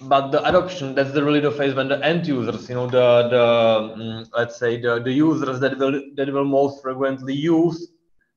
but 0.02 0.32
the 0.32 0.44
adoption 0.48 0.94
that's 0.94 1.12
the 1.12 1.24
really 1.24 1.40
the 1.40 1.52
phase 1.52 1.74
when 1.74 1.88
the 1.88 2.04
end 2.06 2.28
users 2.28 2.70
you 2.70 2.76
know 2.76 2.88
the 2.88 3.28
the 3.30 3.44
um, 3.44 4.26
let's 4.36 4.58
say 4.58 4.80
the, 4.80 5.00
the 5.02 5.12
users 5.12 5.60
that 5.60 5.78
will 5.78 6.02
that 6.16 6.32
will 6.32 6.46
most 6.46 6.82
frequently 6.84 7.34
use 7.34 7.88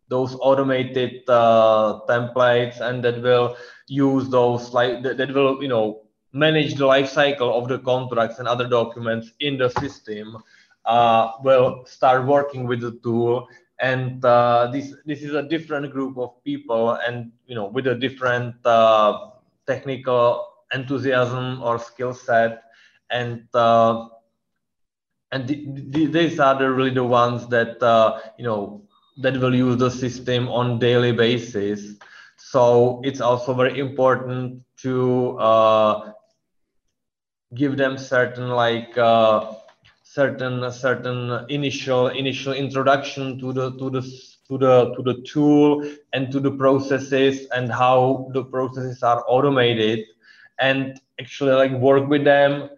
those 0.08 0.34
automated 0.40 1.22
uh, 1.28 2.00
templates 2.08 2.80
and 2.80 3.04
that 3.04 3.22
will 3.22 3.56
use 3.88 4.28
those 4.28 4.72
like 4.72 5.02
that, 5.02 5.18
that 5.18 5.32
will 5.34 5.62
you 5.62 5.68
know 5.68 6.02
manage 6.32 6.74
the 6.74 6.86
life 6.86 7.08
cycle 7.08 7.52
of 7.56 7.68
the 7.68 7.78
contracts 7.80 8.38
and 8.38 8.48
other 8.48 8.66
documents 8.68 9.32
in 9.40 9.58
the 9.58 9.68
system 9.68 10.36
uh, 10.86 11.32
will 11.42 11.84
start 11.86 12.26
working 12.26 12.66
with 12.66 12.80
the 12.80 12.92
tool. 13.02 13.46
And 13.80 14.24
uh, 14.24 14.68
this 14.72 14.94
this 15.06 15.22
is 15.22 15.34
a 15.34 15.42
different 15.42 15.90
group 15.92 16.18
of 16.18 16.42
people 16.44 16.92
and 16.92 17.32
you 17.46 17.54
know 17.54 17.66
with 17.66 17.86
a 17.86 17.94
different 17.94 18.54
uh, 18.64 19.30
technical 19.66 20.49
enthusiasm 20.72 21.62
or 21.62 21.78
skill 21.78 22.14
set 22.14 22.62
and 23.10 23.46
uh, 23.54 24.08
and 25.32 25.46
the, 25.46 25.66
the, 25.90 26.06
these 26.06 26.40
are 26.40 26.58
the 26.58 26.70
really 26.70 26.90
the 26.90 27.04
ones 27.04 27.46
that 27.48 27.82
uh, 27.82 28.20
you 28.38 28.44
know 28.44 28.82
that 29.18 29.36
will 29.36 29.54
use 29.54 29.76
the 29.76 29.90
system 29.90 30.48
on 30.48 30.78
daily 30.78 31.12
basis. 31.12 31.96
So 32.36 33.00
it's 33.04 33.20
also 33.20 33.54
very 33.54 33.78
important 33.78 34.62
to 34.78 35.38
uh, 35.38 36.12
give 37.54 37.76
them 37.76 37.98
certain 37.98 38.48
like 38.48 38.96
uh, 38.96 39.54
certain 40.02 40.70
certain 40.72 41.44
initial 41.48 42.08
initial 42.08 42.52
introduction 42.52 43.38
to 43.40 43.52
the 43.52 43.70
to 43.78 43.90
the 43.90 44.02
to 44.48 44.58
the 44.58 44.94
to 44.96 45.02
the 45.02 45.22
tool 45.22 45.88
and 46.12 46.32
to 46.32 46.40
the 46.40 46.50
processes 46.50 47.46
and 47.54 47.70
how 47.70 48.28
the 48.32 48.44
processes 48.44 49.02
are 49.02 49.24
automated 49.28 50.00
and 50.60 51.00
actually 51.20 51.52
like 51.52 51.72
work 51.72 52.08
with 52.08 52.24
them 52.24 52.70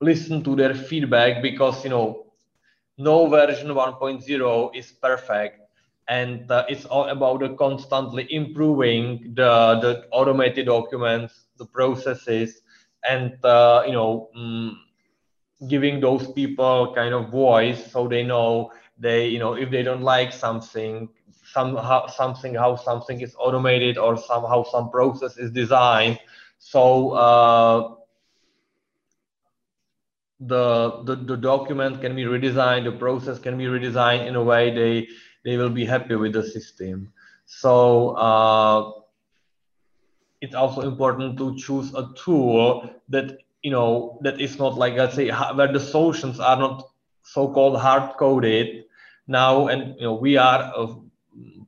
listen 0.00 0.42
to 0.44 0.56
their 0.56 0.74
feedback 0.74 1.42
because 1.42 1.84
you 1.84 1.90
know 1.90 2.26
no 2.98 3.26
version 3.28 3.68
1.0 3.68 4.76
is 4.76 4.92
perfect. 4.92 5.60
And 6.08 6.50
uh, 6.50 6.64
it's 6.68 6.84
all 6.86 7.08
about 7.08 7.42
constantly 7.58 8.26
improving 8.30 9.32
the 9.34 9.78
the 9.82 10.04
automated 10.12 10.66
documents 10.66 11.46
the 11.58 11.66
processes 11.66 12.60
and 13.08 13.32
uh, 13.44 13.82
you 13.86 13.92
know 13.92 14.28
mm, 14.36 14.72
giving 15.68 16.00
those 16.00 16.30
people 16.32 16.92
kind 16.94 17.14
of 17.14 17.30
voice 17.30 17.90
so 17.92 18.08
they 18.08 18.22
know 18.22 18.70
they 18.98 19.28
you 19.28 19.38
know 19.38 19.54
if 19.54 19.70
they 19.70 19.82
don't 19.82 20.02
like 20.02 20.32
something 20.32 21.08
somehow 21.52 22.06
something 22.06 22.54
how 22.54 22.76
something 22.76 23.20
is 23.20 23.34
automated 23.38 23.98
or 23.98 24.16
somehow 24.16 24.62
some 24.64 24.90
process 24.90 25.36
is 25.38 25.50
designed 25.50 26.18
so 26.58 27.10
uh, 27.12 27.94
the, 30.40 31.02
the 31.04 31.16
the 31.16 31.36
document 31.36 32.00
can 32.00 32.14
be 32.14 32.24
redesigned, 32.24 32.84
the 32.84 32.92
process 32.92 33.38
can 33.38 33.56
be 33.58 33.64
redesigned 33.64 34.26
in 34.26 34.36
a 34.36 34.42
way 34.42 34.70
they 34.74 35.08
they 35.44 35.56
will 35.56 35.70
be 35.70 35.84
happy 35.84 36.14
with 36.14 36.32
the 36.32 36.42
system. 36.42 37.12
So 37.46 38.10
uh, 38.10 38.92
it's 40.40 40.54
also 40.54 40.82
important 40.82 41.38
to 41.38 41.56
choose 41.56 41.94
a 41.94 42.10
tool 42.16 42.88
that 43.08 43.38
you 43.62 43.70
know 43.70 44.18
that 44.22 44.40
is 44.40 44.58
not 44.58 44.76
like 44.76 44.94
let's 44.94 45.14
say 45.14 45.30
where 45.30 45.72
the 45.72 45.80
solutions 45.80 46.38
are 46.38 46.56
not 46.56 46.88
so-called 47.22 47.78
hard 47.78 48.16
coded 48.18 48.84
now 49.26 49.66
and 49.68 49.94
you 49.96 50.02
know 50.02 50.14
we 50.14 50.36
are 50.36 50.72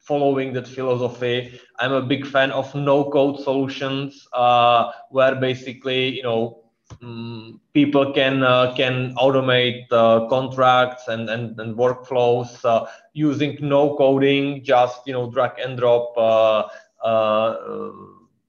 following 0.01 0.53
that 0.55 0.67
philosophy. 0.67 1.61
I'm 1.79 1.93
a 1.93 2.03
big 2.03 2.27
fan 2.27 2.51
of 2.51 2.75
no-code 2.75 3.41
solutions, 3.41 4.27
uh, 4.33 4.91
where 5.11 5.37
basically, 5.37 6.17
you 6.17 6.23
know, 6.23 6.61
um, 7.03 7.61
people 7.73 8.13
can 8.13 8.43
uh, 8.43 8.75
can 8.77 9.15
automate 9.15 9.85
uh, 9.93 10.27
contracts 10.29 11.09
and 11.09 11.31
and, 11.31 11.59
and 11.61 11.77
workflows 11.77 12.65
uh, 12.65 12.87
using 13.13 13.57
no 13.61 13.97
coding, 13.97 14.65
just 14.65 15.07
you 15.07 15.13
know, 15.13 15.31
drag 15.31 15.59
and 15.61 15.79
drop 15.79 16.13
uh, 16.17 16.65
uh, 17.07 17.91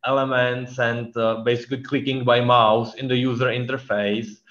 elements 0.05 0.79
and 0.79 1.13
basically 1.45 1.83
clicking 1.83 2.23
by 2.23 2.41
mouse 2.41 2.95
in 2.95 3.07
the 3.07 3.15
user 3.15 3.45
interface 3.47 4.41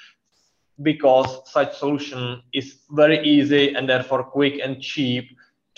because 0.82 1.40
such 1.50 1.76
solution 1.76 2.40
is 2.54 2.78
very 2.90 3.20
easy 3.26 3.74
and 3.74 3.88
therefore 3.88 4.22
quick 4.22 4.60
and 4.62 4.80
cheap 4.80 5.28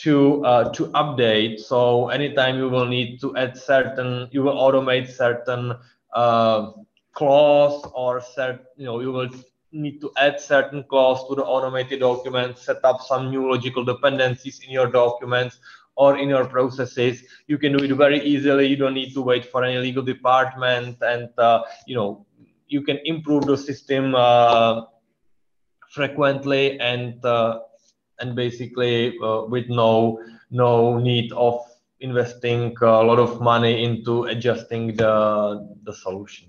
to 0.03 0.45
uh, 0.45 0.73
to 0.73 0.87
update. 0.89 1.61
So 1.61 2.09
anytime 2.09 2.57
you 2.57 2.69
will 2.69 2.87
need 2.87 3.21
to 3.21 3.37
add 3.37 3.57
certain, 3.57 4.29
you 4.33 4.43
will 4.43 4.57
automate 4.57 5.09
certain 5.09 5.75
uh, 6.13 6.73
clause 7.13 7.89
or 7.95 8.21
set, 8.21 8.65
you 8.77 8.85
know, 8.85 9.01
you 9.01 9.13
will 9.13 9.29
need 9.71 10.01
to 10.01 10.11
add 10.17 10.41
certain 10.41 10.85
clause 10.85 11.27
to 11.29 11.35
the 11.35 11.45
automated 11.45 12.01
document, 12.01 12.59
set 12.59 12.85
up 12.85 13.01
some 13.01 13.31
new 13.31 13.51
logical 13.51 13.85
dependencies 13.85 14.61
in 14.61 14.71
your 14.71 14.91
documents 14.91 15.59
or 15.95 16.19
in 16.19 16.29
your 16.29 16.45
processes. 16.47 17.23
You 17.47 17.59
can 17.59 17.77
do 17.77 17.85
it 17.85 17.95
very 17.95 18.21
easily. 18.21 18.67
You 18.67 18.77
don't 18.77 18.95
need 18.95 19.15
to 19.15 19.23
wait 19.23 19.45
for 19.47 19.65
any 19.65 19.79
legal 19.79 20.03
department, 20.03 20.97
and 21.01 21.29
uh, 21.39 21.63
you 21.87 21.95
know 21.95 22.27
you 22.67 22.83
can 22.83 22.99
improve 23.05 23.45
the 23.47 23.57
system 23.57 24.15
uh, 24.15 24.83
frequently 25.91 26.81
and 26.81 27.25
uh, 27.25 27.61
and 28.23 28.37
basically 28.37 29.19
uh, 29.19 29.43
with 29.53 29.69
no 29.69 30.23
no 30.51 30.99
need 30.99 31.33
of 31.33 31.61
investing 32.01 32.75
a 32.81 33.03
lot 33.11 33.19
of 33.19 33.41
money 33.41 33.85
into 33.85 34.25
adjusting 34.25 34.97
the 34.97 35.15
the 35.83 35.93
solution. 35.93 36.49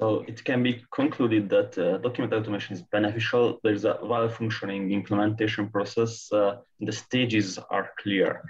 So 0.00 0.24
it 0.28 0.44
can 0.44 0.62
be 0.62 0.84
concluded 0.92 1.48
that 1.50 1.76
uh, 1.76 1.98
document 1.98 2.32
automation 2.32 2.76
is 2.76 2.82
beneficial. 2.82 3.58
There's 3.64 3.84
a 3.84 3.98
well-functioning 4.00 4.92
implementation 4.92 5.68
process. 5.70 6.32
Uh, 6.32 6.58
the 6.78 6.92
stages 6.92 7.58
are 7.76 7.90
clear. 8.00 8.42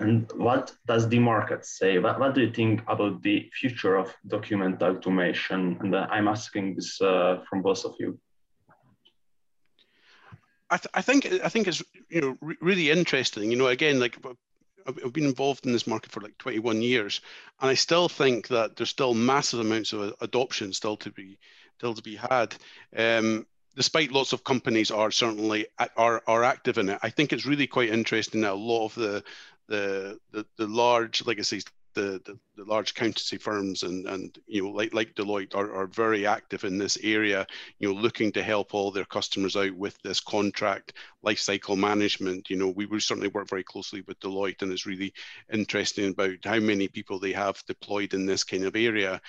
And 0.00 0.30
what 0.36 0.72
does 0.86 1.08
the 1.08 1.18
market 1.18 1.66
say? 1.66 1.98
What, 1.98 2.20
what 2.20 2.34
do 2.34 2.40
you 2.40 2.52
think 2.52 2.82
about 2.86 3.20
the 3.22 3.50
future 3.52 3.96
of 3.96 4.14
document 4.28 4.80
automation? 4.80 5.76
And 5.80 5.94
uh, 5.94 6.06
I'm 6.10 6.28
asking 6.28 6.76
this 6.76 7.00
uh, 7.00 7.38
from 7.48 7.62
both 7.62 7.84
of 7.84 7.94
you. 7.98 8.18
I, 10.70 10.76
th- 10.76 10.90
I, 10.94 11.02
think 11.02 11.26
I 11.44 11.48
think 11.48 11.66
it's 11.66 11.82
you 12.10 12.20
know 12.20 12.36
re- 12.40 12.56
really 12.60 12.90
interesting. 12.90 13.50
You 13.50 13.56
know, 13.56 13.68
again, 13.68 13.98
like 13.98 14.18
I've 14.86 15.12
been 15.12 15.24
involved 15.24 15.66
in 15.66 15.72
this 15.72 15.86
market 15.86 16.12
for 16.12 16.20
like 16.20 16.38
21 16.38 16.80
years, 16.80 17.20
and 17.60 17.70
I 17.70 17.74
still 17.74 18.08
think 18.08 18.48
that 18.48 18.76
there's 18.76 18.90
still 18.90 19.14
massive 19.14 19.60
amounts 19.60 19.92
of 19.92 20.14
adoption 20.20 20.72
still 20.72 20.96
to 20.98 21.10
be 21.10 21.38
still 21.76 21.94
to 21.94 22.02
be 22.02 22.16
had. 22.16 22.54
Um, 22.96 23.46
despite 23.76 24.12
lots 24.12 24.32
of 24.32 24.44
companies 24.44 24.90
are 24.90 25.10
certainly 25.10 25.66
are 25.96 26.22
are 26.26 26.44
active 26.44 26.78
in 26.78 26.88
it, 26.90 26.98
I 27.02 27.10
think 27.10 27.32
it's 27.32 27.46
really 27.46 27.66
quite 27.66 27.90
interesting 27.90 28.42
that 28.42 28.52
a 28.52 28.54
lot 28.54 28.86
of 28.86 28.94
the 28.94 29.24
the 29.68 30.18
the, 30.32 30.46
the 30.56 30.66
large 30.66 31.24
legacies 31.26 31.64
the, 31.94 32.20
the, 32.24 32.38
the, 32.56 32.64
large 32.64 32.92
accountancy 32.92 33.36
firms 33.36 33.82
and, 33.82 34.06
and 34.06 34.38
you 34.46 34.62
know 34.62 34.70
like 34.70 34.94
like 34.94 35.14
Deloitte 35.14 35.54
are, 35.56 35.74
are 35.74 35.86
very 35.86 36.26
active 36.26 36.62
in 36.64 36.78
this 36.78 36.96
area, 37.02 37.44
you 37.78 37.88
know, 37.88 38.00
looking 38.00 38.30
to 38.32 38.42
help 38.42 38.72
all 38.72 38.92
their 38.92 39.04
customers 39.04 39.56
out 39.56 39.74
with 39.74 40.00
this 40.02 40.20
contract 40.20 40.92
lifecycle 41.26 41.76
management. 41.76 42.50
You 42.50 42.56
know, 42.56 42.68
we, 42.68 42.86
we 42.86 43.00
certainly 43.00 43.28
work 43.30 43.48
very 43.48 43.64
closely 43.64 44.02
with 44.06 44.20
Deloitte 44.20 44.62
and 44.62 44.70
it's 44.70 44.86
really 44.86 45.12
interesting 45.52 46.10
about 46.10 46.44
how 46.44 46.60
many 46.60 46.86
people 46.86 47.18
they 47.18 47.32
have 47.32 47.62
deployed 47.66 48.14
in 48.14 48.26
this 48.26 48.44
kind 48.44 48.64
of 48.64 48.76
area. 48.76 49.20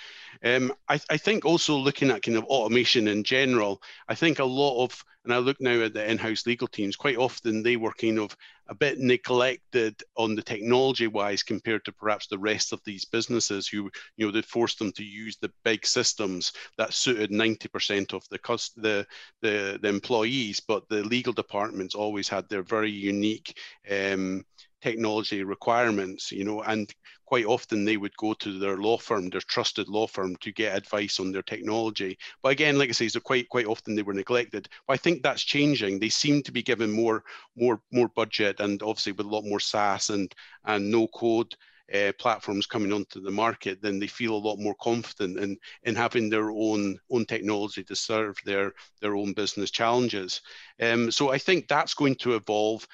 Um, 0.44 0.72
I, 0.88 1.00
I 1.10 1.16
think 1.16 1.44
also 1.44 1.76
looking 1.76 2.10
at 2.10 2.22
kind 2.22 2.36
of 2.36 2.44
automation 2.44 3.08
in 3.08 3.24
general, 3.24 3.82
I 4.08 4.14
think 4.14 4.38
a 4.38 4.44
lot 4.44 4.84
of 4.84 5.04
and 5.24 5.34
I 5.34 5.38
look 5.38 5.60
now 5.60 5.82
at 5.82 5.92
the 5.92 6.10
in-house 6.10 6.46
legal 6.46 6.66
teams, 6.66 6.96
quite 6.96 7.18
often 7.18 7.62
they 7.62 7.76
were 7.76 7.92
kind 7.92 8.18
of 8.18 8.34
a 8.70 8.74
bit 8.74 8.98
neglected 8.98 10.00
on 10.16 10.36
the 10.36 10.42
technology 10.42 11.08
wise 11.08 11.42
compared 11.42 11.84
to 11.84 11.92
perhaps 11.92 12.28
the 12.28 12.38
rest 12.38 12.72
of 12.72 12.80
these 12.84 13.04
businesses 13.04 13.66
who, 13.66 13.90
you 14.16 14.24
know, 14.24 14.32
they 14.32 14.42
forced 14.42 14.78
them 14.78 14.92
to 14.92 15.04
use 15.04 15.36
the 15.36 15.50
big 15.64 15.84
systems 15.84 16.52
that 16.78 16.94
suited 16.94 17.30
90% 17.30 18.14
of 18.14 18.22
the, 18.30 18.38
cost, 18.38 18.80
the, 18.80 19.04
the, 19.42 19.78
the 19.82 19.88
employees, 19.88 20.60
but 20.60 20.88
the 20.88 21.02
legal 21.02 21.32
departments 21.32 21.96
always 21.96 22.28
had 22.28 22.48
their 22.48 22.62
very 22.62 22.90
unique 22.90 23.58
um, 23.90 24.44
technology 24.80 25.42
requirements, 25.44 26.32
you 26.32 26.44
know, 26.44 26.62
and 26.62 26.92
quite 27.26 27.46
often 27.46 27.84
they 27.84 27.96
would 27.96 28.16
go 28.16 28.34
to 28.34 28.58
their 28.58 28.76
law 28.76 28.98
firm, 28.98 29.28
their 29.30 29.40
trusted 29.42 29.88
law 29.88 30.06
firm, 30.06 30.36
to 30.36 30.52
get 30.52 30.76
advice 30.76 31.20
on 31.20 31.32
their 31.32 31.42
technology. 31.42 32.18
But 32.42 32.52
again, 32.52 32.78
like 32.78 32.88
I 32.88 32.92
say, 32.92 33.08
so 33.08 33.20
quite 33.20 33.48
quite 33.48 33.66
often 33.66 33.94
they 33.94 34.02
were 34.02 34.14
neglected. 34.14 34.68
But 34.86 34.94
I 34.94 34.96
think 34.96 35.22
that's 35.22 35.42
changing. 35.42 35.98
They 36.00 36.08
seem 36.08 36.42
to 36.42 36.52
be 36.52 36.62
given 36.62 36.90
more 36.90 37.22
more 37.56 37.80
more 37.92 38.08
budget, 38.08 38.60
and 38.60 38.82
obviously 38.82 39.12
with 39.12 39.26
a 39.26 39.30
lot 39.30 39.44
more 39.44 39.60
SaaS 39.60 40.10
and 40.10 40.34
and 40.64 40.90
no 40.90 41.06
code. 41.08 41.54
Uh, 41.92 42.12
platforms 42.20 42.66
coming 42.66 42.92
onto 42.92 43.20
the 43.20 43.32
market, 43.32 43.82
then 43.82 43.98
they 43.98 44.06
feel 44.06 44.36
a 44.36 44.46
lot 44.46 44.60
more 44.60 44.76
confident 44.80 45.36
in, 45.40 45.56
in 45.82 45.96
having 45.96 46.30
their 46.30 46.52
own 46.52 46.96
own 47.10 47.24
technology 47.26 47.82
to 47.82 47.96
serve 47.96 48.36
their 48.44 48.72
their 49.00 49.16
own 49.16 49.32
business 49.32 49.72
challenges. 49.72 50.40
Um, 50.80 51.10
so 51.10 51.30
I 51.30 51.38
think 51.38 51.66
that's 51.66 51.94
going 51.94 52.14
to 52.16 52.36
evolve. 52.36 52.86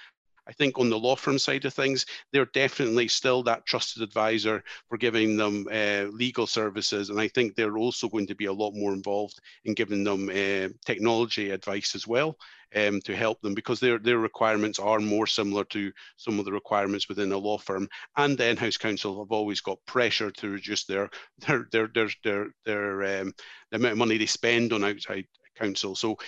I 0.49 0.53
think 0.53 0.79
on 0.79 0.91
the 0.91 0.99
law 0.99 1.17
firm 1.17 1.39
side 1.39 1.65
of 1.65 1.75
things, 1.75 2.07
they're 2.33 2.47
definitely 2.47 3.09
still 3.09 3.43
that 3.45 3.67
trusted 3.67 4.03
advisor 4.03 4.63
for 4.89 4.97
giving 4.97 5.37
them 5.37 5.67
uh, 5.71 6.05
legal 6.11 6.47
services. 6.47 7.11
And 7.11 7.21
I 7.21 7.29
think 7.29 7.55
they're 7.55 7.79
also 7.79 8.09
going 8.09 8.27
to 8.29 8.35
be 8.35 8.47
a 8.47 8.53
lot 8.53 8.73
more 8.73 8.93
involved 8.93 9.41
in 9.65 9.75
giving 9.75 10.05
them 10.05 10.29
uh, 10.29 10.69
technology 10.85 11.51
advice 11.51 11.95
as 11.95 12.07
well. 12.07 12.37
Um, 12.75 13.01
to 13.03 13.15
help 13.15 13.41
them 13.41 13.55
because 13.55 13.79
their 13.79 13.97
their 13.97 14.19
requirements 14.19 14.81
are 14.81 14.99
more 14.99 15.29
similar 15.29 15.63
to 15.67 15.93
some 16.17 16.41
of 16.41 16.45
the 16.45 16.53
requirements 16.53 17.09
within 17.09 17.31
a 17.31 17.39
law 17.39 17.59
firm 17.59 17.89
and 18.17 18.37
the 18.37 18.49
in-house 18.49 18.77
counsel 18.77 19.21
have 19.21 19.31
always 19.31 19.61
got 19.61 19.79
pressure 19.87 20.33
to 20.33 20.51
reduce 20.51 20.85
their 20.85 21.09
their 21.47 21.69
their 21.71 21.87
their 21.95 22.11
their, 22.25 22.49
their 22.65 23.21
um, 23.23 23.33
the 23.71 23.77
amount 23.77 23.93
of 23.93 23.99
money 23.99 24.19
they 24.19 24.27
spend 24.27 24.73
on 24.73 24.83
outside 24.83 25.27
counsel 25.55 25.95
so 25.95 26.19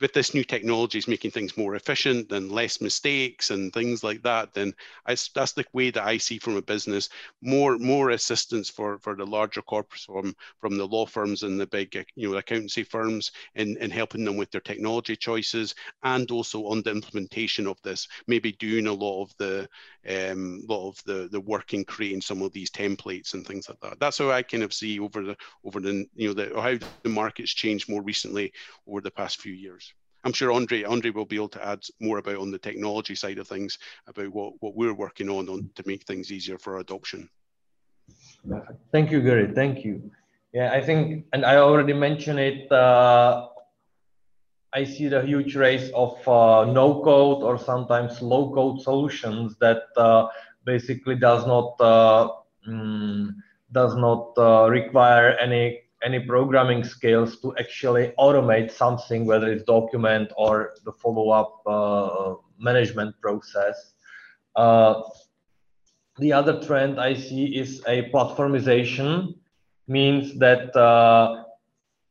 with 0.00 0.12
this 0.12 0.34
new 0.34 0.44
technology 0.44 0.98
is 0.98 1.08
making 1.08 1.30
things 1.30 1.56
more 1.56 1.74
efficient 1.74 2.32
and 2.32 2.52
less 2.52 2.80
mistakes 2.80 3.50
and 3.50 3.72
things 3.72 4.04
like 4.04 4.22
that, 4.22 4.54
then 4.54 4.74
I, 5.06 5.16
that's 5.34 5.52
the 5.52 5.64
way 5.72 5.90
that 5.90 6.04
I 6.06 6.18
see 6.18 6.38
from 6.38 6.56
a 6.56 6.62
business 6.62 7.08
more 7.42 7.78
more 7.78 8.10
assistance 8.10 8.68
for 8.70 8.98
for 8.98 9.14
the 9.14 9.26
larger 9.26 9.62
corporates 9.62 10.06
from 10.06 10.34
from 10.60 10.76
the 10.76 10.86
law 10.86 11.06
firms 11.06 11.42
and 11.42 11.58
the 11.58 11.66
big 11.66 12.04
you 12.14 12.30
know 12.30 12.36
accountancy 12.38 12.82
firms 12.82 13.32
in 13.54 13.76
in 13.78 13.90
helping 13.90 14.24
them 14.24 14.36
with 14.36 14.50
their 14.50 14.60
technology 14.60 15.16
choices 15.16 15.74
and 16.02 16.30
also 16.30 16.66
on 16.66 16.82
the 16.82 16.90
implementation 16.90 17.66
of 17.66 17.80
this, 17.82 18.08
maybe 18.26 18.52
doing 18.52 18.86
a 18.86 18.92
lot 18.92 19.22
of 19.22 19.34
the 19.38 19.68
um, 20.08 20.62
lot 20.68 20.88
of 20.88 21.02
the 21.04 21.28
the 21.30 21.40
work 21.40 21.74
in 21.74 21.84
creating 21.84 22.20
some 22.20 22.42
of 22.42 22.52
these 22.52 22.70
templates 22.70 23.34
and 23.34 23.46
things 23.46 23.68
like 23.68 23.80
that. 23.80 23.98
That's 24.00 24.18
how 24.18 24.30
I 24.30 24.42
kind 24.42 24.62
of 24.62 24.72
see 24.72 24.98
over 25.00 25.22
the 25.22 25.36
over 25.64 25.80
the 25.80 26.06
you 26.14 26.28
know 26.28 26.34
the 26.34 26.60
how 26.60 26.78
the 27.02 27.08
market's 27.08 27.52
changed 27.52 27.88
more 27.88 28.02
recently 28.02 28.52
over 28.86 29.00
the 29.00 29.10
past 29.10 29.40
few 29.40 29.52
years. 29.52 29.87
I'm 30.28 30.34
sure 30.34 30.52
Andre 30.52 30.84
Andre 30.84 31.10
will 31.10 31.24
be 31.24 31.36
able 31.36 31.48
to 31.48 31.66
add 31.66 31.82
more 32.00 32.18
about 32.18 32.36
on 32.36 32.50
the 32.50 32.58
technology 32.58 33.14
side 33.14 33.38
of 33.38 33.48
things 33.48 33.78
about 34.06 34.28
what, 34.28 34.52
what 34.60 34.76
we're 34.76 34.92
working 34.92 35.30
on, 35.30 35.48
on 35.48 35.70
to 35.74 35.82
make 35.86 36.04
things 36.04 36.30
easier 36.30 36.58
for 36.58 36.80
adoption. 36.80 37.30
Thank 38.92 39.10
you, 39.10 39.22
Gary. 39.22 39.50
Thank 39.54 39.86
you. 39.86 40.10
Yeah, 40.52 40.70
I 40.70 40.82
think, 40.82 41.24
and 41.32 41.46
I 41.46 41.56
already 41.56 41.94
mentioned 41.94 42.40
it. 42.40 42.70
Uh, 42.70 43.48
I 44.74 44.84
see 44.84 45.08
the 45.08 45.22
huge 45.22 45.56
race 45.56 45.90
of 45.94 46.16
uh, 46.28 46.66
no 46.70 47.02
code 47.02 47.42
or 47.42 47.56
sometimes 47.56 48.20
low 48.20 48.52
code 48.52 48.82
solutions 48.82 49.56
that 49.62 49.84
uh, 49.96 50.28
basically 50.66 51.16
does 51.16 51.46
not 51.46 51.78
mm, 52.68 53.34
does 53.72 53.96
not 53.96 54.34
uh, 54.36 54.68
require 54.68 55.30
any 55.38 55.87
any 56.04 56.20
programming 56.20 56.84
skills 56.84 57.40
to 57.40 57.54
actually 57.58 58.12
automate 58.18 58.70
something, 58.70 59.26
whether 59.26 59.50
it's 59.50 59.64
document 59.64 60.30
or 60.36 60.74
the 60.84 60.92
follow-up 60.92 61.62
uh, 61.66 62.34
management 62.58 63.14
process. 63.20 63.94
Uh, 64.56 65.02
the 66.18 66.32
other 66.32 66.60
trend 66.62 67.00
I 67.00 67.14
see 67.14 67.46
is 67.56 67.82
a 67.86 68.10
platformization, 68.10 69.34
means 69.86 70.38
that 70.38 70.74
uh, 70.76 71.44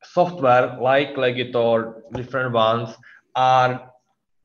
software 0.04 0.78
like 0.82 1.16
Legito 1.16 1.56
or 1.56 2.04
different 2.14 2.54
ones 2.54 2.96
are 3.36 3.92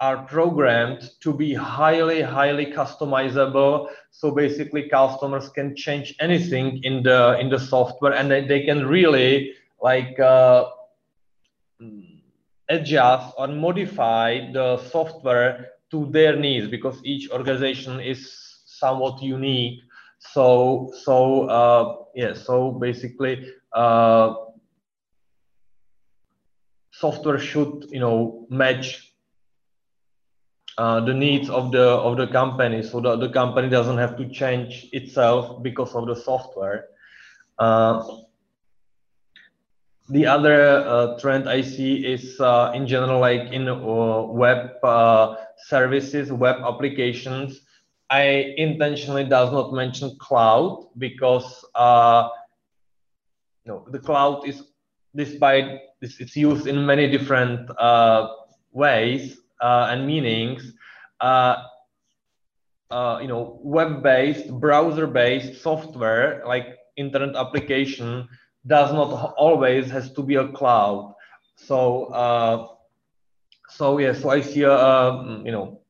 are 0.03 0.27
programmed 0.27 1.11
to 1.21 1.33
be 1.33 1.55
highly, 1.55 2.21
highly 2.21 2.67
customizable. 2.67 3.89
So 4.11 4.33
basically 4.33 4.89
customers 4.89 5.49
can 5.49 5.77
change 5.77 6.17
anything 6.19 6.83
in 6.83 7.05
the 7.05 7.39
in 7.39 7.49
the 7.49 7.59
software 7.59 8.13
and 8.13 8.29
they, 8.29 8.45
they 8.45 8.65
can 8.65 8.85
really 8.85 9.55
like 9.81 10.19
uh, 10.19 10.65
adjust 12.69 13.33
or 13.39 13.47
modify 13.47 14.51
the 14.53 14.79
software 14.91 15.69
to 15.93 16.07
their 16.11 16.35
needs 16.35 16.67
because 16.67 16.99
each 17.05 17.31
organization 17.31 18.01
is 18.01 18.21
somewhat 18.67 19.23
unique. 19.23 19.83
So 20.19 20.91
so 21.05 21.47
uh, 21.47 21.97
yeah, 22.17 22.35
so 22.35 22.73
basically 22.73 23.53
uh, 23.73 24.35
software 26.91 27.39
should 27.39 27.87
you 27.93 28.01
know 28.01 28.47
match 28.51 29.12
uh, 30.79 31.01
the 31.01 31.15
needs 31.15 31.51
of 31.51 31.71
the 31.73 31.83
of 31.83 32.17
the 32.17 32.27
company 32.27 32.83
so 32.83 33.01
that 33.01 33.21
the 33.21 33.29
company 33.29 33.69
doesn't 33.69 33.99
have 33.99 34.17
to 34.17 34.29
change 34.29 34.89
itself 34.93 35.63
because 35.63 35.95
of 35.95 36.07
the 36.07 36.17
software 36.17 36.89
uh, 37.59 38.03
the 40.09 40.27
other 40.27 40.85
uh, 40.87 41.19
trend 41.19 41.49
I 41.49 41.63
see 41.63 42.05
is 42.05 42.41
uh, 42.41 42.73
in 42.75 42.87
general, 42.87 43.21
like 43.21 43.53
in 43.53 43.69
uh, 43.69 44.23
web 44.23 44.73
services, 45.57 46.33
web 46.33 46.57
applications. 46.65 47.61
I 48.11 48.55
intentionally 48.59 49.25
does 49.25 49.53
not 49.53 49.73
mention 49.73 50.17
cloud 50.19 50.89
because 50.99 51.65
you 53.65 53.85
the 53.91 53.99
cloud 54.01 54.47
is, 54.47 54.63
despite 55.15 55.81
it's 56.03 56.37
used 56.37 56.67
in 56.67 56.85
many 56.85 57.09
different 57.09 57.71
ways 58.73 59.39
and 59.63 60.07
meanings. 60.07 60.75
you 63.23 63.29
know, 63.29 63.59
web-based, 63.63 64.51
browser-based 64.61 65.63
software 65.63 66.43
like 66.47 66.79
internet 66.97 67.37
application 67.37 68.29
does 68.67 68.93
not 68.93 69.35
always 69.37 69.91
has 69.91 70.13
to 70.13 70.23
be 70.23 70.37
a 70.37 70.49
cloud. 70.49 71.15
So 71.57 72.07
uh, 72.07 72.69
so 73.69 73.99
yeah, 73.99 74.13
so 74.13 74.31
I 74.31 74.41
see 74.41 74.63
a, 74.63 74.73
a 74.73 75.43
you 75.45 75.53
know 75.53 75.81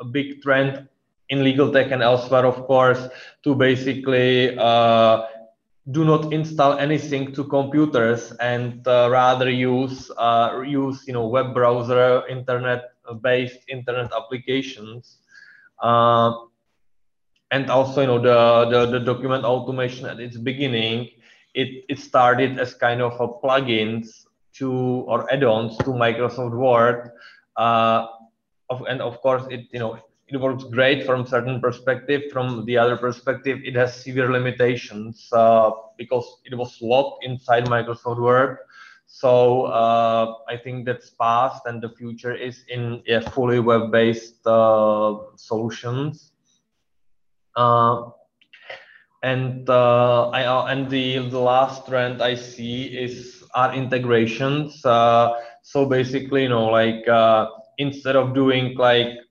a 0.00 0.04
big 0.04 0.42
trend 0.42 0.88
in 1.30 1.42
legal 1.42 1.72
tech 1.72 1.90
and 1.90 2.02
elsewhere, 2.02 2.44
of 2.44 2.66
course, 2.66 3.08
to 3.42 3.54
basically 3.54 4.56
uh, 4.58 5.22
do 5.90 6.04
not 6.04 6.32
install 6.32 6.78
anything 6.78 7.32
to 7.34 7.44
computers 7.44 8.32
and 8.40 8.86
uh, 8.88 9.08
rather 9.10 9.50
use 9.50 10.10
uh, 10.16 10.62
use 10.64 11.06
you 11.06 11.12
know 11.12 11.26
web 11.26 11.52
browser, 11.52 12.26
internet-based 12.28 13.60
internet 13.68 14.10
applications. 14.16 15.18
Uh, 15.80 16.32
and 17.50 17.70
also, 17.70 18.00
you 18.00 18.06
know, 18.08 18.18
the, 18.18 18.68
the, 18.70 18.98
the 18.98 19.04
document 19.04 19.44
automation 19.44 20.06
at 20.06 20.18
its 20.18 20.36
beginning 20.36 21.10
it, 21.54 21.84
it 21.88 21.98
started 21.98 22.58
as 22.58 22.74
kind 22.74 23.00
of 23.00 23.18
a 23.20 23.28
plugins 23.28 24.26
to 24.54 24.70
or 25.06 25.32
add-ons 25.32 25.78
to 25.78 25.90
Microsoft 25.90 26.56
Word. 26.56 27.10
Uh, 27.56 28.06
of, 28.70 28.82
and 28.88 29.00
of 29.00 29.20
course, 29.20 29.44
it 29.50 29.66
you 29.72 29.78
know 29.78 29.98
it 30.28 30.38
works 30.38 30.64
great 30.64 31.04
from 31.04 31.26
certain 31.26 31.60
perspective. 31.60 32.22
From 32.32 32.64
the 32.64 32.78
other 32.78 32.96
perspective, 32.96 33.58
it 33.62 33.74
has 33.76 33.94
severe 33.94 34.32
limitations 34.32 35.28
uh, 35.32 35.70
because 35.98 36.40
it 36.44 36.56
was 36.56 36.80
locked 36.80 37.24
inside 37.24 37.66
Microsoft 37.66 38.20
Word. 38.20 38.58
So 39.06 39.66
uh, 39.66 40.36
I 40.48 40.56
think 40.56 40.86
that's 40.86 41.10
past, 41.10 41.66
and 41.66 41.80
the 41.80 41.90
future 41.90 42.34
is 42.34 42.64
in 42.68 43.02
yeah, 43.06 43.20
fully 43.20 43.60
web-based 43.60 44.46
uh, 44.46 45.16
solutions. 45.36 46.32
Uh, 47.54 48.10
and 49.22 49.68
uh, 49.70 50.30
I 50.30 50.44
uh, 50.44 50.66
and 50.66 50.90
the 50.90 51.28
the 51.28 51.38
last 51.38 51.86
trend 51.86 52.22
I 52.22 52.34
see 52.34 52.84
is 52.86 53.44
our 53.54 53.72
integrations. 53.74 54.80
So 54.80 55.86
basically, 55.88 56.42
you 56.42 56.48
know, 56.48 56.66
like 56.66 57.04
instead 57.78 58.16
of 58.16 58.34
doing 58.34 58.76
like 58.76 59.23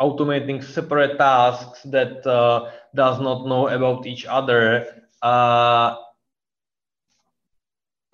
automating 0.00 0.62
separate 0.62 1.18
tasks 1.18 1.82
that 1.84 2.26
uh, 2.26 2.70
does 2.94 3.20
not 3.20 3.46
know 3.46 3.68
about 3.68 4.06
each 4.06 4.26
other, 4.26 4.86
uh, 5.22 5.96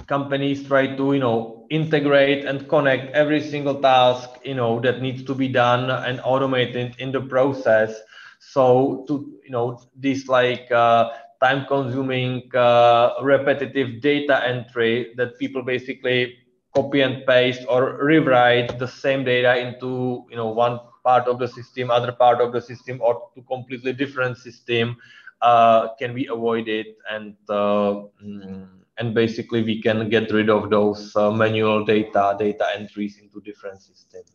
companies 0.07 0.63
try 0.67 0.87
to 0.97 1.13
you 1.15 1.21
know 1.21 1.67
integrate 1.71 2.45
and 2.45 2.69
connect 2.69 3.13
every 3.15 3.41
single 3.41 3.75
task 3.81 4.29
you 4.45 4.55
know 4.55 4.81
that 4.81 5.01
needs 5.01 5.23
to 5.25 5.35
be 5.35 5.49
done 5.49 5.91
and 5.91 6.21
automated 6.25 6.95
in 6.99 7.11
the 7.13 7.21
process. 7.21 7.95
So 8.41 9.05
to 9.09 9.15
you 9.45 9.51
know 9.51 9.79
this 9.97 10.29
like 10.29 10.71
uh, 10.71 11.11
time 11.43 11.65
consuming 11.67 12.51
uh, 12.55 13.11
repetitive 13.23 14.01
data 14.01 14.47
entry 14.47 15.13
that 15.17 15.39
people 15.39 15.63
basically 15.63 16.35
copy 16.75 17.01
and 17.01 17.25
paste 17.27 17.63
or 17.69 17.99
rewrite 18.05 18.79
the 18.79 18.89
same 18.89 19.25
data 19.25 19.57
into 19.59 20.25
you 20.31 20.37
know 20.37 20.49
one 20.49 20.79
part 21.05 21.29
of 21.29 21.39
the 21.39 21.49
system 21.49 21.91
other 21.91 22.13
part 22.13 22.41
of 22.41 22.53
the 22.53 22.61
system 22.61 23.01
or 23.01 23.31
to 23.35 23.43
completely 23.43 23.93
different 23.93 24.37
system 24.39 24.97
uh, 25.43 25.89
can 25.99 26.15
be 26.15 26.27
avoided 26.27 26.87
and 27.11 27.37
uh, 27.49 28.03
mm, 28.25 28.69
and 28.99 29.15
basically 29.15 29.63
we 29.63 29.83
can 29.83 30.09
get 30.09 30.31
rid 30.31 30.49
of 30.49 30.71
those 30.71 31.15
uh, 31.17 31.31
manual 31.31 31.85
data 31.85 32.37
data 32.39 32.67
entries 32.77 33.19
into 33.19 33.41
different 33.41 33.81
systems 33.81 34.33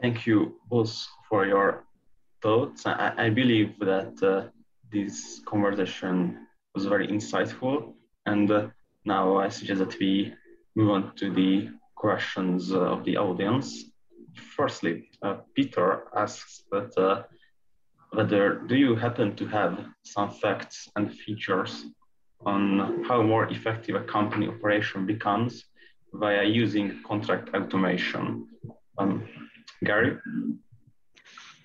Thank 0.00 0.26
you 0.26 0.56
both 0.70 1.06
for 1.28 1.46
your 1.46 1.84
thoughts. 2.42 2.86
I, 2.86 3.12
I 3.18 3.30
believe 3.30 3.78
that 3.80 4.22
uh, 4.22 4.48
this 4.90 5.42
conversation 5.44 6.46
was 6.74 6.86
very 6.86 7.06
insightful. 7.06 7.92
And 8.24 8.50
uh, 8.50 8.68
now 9.04 9.36
I 9.36 9.48
suggest 9.50 9.80
that 9.80 9.98
we 9.98 10.32
move 10.74 10.90
on 10.90 11.14
to 11.16 11.30
the 11.30 11.68
questions 12.00 12.72
of 12.72 13.04
the 13.04 13.16
audience. 13.16 13.68
Firstly, 14.56 15.10
uh, 15.22 15.36
Peter 15.54 15.88
asks 16.16 16.64
that 16.72 16.90
uh, 16.96 17.22
whether 18.16 18.44
do 18.70 18.74
you 18.84 18.96
happen 18.96 19.36
to 19.36 19.46
have 19.58 19.74
some 20.14 20.30
facts 20.42 20.88
and 20.96 21.12
features 21.24 21.72
on 22.52 23.04
how 23.08 23.18
more 23.22 23.44
effective 23.56 23.94
a 23.96 24.04
company 24.16 24.46
operation 24.48 25.04
becomes 25.14 25.52
via 26.14 26.42
using 26.44 26.86
contract 27.06 27.46
automation? 27.54 28.48
Um, 28.98 29.28
Gary? 29.84 30.16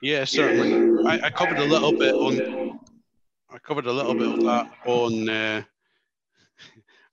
Yeah, 0.01 0.25
certainly. 0.25 0.71
I, 1.11 1.27
I, 1.27 1.29
covered 1.29 1.59
a 1.59 1.69
little 1.73 1.93
bit 2.03 2.13
on. 2.13 2.79
I 3.49 3.57
covered 3.59 3.87
a 3.87 3.95
little 3.99 4.13
bit 4.13 4.31
of 4.37 4.41
that 4.49 4.65
on. 4.85 5.29
Uh, 5.29 5.63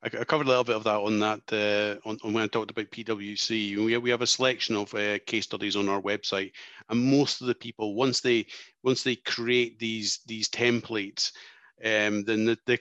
I, 0.03 0.09
covered 0.09 0.47
a 0.47 0.51
little 0.51 0.65
bit 0.65 0.77
of 0.77 0.85
that 0.85 0.97
on 0.97 1.21
that 1.21 1.53
uh, 1.53 2.09
on, 2.09 2.19
on, 2.25 2.33
when 2.33 2.43
I 2.43 2.49
talked 2.49 2.71
about 2.71 2.91
PwC. 2.91 3.77
We 3.77 3.97
we 3.97 4.11
have 4.11 4.23
a 4.23 4.27
selection 4.27 4.77
of 4.77 4.93
uh, 4.95 5.19
case 5.27 5.45
studies 5.45 5.77
on 5.77 5.89
our 5.89 6.01
website, 6.01 6.53
and 6.89 7.05
most 7.05 7.41
of 7.41 7.47
the 7.47 7.55
people 7.55 7.95
once 7.95 8.21
they 8.21 8.47
once 8.83 9.03
they 9.03 9.17
create 9.17 9.79
these 9.79 10.21
these 10.27 10.49
templates, 10.49 11.33
um, 11.85 12.25
then 12.25 12.45
the, 12.45 12.59
the 12.67 12.79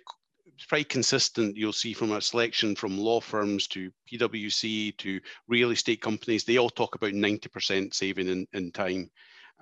it's 0.62 0.68
pretty 0.68 0.84
consistent. 0.86 1.58
You'll 1.58 1.74
see 1.74 1.94
from 1.94 2.12
a 2.12 2.22
selection 2.22 2.76
from 2.76 2.98
law 2.98 3.20
firms 3.20 3.68
to 3.70 3.92
PwC 4.12 4.96
to 4.98 5.20
real 5.48 5.72
estate 5.72 6.02
companies, 6.04 6.44
they 6.44 6.58
all 6.58 6.70
talk 6.70 6.94
about 6.94 7.14
90% 7.14 7.92
saving 7.96 8.28
in, 8.28 8.48
in 8.54 8.72
time. 8.72 9.10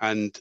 And 0.02 0.38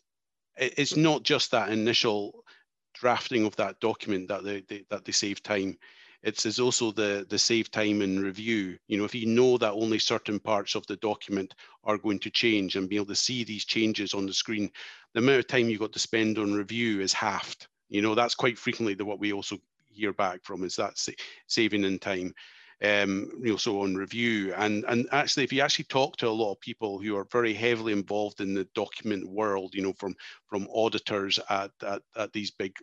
it's 0.57 0.97
not 0.97 1.23
just 1.23 1.53
that 1.53 1.71
initial 1.71 2.45
drafting 2.93 3.47
of 3.47 3.55
that 3.55 3.79
document 3.79 4.27
that 4.29 4.43
they, 4.43 4.63
they 4.63 4.85
that 4.91 5.05
they 5.05 5.13
save 5.13 5.45
time. 5.45 5.79
It's 6.23 6.59
also 6.59 6.91
the 6.91 7.27
the 7.29 7.39
save 7.39 7.71
time 7.71 8.03
in 8.03 8.21
review. 8.21 8.79
You 8.89 8.99
know, 8.99 9.05
if 9.05 9.15
you 9.15 9.27
know 9.27 9.57
that 9.59 9.73
only 9.73 9.99
certain 9.99 10.41
parts 10.41 10.75
of 10.75 10.87
the 10.87 10.97
document 10.97 11.55
are 11.85 11.99
going 11.99 12.19
to 12.21 12.31
change 12.31 12.77
and 12.77 12.89
be 12.89 12.97
able 12.97 13.07
to 13.07 13.15
see 13.15 13.45
these 13.45 13.65
changes 13.65 14.15
on 14.15 14.27
the 14.27 14.33
screen, 14.33 14.71
the 15.15 15.21
amount 15.21 15.39
of 15.39 15.47
time 15.47 15.69
you've 15.69 15.81
got 15.81 15.93
to 15.93 15.99
spend 15.99 16.39
on 16.39 16.53
review 16.53 17.01
is 17.01 17.13
halved. 17.13 17.69
You 17.89 18.03
know, 18.03 18.15
that's 18.15 18.35
quite 18.35 18.59
frequently 18.59 18.95
the, 18.95 19.05
what 19.05 19.21
we 19.21 19.33
also 19.33 19.59
hear 19.91 20.13
back 20.13 20.45
from 20.45 20.65
is 20.65 20.77
that 20.77 20.99
sa 20.99 21.13
saving 21.47 21.85
in 21.85 21.99
time 21.99 22.35
um, 22.83 23.31
you 23.43 23.51
know, 23.51 23.57
so 23.57 23.83
on 23.83 23.97
review. 23.97 24.55
And 24.55 24.85
and 24.87 25.09
actually, 25.11 25.45
if 25.45 25.53
you 25.53 25.63
actually 25.63 25.87
talk 25.87 26.17
to 26.19 26.29
a 26.29 26.31
lot 26.31 26.53
of 26.53 26.61
people 26.61 27.01
who 27.01 27.17
are 27.17 27.27
very 27.33 27.53
heavily 27.53 27.93
involved 27.93 28.41
in 28.41 28.55
the 28.55 28.69
document 28.75 29.29
world, 29.29 29.75
you 29.75 29.83
know, 29.83 29.93
from 29.95 30.15
from 30.47 30.69
auditors 30.73 31.41
at 31.51 31.73
at, 31.83 32.03
at 32.17 32.33
these 32.33 32.51
big 32.51 32.75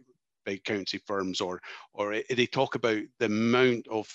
big 0.46 0.64
county 0.64 1.00
firms, 1.06 1.42
or 1.42 1.62
or 1.94 2.14
eh, 2.14 2.24
they 2.30 2.46
talk 2.46 2.76
about 2.76 3.02
the 3.20 3.26
amount 3.26 3.88
of 3.88 4.08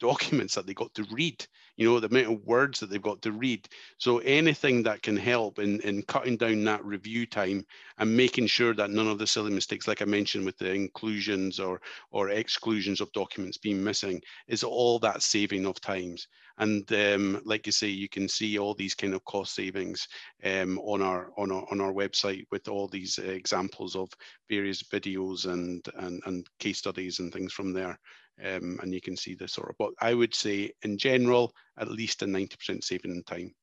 documents 0.00 0.54
that 0.54 0.66
they 0.66 0.74
got 0.74 0.94
to 0.94 1.04
read 1.10 1.46
you 1.76 1.86
know 1.86 2.00
the 2.00 2.08
amount 2.08 2.32
of 2.32 2.46
words 2.46 2.80
that 2.80 2.90
they've 2.90 3.02
got 3.02 3.20
to 3.22 3.32
read. 3.32 3.68
So 3.98 4.18
anything 4.18 4.82
that 4.84 5.02
can 5.02 5.16
help 5.16 5.58
in 5.58 5.80
in 5.80 6.02
cutting 6.02 6.36
down 6.36 6.64
that 6.64 6.84
review 6.84 7.26
time 7.26 7.64
and 7.98 8.16
making 8.16 8.46
sure 8.46 8.74
that 8.74 8.90
none 8.90 9.08
of 9.08 9.18
the 9.18 9.26
silly 9.26 9.52
mistakes 9.52 9.86
like 9.86 10.02
i 10.02 10.04
mentioned 10.04 10.44
with 10.44 10.58
the 10.58 10.72
inclusions 10.72 11.60
or 11.60 11.80
or 12.10 12.30
exclusions 12.30 13.00
of 13.00 13.12
documents 13.12 13.58
being 13.58 13.82
missing 13.82 14.20
is 14.48 14.64
all 14.64 14.98
that 15.00 15.22
saving 15.22 15.66
of 15.66 15.80
times. 15.80 16.28
And 16.58 16.90
um, 16.92 17.42
like 17.44 17.66
you 17.66 17.72
say 17.72 17.88
you 17.88 18.08
can 18.08 18.28
see 18.28 18.58
all 18.58 18.74
these 18.74 18.94
kind 18.94 19.12
of 19.12 19.22
cost 19.24 19.54
savings 19.54 20.08
um, 20.44 20.78
on 20.78 21.02
our 21.02 21.30
on 21.36 21.52
our 21.52 21.66
on 21.70 21.82
our 21.82 21.92
website 21.92 22.46
with 22.50 22.68
all 22.68 22.88
these 22.88 23.18
examples 23.18 23.94
of 23.94 24.08
various 24.48 24.82
videos 24.82 25.44
and 25.44 25.86
and, 25.96 26.22
and 26.24 26.46
case 26.58 26.78
studies 26.78 27.18
and 27.18 27.30
things 27.30 27.52
from 27.52 27.74
there 27.74 27.98
um, 28.44 28.78
and 28.82 28.92
you 28.92 29.00
can 29.00 29.16
see 29.16 29.34
the 29.34 29.48
sort 29.48 29.70
of, 29.70 29.76
but 29.78 29.90
I 30.00 30.14
would 30.14 30.34
say 30.34 30.72
in 30.82 30.98
general, 30.98 31.52
at 31.78 31.90
least 31.90 32.22
a 32.22 32.26
90% 32.26 32.84
saving 32.84 33.12
in 33.12 33.22
time. 33.22 33.54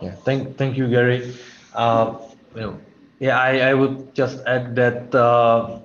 Yeah, 0.00 0.14
thank, 0.24 0.56
thank 0.56 0.76
you, 0.76 0.88
Gary. 0.88 1.34
Uh, 1.74 2.18
you 2.54 2.60
know, 2.60 2.80
yeah, 3.18 3.38
I, 3.38 3.70
I 3.70 3.74
would 3.74 4.14
just 4.14 4.40
add 4.46 4.74
that 4.76 5.14
uh, 5.14 5.80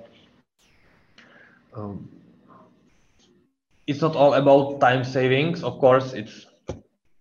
um, 1.73 2.09
it's 3.87 4.01
not 4.01 4.15
all 4.15 4.33
about 4.33 4.79
time 4.79 5.03
savings. 5.03 5.63
Of 5.63 5.79
course, 5.79 6.13
it's, 6.13 6.45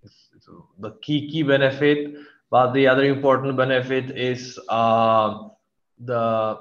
it's, 0.03 0.29
it's 0.35 0.49
the 0.79 0.93
key 1.03 1.31
key 1.31 1.43
benefit, 1.43 2.17
but 2.51 2.73
the 2.73 2.87
other 2.87 3.05
important 3.05 3.57
benefit 3.57 4.11
is 4.17 4.59
uh, 4.69 5.49
the 5.99 6.59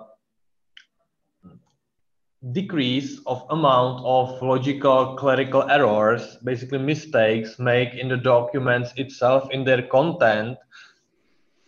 decrease 2.51 3.19
of 3.25 3.45
amount 3.49 4.03
of 4.05 4.41
logical 4.41 5.15
clerical 5.15 5.63
errors, 5.69 6.37
basically 6.43 6.77
mistakes 6.77 7.57
made 7.57 7.93
in 7.95 8.07
the 8.07 8.17
documents 8.17 8.93
itself 8.95 9.49
in 9.51 9.63
their 9.63 9.81
content 9.81 10.57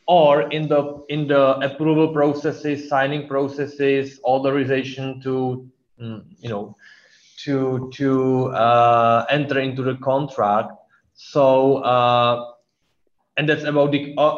or 0.07 0.49
in 0.51 0.67
the 0.67 1.03
in 1.09 1.28
the 1.28 1.57
approval 1.59 2.13
processes, 2.13 2.88
signing 2.89 3.28
processes, 3.28 4.20
authorization 4.24 5.22
to 5.22 5.67
mm, 6.01 6.24
you 6.39 6.49
know 6.49 6.76
to 7.38 7.89
to 7.93 8.47
uh, 8.47 9.26
enter 9.30 9.59
into 9.59 9.82
the 9.84 9.95
contract. 9.95 10.72
So 11.15 11.78
uh, 11.78 12.53
and 13.38 13.49
that's 13.49 13.63
about 13.63 13.91
the 13.91 14.13
uh, 14.17 14.38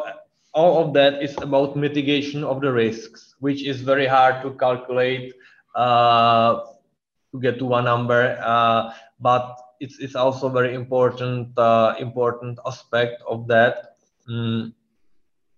all 0.54 0.84
of 0.84 0.94
that 0.94 1.22
is 1.22 1.36
about 1.38 1.76
mitigation 1.76 2.44
of 2.44 2.60
the 2.60 2.72
risks, 2.72 3.34
which 3.40 3.64
is 3.64 3.80
very 3.80 4.06
hard 4.06 4.42
to 4.42 4.50
calculate 4.52 5.32
to 5.76 7.40
get 7.40 7.58
to 7.58 7.64
one 7.64 7.84
number, 7.84 8.38
uh, 8.42 8.92
but 9.20 9.56
it's, 9.80 9.98
it's 9.98 10.14
also 10.14 10.48
very 10.48 10.74
important 10.74 11.56
uh, 11.58 11.94
important 11.98 12.58
aspect 12.66 13.22
of 13.28 13.48
that. 13.48 13.96
Mm. 14.28 14.72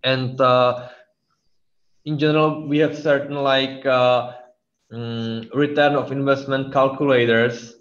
And 0.03 0.39
in 2.05 2.19
general, 2.19 2.67
we 2.67 2.77
have 2.77 2.95
certain 2.95 3.35
like 3.35 3.83
mm, 3.83 5.53
return 5.53 5.95
of 5.95 6.11
investment 6.11 6.71
calculators 6.71 7.75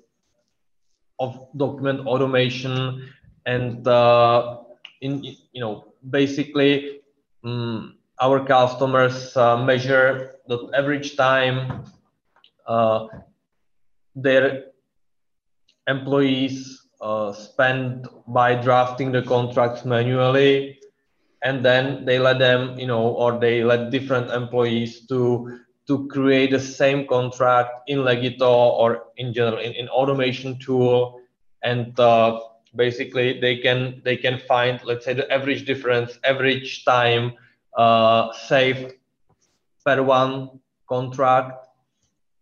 of 1.20 1.48
document 1.56 2.06
automation 2.06 3.08
and 3.46 3.86
uh, 3.86 4.58
in 5.00 5.22
you 5.52 5.60
know 5.60 5.92
basically 6.10 7.00
um, 7.44 7.96
our 8.20 8.44
customers 8.44 9.36
uh, 9.36 9.56
measure 9.56 10.36
the 10.48 10.70
average 10.74 11.16
time 11.16 11.84
uh, 12.66 13.06
their 14.14 14.64
employees 15.86 16.82
uh, 17.00 17.32
spend 17.32 18.08
by 18.28 18.54
drafting 18.54 19.12
the 19.12 19.22
contracts 19.22 19.84
manually 19.84 20.78
and 21.42 21.64
then 21.64 22.04
they 22.04 22.18
let 22.18 22.38
them 22.38 22.78
you 22.78 22.86
know 22.86 23.02
or 23.02 23.38
they 23.38 23.62
let 23.62 23.90
different 23.90 24.30
employees 24.30 25.06
to 25.06 25.60
to 25.86 26.08
create 26.08 26.50
the 26.50 26.60
same 26.60 27.06
contract 27.06 27.88
in 27.88 27.98
legito 27.98 28.48
or 28.48 29.04
in 29.18 29.34
general 29.34 29.60
in, 29.60 29.72
in 29.72 29.88
automation 29.88 30.58
tool. 30.58 31.20
And 31.62 31.98
uh, 32.00 32.40
basically 32.74 33.40
they 33.40 33.58
can 33.58 34.00
they 34.04 34.16
can 34.16 34.38
find 34.38 34.80
let's 34.84 35.04
say 35.04 35.14
the 35.14 35.30
average 35.32 35.64
difference 35.64 36.18
average 36.24 36.84
time 36.84 37.34
uh, 37.76 38.32
saved 38.32 38.94
per 39.84 40.02
one 40.02 40.60
contract 40.88 41.63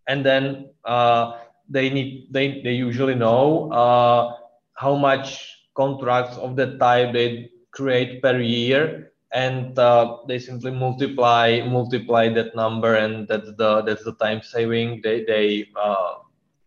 and 0.09 0.25
then 0.25 0.71
uh, 0.85 1.39
they 1.69 1.91
need 1.91 2.29
they, 2.31 2.61
they 2.63 2.73
usually 2.73 3.15
know 3.15 3.71
uh, 3.73 4.37
how 4.75 4.95
much 4.97 5.59
contracts 5.75 6.37
of 6.37 6.57
that 6.57 6.79
type 6.79 7.13
they 7.13 7.51
create 7.71 8.23
per 8.23 8.39
year. 8.41 9.09
And 9.35 9.79
uh, 9.79 10.19
they 10.29 10.39
simply 10.39 10.73
multiply 10.73 11.63
multiply 11.67 12.29
that 12.35 12.55
number 12.55 12.97
and 12.97 13.27
that's 13.27 13.51
the 13.57 13.81
that's 13.81 14.05
the 14.05 14.13
time 14.17 14.43
saving 14.43 15.01
they 15.03 15.25
they 15.25 15.69
uh, 15.75 16.17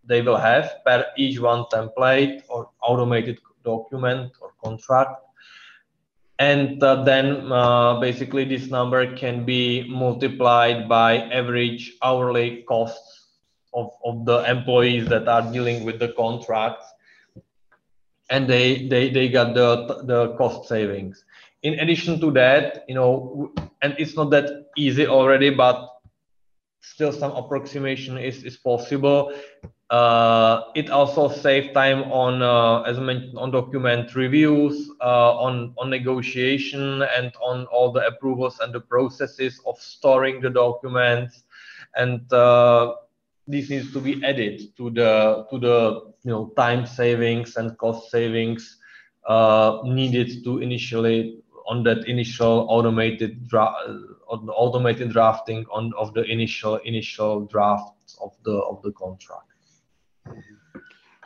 they 0.03 0.23
will 0.23 0.37
have 0.37 0.83
per 0.83 1.05
each 1.15 1.39
one 1.39 1.65
template 1.71 2.41
or 2.49 2.69
automated 2.81 3.37
document 3.63 4.31
or 4.41 4.53
contract. 4.63 5.21
And 6.39 6.81
uh, 6.81 7.03
then 7.03 7.51
uh, 7.51 7.99
basically 7.99 8.45
this 8.45 8.71
number 8.71 9.15
can 9.15 9.45
be 9.45 9.87
multiplied 9.87 10.89
by 10.89 11.17
average 11.29 11.93
hourly 12.01 12.63
costs 12.67 13.14
of, 13.75 13.91
of 14.03 14.25
the 14.25 14.49
employees 14.49 15.07
that 15.09 15.27
are 15.27 15.41
dealing 15.51 15.83
with 15.83 15.99
the 15.99 16.09
contracts 16.13 16.85
and 18.29 18.47
they, 18.49 18.87
they, 18.87 19.09
they 19.09 19.29
got 19.29 19.53
the, 19.53 20.01
the 20.05 20.35
cost 20.35 20.67
savings. 20.67 21.23
In 21.63 21.79
addition 21.79 22.19
to 22.21 22.31
that, 22.31 22.85
you 22.87 22.95
know, 22.95 23.51
and 23.81 23.95
it's 23.97 24.15
not 24.15 24.29
that 24.31 24.67
easy 24.77 25.07
already, 25.07 25.49
but 25.49 25.89
still 26.81 27.11
some 27.11 27.31
approximation 27.31 28.17
is, 28.17 28.43
is 28.43 28.57
possible. 28.57 29.33
Uh, 29.89 30.63
it 30.75 30.89
also 30.89 31.29
saves 31.29 31.71
time 31.73 32.03
on, 32.11 32.41
uh, 32.41 32.81
as 32.81 32.97
I 32.97 33.01
mentioned, 33.01 33.37
on 33.37 33.51
document 33.51 34.15
reviews, 34.15 34.89
uh, 35.01 35.37
on, 35.37 35.73
on 35.77 35.89
negotiation, 35.89 37.03
and 37.03 37.31
on 37.41 37.65
all 37.67 37.91
the 37.91 38.05
approvals 38.07 38.59
and 38.59 38.73
the 38.73 38.79
processes 38.79 39.61
of 39.65 39.79
storing 39.79 40.41
the 40.41 40.49
documents. 40.49 41.43
And 41.95 42.31
uh, 42.33 42.95
this 43.47 43.69
needs 43.69 43.93
to 43.93 43.99
be 43.99 44.23
added 44.23 44.75
to 44.77 44.89
the 44.89 45.45
to 45.49 45.59
the 45.59 46.01
you 46.23 46.31
know 46.31 46.51
time 46.57 46.85
savings 46.85 47.55
and 47.57 47.77
cost 47.77 48.09
savings 48.09 48.77
uh, 49.27 49.79
needed 49.83 50.43
to 50.43 50.59
initially 50.59 51.39
on 51.67 51.83
that 51.83 52.07
initial 52.07 52.67
automated 52.69 53.47
dra- 53.47 53.75
automated 54.29 55.11
drafting 55.11 55.65
on 55.71 55.91
of 55.97 56.13
the 56.13 56.23
initial 56.23 56.77
initial 56.77 57.45
drafts 57.45 58.17
of 58.21 58.31
the 58.43 58.53
of 58.53 58.81
the 58.81 58.91
contract. 58.91 59.51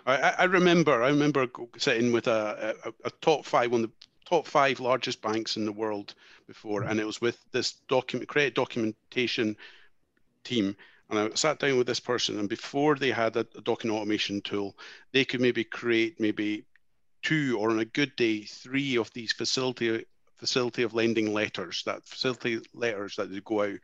I, 0.06 0.34
I 0.40 0.44
remember 0.46 1.04
I 1.04 1.10
remember 1.10 1.48
sitting 1.78 2.12
with 2.12 2.28
a, 2.28 2.76
a, 2.86 2.94
a 3.06 3.12
top 3.22 3.46
five 3.46 3.72
one 3.72 3.84
of 3.84 3.90
the 3.90 3.96
top 4.26 4.46
five 4.46 4.80
largest 4.80 5.22
banks 5.22 5.58
in 5.58 5.66
the 5.66 5.72
world 5.72 6.16
before, 6.48 6.84
and 6.84 7.00
it 7.00 7.06
was 7.06 7.20
with 7.20 7.38
this 7.52 7.74
document 7.88 8.30
credit 8.30 8.56
documentation 8.56 9.56
team 10.44 10.76
and 11.10 11.20
I 11.20 11.30
sat 11.36 11.60
down 11.60 11.78
with 11.78 11.88
this 11.88 11.99
person, 11.99 12.39
and 12.39 12.47
before 12.47 12.95
they 12.95 13.12
had 13.12 13.36
a, 13.36 13.45
a 13.55 13.62
document 13.62 13.99
automation 13.99 14.41
tool, 14.41 14.78
they 15.12 15.26
could 15.26 15.41
maybe 15.41 15.64
create 15.64 16.20
maybe 16.20 16.66
two 17.24 17.57
or 17.60 17.72
on 17.72 17.80
a 17.80 17.86
good 17.86 18.16
day 18.16 18.43
three 18.43 18.97
of 18.97 19.12
these 19.14 19.34
facility 19.34 20.05
facility 20.38 20.84
of 20.84 20.93
lending 20.93 21.34
letters 21.34 21.84
that 21.86 22.05
facility 22.05 22.60
letters 22.74 23.18
that 23.18 23.30
would 23.30 23.43
go 23.43 23.64
out 23.64 23.80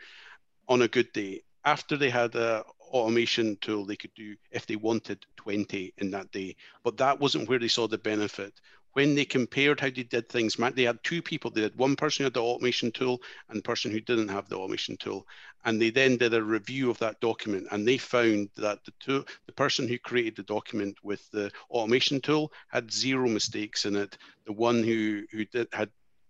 on 0.70 0.84
a 0.84 0.88
good 0.88 1.12
day. 1.12 1.42
After 1.66 1.98
they 1.98 2.10
had 2.10 2.34
a 2.36 2.64
automation 2.80 3.58
tool 3.60 3.86
they 3.86 3.96
could 3.96 4.14
do 4.16 4.36
if 4.52 4.66
they 4.66 4.76
wanted 4.76 5.26
20 5.36 5.94
in 5.98 6.12
that 6.12 6.32
day. 6.32 6.56
But 6.84 6.98
that 6.98 7.20
wasn't 7.20 7.50
where 7.50 7.60
they 7.60 7.68
saw 7.68 7.88
the 7.88 7.98
benefit 7.98 8.54
when 8.96 9.14
they 9.14 9.26
compared 9.26 9.82
how 9.82 9.90
they 9.90 10.04
did 10.04 10.30
things, 10.30 10.56
they 10.56 10.84
had 10.84 11.04
two 11.04 11.22
people. 11.22 11.52
They 11.52 11.64
had 11.64 11.76
one 11.76 11.98
person 11.98 12.24
who 12.24 12.28
had 12.28 12.34
the 12.34 12.42
automation 12.42 12.92
tool 12.92 13.22
and 13.50 13.62
person 13.62 13.92
who 13.92 14.00
didn't 14.00 14.30
have 14.30 14.48
the 14.48 14.56
automation 14.56 14.96
tool. 14.96 15.28
And 15.66 15.82
they 15.82 15.90
then 15.90 16.16
did 16.16 16.34
a 16.34 16.42
review 16.42 16.90
of 16.90 16.98
that 17.00 17.20
document 17.20 17.68
and 17.72 17.86
they 17.86 17.98
found 17.98 18.52
that 18.56 18.86
the 18.86 18.94
two, 19.02 19.26
the 19.48 19.52
person 19.52 19.86
who 19.90 20.00
created 20.00 20.38
the 20.38 20.44
document 20.44 20.96
with 21.04 21.30
the 21.32 21.52
automation 21.70 22.22
tool 22.22 22.54
had 22.70 22.90
zero 22.90 23.28
mistakes 23.28 23.84
in 23.84 23.98
it. 23.98 24.18
The 24.46 24.54
one 24.54 24.82
who, 24.82 25.24
who 25.30 25.44
did, 25.44 25.68
had 25.74 25.90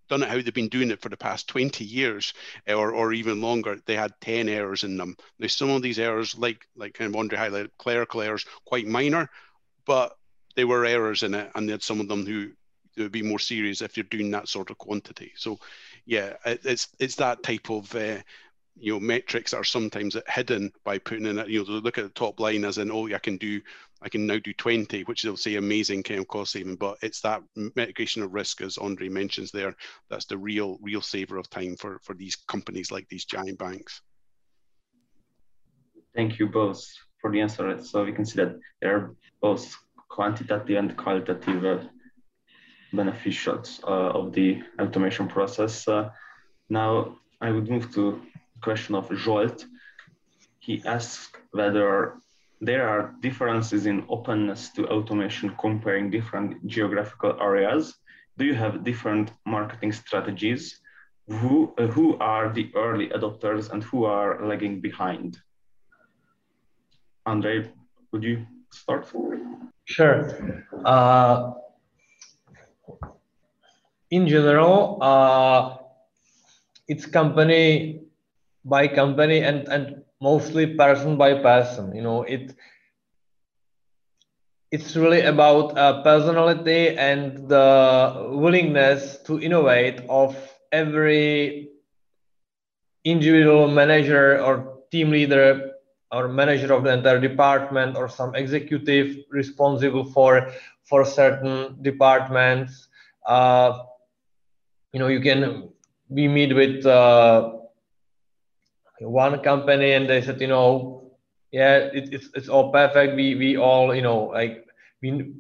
done 0.09 0.23
it 0.23 0.29
how 0.29 0.41
they've 0.41 0.51
been 0.51 0.67
doing 0.67 0.89
it 0.89 1.01
for 1.03 1.09
the 1.09 1.17
past 1.17 1.47
20 1.47 1.83
years 1.83 2.33
eh, 2.65 2.73
or, 2.73 2.93
or 2.93 3.13
even 3.13 3.41
longer, 3.41 3.79
they 3.85 3.95
had 3.95 4.13
10 4.21 4.49
errors 4.49 4.83
in 4.83 4.97
them. 4.97 5.15
Now, 5.37 5.47
some 5.47 5.69
of 5.69 5.83
these 5.83 5.99
errors, 5.99 6.35
like 6.35 6.65
like 6.75 6.95
kind 6.95 7.13
of 7.13 7.19
Andre 7.19 7.37
highlighted, 7.37 7.69
clerical 7.77 8.21
errors, 8.21 8.45
quite 8.65 8.87
minor, 8.87 9.29
but 9.85 10.17
there 10.55 10.67
were 10.67 10.85
errors 10.85 11.23
in 11.23 11.33
it, 11.33 11.51
and 11.55 11.67
they 11.67 11.71
had 11.71 11.83
some 11.83 11.99
of 11.99 12.07
them 12.07 12.25
who 12.25 12.51
would 12.97 13.11
be 13.11 13.21
more 13.21 13.39
serious 13.39 13.81
if 13.81 13.97
you're 13.97 14.05
doing 14.05 14.31
that 14.31 14.47
sort 14.47 14.69
of 14.69 14.77
quantity. 14.77 15.33
So, 15.35 15.59
yeah, 16.05 16.33
it's 16.45 16.89
it's 16.99 17.15
that 17.15 17.43
type 17.43 17.69
of 17.69 17.93
uh, 17.95 18.17
you 18.77 18.93
know 18.93 18.99
metrics 18.99 19.53
are 19.53 19.63
sometimes 19.63 20.17
hidden 20.27 20.71
by 20.83 20.97
putting 20.97 21.25
in 21.25 21.39
it. 21.39 21.49
You 21.49 21.65
know, 21.65 21.73
look 21.73 21.97
at 21.97 22.03
the 22.03 22.09
top 22.09 22.39
line 22.39 22.65
as 22.65 22.77
in, 22.77 22.91
oh, 22.91 23.07
I 23.13 23.19
can 23.19 23.37
do, 23.37 23.61
I 24.01 24.09
can 24.09 24.25
now 24.25 24.37
do 24.37 24.53
20, 24.53 25.03
which 25.03 25.23
they'll 25.23 25.37
say 25.37 25.55
amazing 25.55 26.03
kind 26.03 26.19
of 26.19 26.27
cost 26.27 26.53
saving. 26.53 26.75
But 26.75 26.97
it's 27.01 27.21
that 27.21 27.41
mitigation 27.55 28.23
of 28.23 28.33
risk, 28.33 28.61
as 28.61 28.77
Andre 28.77 29.09
mentions 29.09 29.51
there, 29.51 29.75
that's 30.09 30.25
the 30.25 30.37
real 30.37 30.77
real 30.81 31.01
saver 31.01 31.37
of 31.37 31.49
time 31.49 31.75
for 31.75 31.99
for 32.03 32.13
these 32.13 32.35
companies 32.35 32.91
like 32.91 33.07
these 33.09 33.25
giant 33.25 33.59
banks. 33.59 34.01
Thank 36.15 36.39
you 36.39 36.47
both 36.47 36.85
for 37.19 37.29
the 37.29 37.41
answer. 37.41 37.81
So 37.83 38.05
we 38.05 38.13
can 38.13 38.25
see 38.25 38.37
that 38.37 38.57
they're 38.81 39.11
both 39.41 39.75
quantitative 40.09 40.77
and 40.77 40.97
qualitative 40.97 41.65
uh, 41.65 41.83
beneficials 42.93 43.83
uh, 43.83 44.19
of 44.19 44.33
the 44.33 44.61
automation 44.79 45.27
process. 45.27 45.87
Uh, 45.87 46.09
now 46.69 47.17
I 47.41 47.51
would 47.51 47.69
move 47.69 47.93
to 47.93 48.21
the 48.53 48.61
question 48.61 48.95
of 48.95 49.11
Jolt. 49.17 49.65
He 50.59 50.81
asked 50.85 51.37
whether 51.51 52.15
there 52.61 52.87
are 52.87 53.13
differences 53.21 53.85
in 53.85 54.05
openness 54.09 54.69
to 54.73 54.87
automation 54.87 55.55
comparing 55.59 56.09
different 56.09 56.65
geographical 56.65 57.37
areas. 57.41 57.95
Do 58.37 58.45
you 58.45 58.55
have 58.55 58.83
different 58.83 59.31
marketing 59.45 59.91
strategies? 59.91 60.79
Who, 61.27 61.73
uh, 61.77 61.87
who 61.87 62.17
are 62.19 62.53
the 62.53 62.71
early 62.75 63.07
adopters 63.09 63.71
and 63.71 63.83
who 63.83 64.05
are 64.05 64.45
lagging 64.45 64.79
behind? 64.79 65.37
Andre, 67.25 67.71
would 68.11 68.23
you 68.23 68.45
start? 68.75 69.07
Sure. 69.85 70.63
Uh, 70.83 71.53
in 74.11 74.27
general, 74.27 74.97
uh, 75.01 75.77
it's 76.87 77.05
company 77.05 78.01
by 78.63 78.87
company 78.87 79.39
and, 79.41 79.67
and 79.67 80.03
mostly 80.21 80.75
person 80.75 81.17
by 81.17 81.33
person. 81.41 81.95
You 81.95 82.01
know, 82.01 82.23
it 82.23 82.53
it's 84.71 84.95
really 84.95 85.21
about 85.21 85.77
uh, 85.77 86.01
personality 86.03 86.89
and 86.97 87.47
the 87.47 88.27
willingness 88.31 89.17
to 89.23 89.39
innovate 89.39 90.01
of 90.09 90.35
every 90.71 91.69
individual 93.05 93.67
manager 93.67 94.41
or 94.41 94.79
team 94.91 95.11
leader 95.11 95.74
or 96.11 96.27
manager 96.27 96.73
of 96.73 96.83
the 96.83 96.91
entire 96.91 97.19
department 97.19 97.97
or 97.97 98.07
some 98.07 98.35
executive 98.35 99.17
responsible 99.29 100.05
for 100.05 100.51
for 100.83 101.03
certain 101.03 101.77
departments. 101.81 102.87
Uh, 103.25 103.79
you 104.93 104.99
know 104.99 105.07
you 105.07 105.19
can 105.19 105.69
we 106.09 106.27
meet 106.27 106.55
with 106.55 106.85
uh, 106.85 107.51
one 108.99 109.39
company 109.41 109.93
and 109.93 110.09
they 110.09 110.21
said 110.21 110.39
you 110.39 110.47
know 110.47 111.11
yeah 111.51 111.77
it, 111.77 112.13
it's 112.13 112.29
it's 112.35 112.49
all 112.49 112.71
perfect. 112.71 113.15
We 113.15 113.35
we 113.35 113.57
all 113.57 113.93
you 113.95 114.01
know 114.01 114.25
like 114.25 114.65
we 115.01 115.33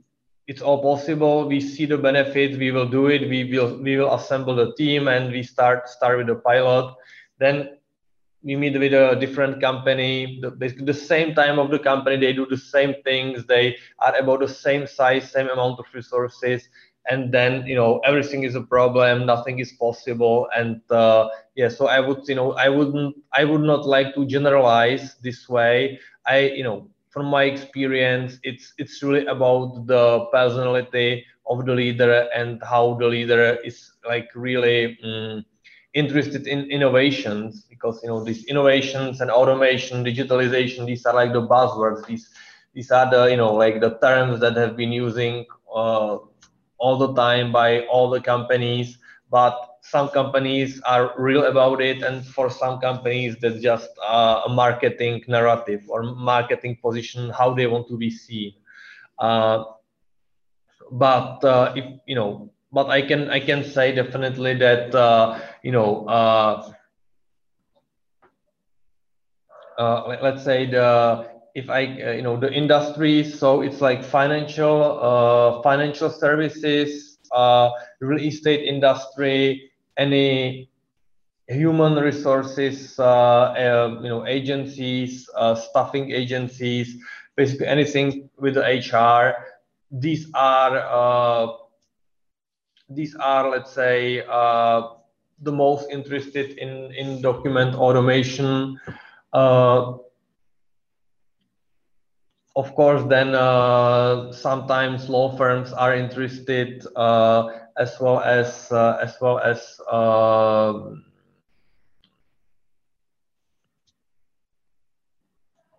it's 0.47 0.61
all 0.61 0.81
possible. 0.81 1.47
We 1.47 1.59
see 1.59 1.85
the 1.85 1.97
benefits. 1.97 2.57
We 2.57 2.71
will 2.71 2.87
do 2.87 3.07
it. 3.07 3.29
We 3.29 3.43
will 3.51 3.81
we 3.81 3.97
will 3.97 4.13
assemble 4.13 4.55
the 4.55 4.73
team 4.75 5.07
and 5.07 5.31
we 5.31 5.43
start 5.43 5.89
start 5.89 6.17
with 6.17 6.27
the 6.27 6.35
pilot. 6.35 6.93
Then 7.39 7.74
we 8.45 8.55
meet 8.55 8.79
with 8.79 8.93
a 8.93 9.17
different 9.19 9.61
company 9.61 10.39
the, 10.41 10.51
basically 10.51 10.85
the 10.85 10.93
same 10.93 11.35
time 11.35 11.59
of 11.59 11.71
the 11.71 11.79
company 11.79 12.17
they 12.17 12.33
do 12.33 12.47
the 12.47 12.57
same 12.57 12.95
things 13.03 13.45
they 13.47 13.75
are 13.99 14.15
about 14.17 14.41
the 14.41 14.49
same 14.49 14.87
size 14.87 15.31
same 15.31 15.49
amount 15.49 15.79
of 15.79 15.85
resources 15.93 16.69
and 17.09 17.33
then 17.33 17.65
you 17.67 17.75
know 17.75 17.99
everything 18.05 18.43
is 18.43 18.55
a 18.55 18.61
problem 18.61 19.25
nothing 19.25 19.59
is 19.59 19.73
possible 19.73 20.47
and 20.57 20.81
uh, 20.91 21.27
yeah 21.55 21.69
so 21.69 21.87
i 21.87 21.99
would 21.99 22.19
you 22.27 22.35
know 22.35 22.53
i 22.53 22.69
wouldn't 22.69 23.15
i 23.33 23.43
would 23.43 23.61
not 23.61 23.85
like 23.85 24.13
to 24.15 24.25
generalize 24.25 25.15
this 25.23 25.49
way. 25.49 25.99
I 26.27 26.39
you 26.55 26.63
know 26.63 26.89
from 27.09 27.27
my 27.27 27.43
experience 27.43 28.39
it's 28.43 28.73
it's 28.77 29.01
really 29.03 29.25
about 29.27 29.85
the 29.87 30.25
personality 30.33 31.25
of 31.49 31.65
the 31.65 31.73
leader 31.73 32.27
and 32.35 32.61
how 32.63 32.95
the 32.99 33.07
leader 33.07 33.57
is 33.63 33.93
like 34.07 34.29
really 34.35 34.97
um, 35.03 35.45
interested 35.95 36.45
in 36.45 36.69
innovations 36.69 37.65
because 37.69 37.99
you 38.03 38.09
know 38.09 38.23
these 38.23 38.45
innovations 38.45 39.21
and 39.21 39.31
automation 39.31 40.03
digitalization 40.03 40.85
these 40.85 41.05
are 41.05 41.15
like 41.15 41.33
the 41.33 41.41
buzzwords. 41.41 42.05
These 42.05 42.29
these 42.73 42.91
are 42.91 43.09
the 43.09 43.25
you 43.31 43.37
know 43.37 43.53
like 43.53 43.79
the 43.81 43.97
terms 43.99 44.39
that 44.41 44.55
have 44.57 44.75
been 44.77 44.91
using 44.91 45.45
uh, 45.73 46.17
all 46.77 46.97
the 46.97 47.13
time 47.13 47.51
by 47.51 47.85
all 47.87 48.09
the 48.09 48.21
companies. 48.21 48.99
But 49.31 49.57
some 49.81 50.09
companies 50.09 50.81
are 50.85 51.13
real 51.17 51.45
about 51.45 51.81
it 51.81 52.03
and 52.03 52.25
for 52.25 52.49
some 52.49 52.79
companies 52.79 53.37
that's 53.41 53.61
just 53.61 53.89
uh, 54.05 54.41
a 54.45 54.49
marketing 54.49 55.23
narrative 55.27 55.81
or 55.87 56.03
marketing 56.03 56.77
position 56.81 57.29
how 57.31 57.53
they 57.53 57.67
want 57.67 57.87
to 57.89 57.97
be 57.97 58.09
seen. 58.09 58.53
Uh, 59.19 59.63
but 60.91 61.43
uh, 61.43 61.73
if 61.75 61.85
you 62.05 62.15
know 62.15 62.51
but 62.75 62.89
i 62.89 63.01
can 63.01 63.29
i 63.31 63.39
can 63.39 63.63
say 63.63 63.95
definitely 63.95 64.53
that 64.53 64.93
uh, 64.93 65.39
you 65.63 65.71
know 65.71 66.05
uh, 66.07 66.71
uh, 69.77 70.07
let, 70.07 70.23
us 70.23 70.43
say 70.43 70.65
the 70.65 71.25
if 71.55 71.69
I, 71.69 71.85
uh, 71.85 72.11
you 72.11 72.21
know, 72.21 72.35
the 72.37 72.51
industry, 72.51 73.23
so 73.23 73.61
it's 73.61 73.79
like 73.79 74.03
financial, 74.03 74.99
uh, 75.01 75.61
financial 75.61 76.09
services, 76.09 77.17
uh, 77.31 77.69
real 78.01 78.19
estate 78.19 78.67
industry, 78.67 79.71
any 79.97 80.69
human 81.47 81.95
resources, 81.95 82.99
uh, 82.99 83.53
you 84.03 84.09
know, 84.09 84.27
agencies, 84.27 85.29
staffing 85.55 86.11
agencies, 86.11 86.97
basically 87.37 87.67
anything 87.67 88.29
with 88.37 88.55
the 88.55 88.65
HR. 88.65 89.33
These 89.91 90.27
are, 90.33 91.55
these 92.89 93.15
are, 93.15 93.49
let's 93.49 93.71
say, 93.71 94.23
the 95.41 95.51
most 95.51 95.89
interested 95.91 96.57
in, 96.57 96.93
in 96.93 97.21
document 97.21 97.75
automation. 97.75 98.79
Uh, 99.33 99.93
of 102.55 102.73
course, 102.75 103.03
then 103.09 103.35
uh, 103.35 104.31
sometimes 104.31 105.09
law 105.09 105.35
firms 105.35 105.73
are 105.73 105.93
interested 105.93 106.85
uh, 106.95 107.49
as 107.77 107.99
well 107.99 108.21
as 108.21 108.71
uh, 108.71 108.97
as 109.01 109.17
well 109.19 109.39
as 109.39 109.81
um, 109.91 111.03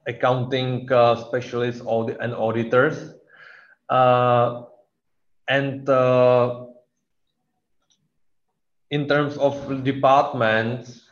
accounting 0.06 0.90
uh, 0.92 1.16
specialists 1.16 1.80
and 1.80 2.34
auditors, 2.34 3.14
uh, 3.88 4.64
and 5.48 5.88
uh, 5.88 6.65
in 8.90 9.08
terms 9.08 9.36
of 9.36 9.84
departments. 9.84 11.02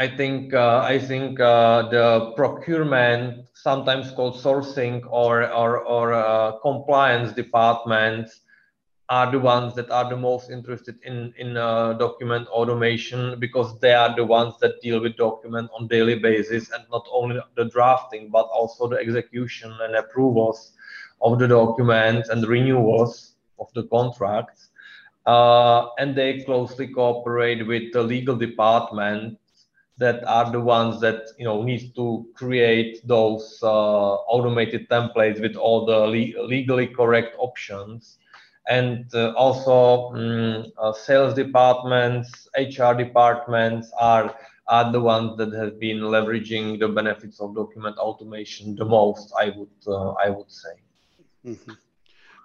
I 0.00 0.08
think 0.08 0.54
uh, 0.54 0.78
I 0.78 0.98
think 0.98 1.38
uh, 1.40 1.90
the 1.90 2.32
procurement, 2.34 3.44
sometimes 3.52 4.10
called 4.12 4.36
sourcing 4.36 5.02
or 5.10 5.46
or, 5.52 5.80
or 5.80 6.14
uh, 6.14 6.52
compliance 6.62 7.34
departments, 7.34 8.40
are 9.10 9.30
the 9.30 9.38
ones 9.38 9.74
that 9.74 9.90
are 9.90 10.08
the 10.08 10.16
most 10.16 10.50
interested 10.50 10.96
in 11.02 11.34
in 11.36 11.58
uh, 11.58 11.92
document 12.00 12.48
automation 12.48 13.38
because 13.38 13.78
they 13.80 13.92
are 13.92 14.16
the 14.16 14.24
ones 14.24 14.54
that 14.60 14.80
deal 14.80 15.02
with 15.02 15.18
document 15.18 15.68
on 15.78 15.86
daily 15.86 16.18
basis 16.18 16.70
and 16.70 16.82
not 16.90 17.04
only 17.12 17.38
the 17.56 17.66
drafting 17.66 18.30
but 18.30 18.46
also 18.58 18.88
the 18.88 18.96
execution 18.96 19.70
and 19.82 19.94
approvals 19.96 20.72
of 21.20 21.38
the 21.38 21.46
documents 21.46 22.30
and 22.30 22.46
renewals 22.46 23.34
of 23.58 23.68
the 23.74 23.82
contracts. 23.88 24.69
Uh, 25.30 25.90
and 26.00 26.16
they 26.16 26.42
closely 26.42 26.88
cooperate 26.88 27.64
with 27.64 27.92
the 27.92 28.02
legal 28.02 28.34
department 28.34 29.38
that 29.96 30.24
are 30.24 30.50
the 30.50 30.58
ones 30.58 31.00
that 31.00 31.20
you 31.38 31.44
know 31.44 31.62
needs 31.62 31.92
to 31.92 32.26
create 32.34 33.06
those 33.06 33.60
uh, 33.62 34.14
automated 34.34 34.88
templates 34.88 35.40
with 35.40 35.54
all 35.54 35.86
the 35.90 35.98
le 36.14 36.24
legally 36.54 36.88
correct 37.00 37.32
options 37.38 38.18
and 38.68 39.14
uh, 39.14 39.32
also 39.44 39.76
um, 40.14 40.64
uh, 40.78 40.92
sales 40.92 41.34
departments 41.34 42.48
hr 42.76 42.92
departments 43.04 43.92
are 43.98 44.34
are 44.66 44.90
the 44.90 45.02
ones 45.14 45.36
that 45.36 45.52
have 45.60 45.78
been 45.78 46.00
leveraging 46.14 46.66
the 46.82 46.88
benefits 46.88 47.40
of 47.40 47.54
document 47.54 47.96
automation 48.08 48.74
the 48.82 48.88
most 48.98 49.26
i 49.44 49.46
would 49.56 49.78
uh, 49.86 50.10
i 50.26 50.28
would 50.36 50.50
say 50.62 50.74
mm 51.44 51.56
-hmm. 51.60 51.76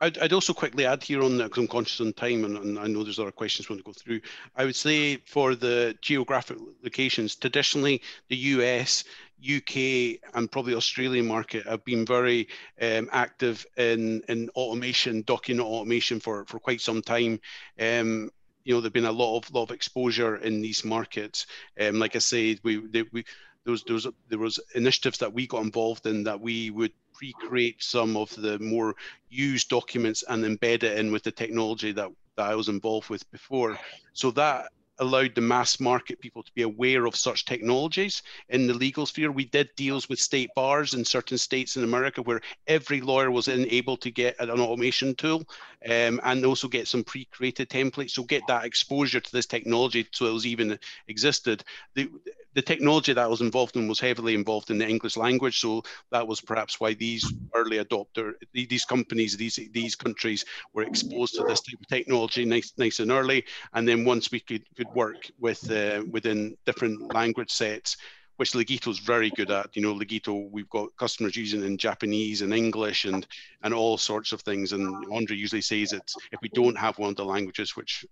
I'd, 0.05 0.19
I'd, 0.19 0.33
also 0.33 0.53
quickly 0.53 0.85
add 0.85 1.01
here 1.01 1.23
on 1.23 1.37
that 1.37 1.45
because 1.45 1.61
I'm 1.61 1.67
conscious 1.67 1.99
on 1.99 2.13
time 2.13 2.45
and, 2.45 2.57
and, 2.57 2.77
I 2.77 2.85
know 2.85 3.03
there's 3.03 3.17
other 3.17 3.31
questions 3.31 3.67
we 3.67 3.73
want 3.73 3.83
to 3.83 3.91
go 3.91 3.93
through. 3.93 4.21
I 4.55 4.65
would 4.65 4.75
say 4.75 5.17
for 5.25 5.55
the 5.55 5.97
geographic 5.99 6.57
locations, 6.83 7.35
traditionally 7.35 8.03
the 8.29 8.35
US, 8.35 9.03
UK, 9.41 10.19
and 10.35 10.51
probably 10.51 10.75
Australian 10.75 11.25
market 11.25 11.65
have 11.65 11.83
been 11.85 12.05
very 12.05 12.47
um, 12.79 13.09
active 13.11 13.65
in, 13.77 14.21
in 14.29 14.47
automation, 14.49 15.23
document 15.23 15.67
automation 15.67 16.19
for, 16.19 16.45
for 16.45 16.59
quite 16.59 16.81
some 16.81 17.01
time. 17.01 17.39
Um, 17.79 18.29
you 18.63 18.75
know, 18.75 18.81
there's 18.81 18.93
been 18.93 19.05
a 19.05 19.11
lot 19.11 19.37
of 19.37 19.51
lot 19.53 19.63
of 19.63 19.71
exposure 19.71 20.37
in 20.37 20.61
these 20.61 20.85
markets. 20.85 21.47
Um, 21.79 21.97
like 21.97 22.15
I 22.15 22.19
said, 22.19 22.59
we, 22.63 22.77
they, 22.87 23.03
we 23.11 23.23
there 23.63 23.71
was, 23.71 23.83
there 23.83 23.95
was 23.95 24.07
there 24.29 24.39
was 24.39 24.59
initiatives 24.75 25.17
that 25.19 25.33
we 25.33 25.47
got 25.47 25.63
involved 25.63 26.05
in 26.05 26.23
that 26.23 26.39
we 26.39 26.69
would 26.69 26.93
pre-create 27.17 27.81
some 27.81 28.17
of 28.17 28.33
the 28.35 28.59
more 28.59 28.95
used 29.29 29.69
documents 29.69 30.23
and 30.27 30.43
embed 30.43 30.83
it 30.83 30.97
in 30.97 31.11
with 31.11 31.23
the 31.23 31.31
technology 31.31 31.91
that, 31.91 32.09
that 32.35 32.49
I 32.49 32.55
was 32.55 32.69
involved 32.69 33.09
with 33.09 33.29
before. 33.31 33.77
So 34.13 34.31
that 34.31 34.69
allowed 34.99 35.35
the 35.35 35.41
mass 35.41 35.79
market 35.79 36.19
people 36.19 36.43
to 36.43 36.51
be 36.53 36.61
aware 36.61 37.05
of 37.05 37.15
such 37.15 37.45
technologies 37.45 38.23
in 38.49 38.67
the 38.67 38.73
legal 38.73 39.05
sphere. 39.05 39.31
We 39.31 39.45
did 39.45 39.69
deals 39.75 40.07
with 40.07 40.19
state 40.19 40.49
bars 40.55 40.93
in 40.93 41.03
certain 41.03 41.37
states 41.37 41.75
in 41.75 41.83
America 41.83 42.21
where 42.21 42.41
every 42.67 43.01
lawyer 43.01 43.31
was 43.31 43.47
able 43.49 43.97
to 43.97 44.11
get 44.11 44.39
an 44.39 44.49
automation 44.49 45.13
tool 45.15 45.43
um, 45.89 46.21
and 46.23 46.45
also 46.45 46.67
get 46.67 46.87
some 46.87 47.03
pre-created 47.03 47.69
templates. 47.69 48.11
So 48.11 48.23
get 48.23 48.43
that 48.47 48.65
exposure 48.65 49.19
to 49.19 49.31
this 49.31 49.45
technology 49.45 50.07
so 50.11 50.27
it 50.27 50.33
was 50.33 50.45
even 50.45 50.79
existed. 51.07 51.63
The, 51.95 52.09
the 52.55 52.61
technology 52.61 53.11
that 53.11 53.23
I 53.23 53.27
was 53.27 53.41
involved 53.41 53.75
in 53.75 53.87
was 53.87 53.99
heavily 53.99 54.33
involved 54.33 54.71
in 54.71 54.77
the 54.77 54.87
English 54.87 55.17
language. 55.17 55.59
So 55.59 55.83
that 56.11 56.25
was 56.25 56.39
perhaps 56.39 56.79
why 56.79 56.93
these 56.93 57.31
early 57.53 57.77
adopter, 57.77 58.31
these 58.53 58.85
companies, 58.85 59.35
these 59.35 59.59
these 59.71 59.95
countries 59.95 60.45
were 60.73 60.83
exposed 60.83 61.35
to 61.35 61.43
this 61.43 61.61
type 61.61 61.79
of 61.79 61.87
technology 61.87 62.45
nice, 62.45 62.73
nice 62.77 63.01
and 63.01 63.11
early. 63.11 63.43
And 63.73 63.87
then 63.87 64.05
once 64.05 64.31
we 64.31 64.39
could, 64.39 64.63
could 64.75 64.87
work 64.95 65.29
with 65.37 65.69
uh, 65.69 66.03
within 66.09 66.55
different 66.65 67.13
language 67.13 67.51
sets, 67.51 67.97
which 68.37 68.53
Legito 68.53 68.89
is 68.89 68.99
very 68.99 69.31
good 69.31 69.51
at. 69.51 69.75
You 69.75 69.81
know, 69.81 69.93
Legito, 69.93 70.49
we've 70.49 70.69
got 70.69 70.95
customers 70.97 71.35
using 71.35 71.61
in 71.63 71.77
Japanese 71.77 72.41
and 72.41 72.53
English 72.53 73.03
and 73.03 73.27
and 73.63 73.73
all 73.73 73.97
sorts 73.97 74.31
of 74.31 74.39
things. 74.41 74.71
And 74.71 75.05
Andre 75.11 75.35
usually 75.35 75.61
says 75.61 75.89
that 75.89 76.09
if 76.31 76.39
we 76.41 76.49
don't 76.49 76.77
have 76.77 76.97
one 76.97 77.09
of 77.09 77.17
the 77.17 77.25
languages, 77.25 77.75
which 77.75 78.05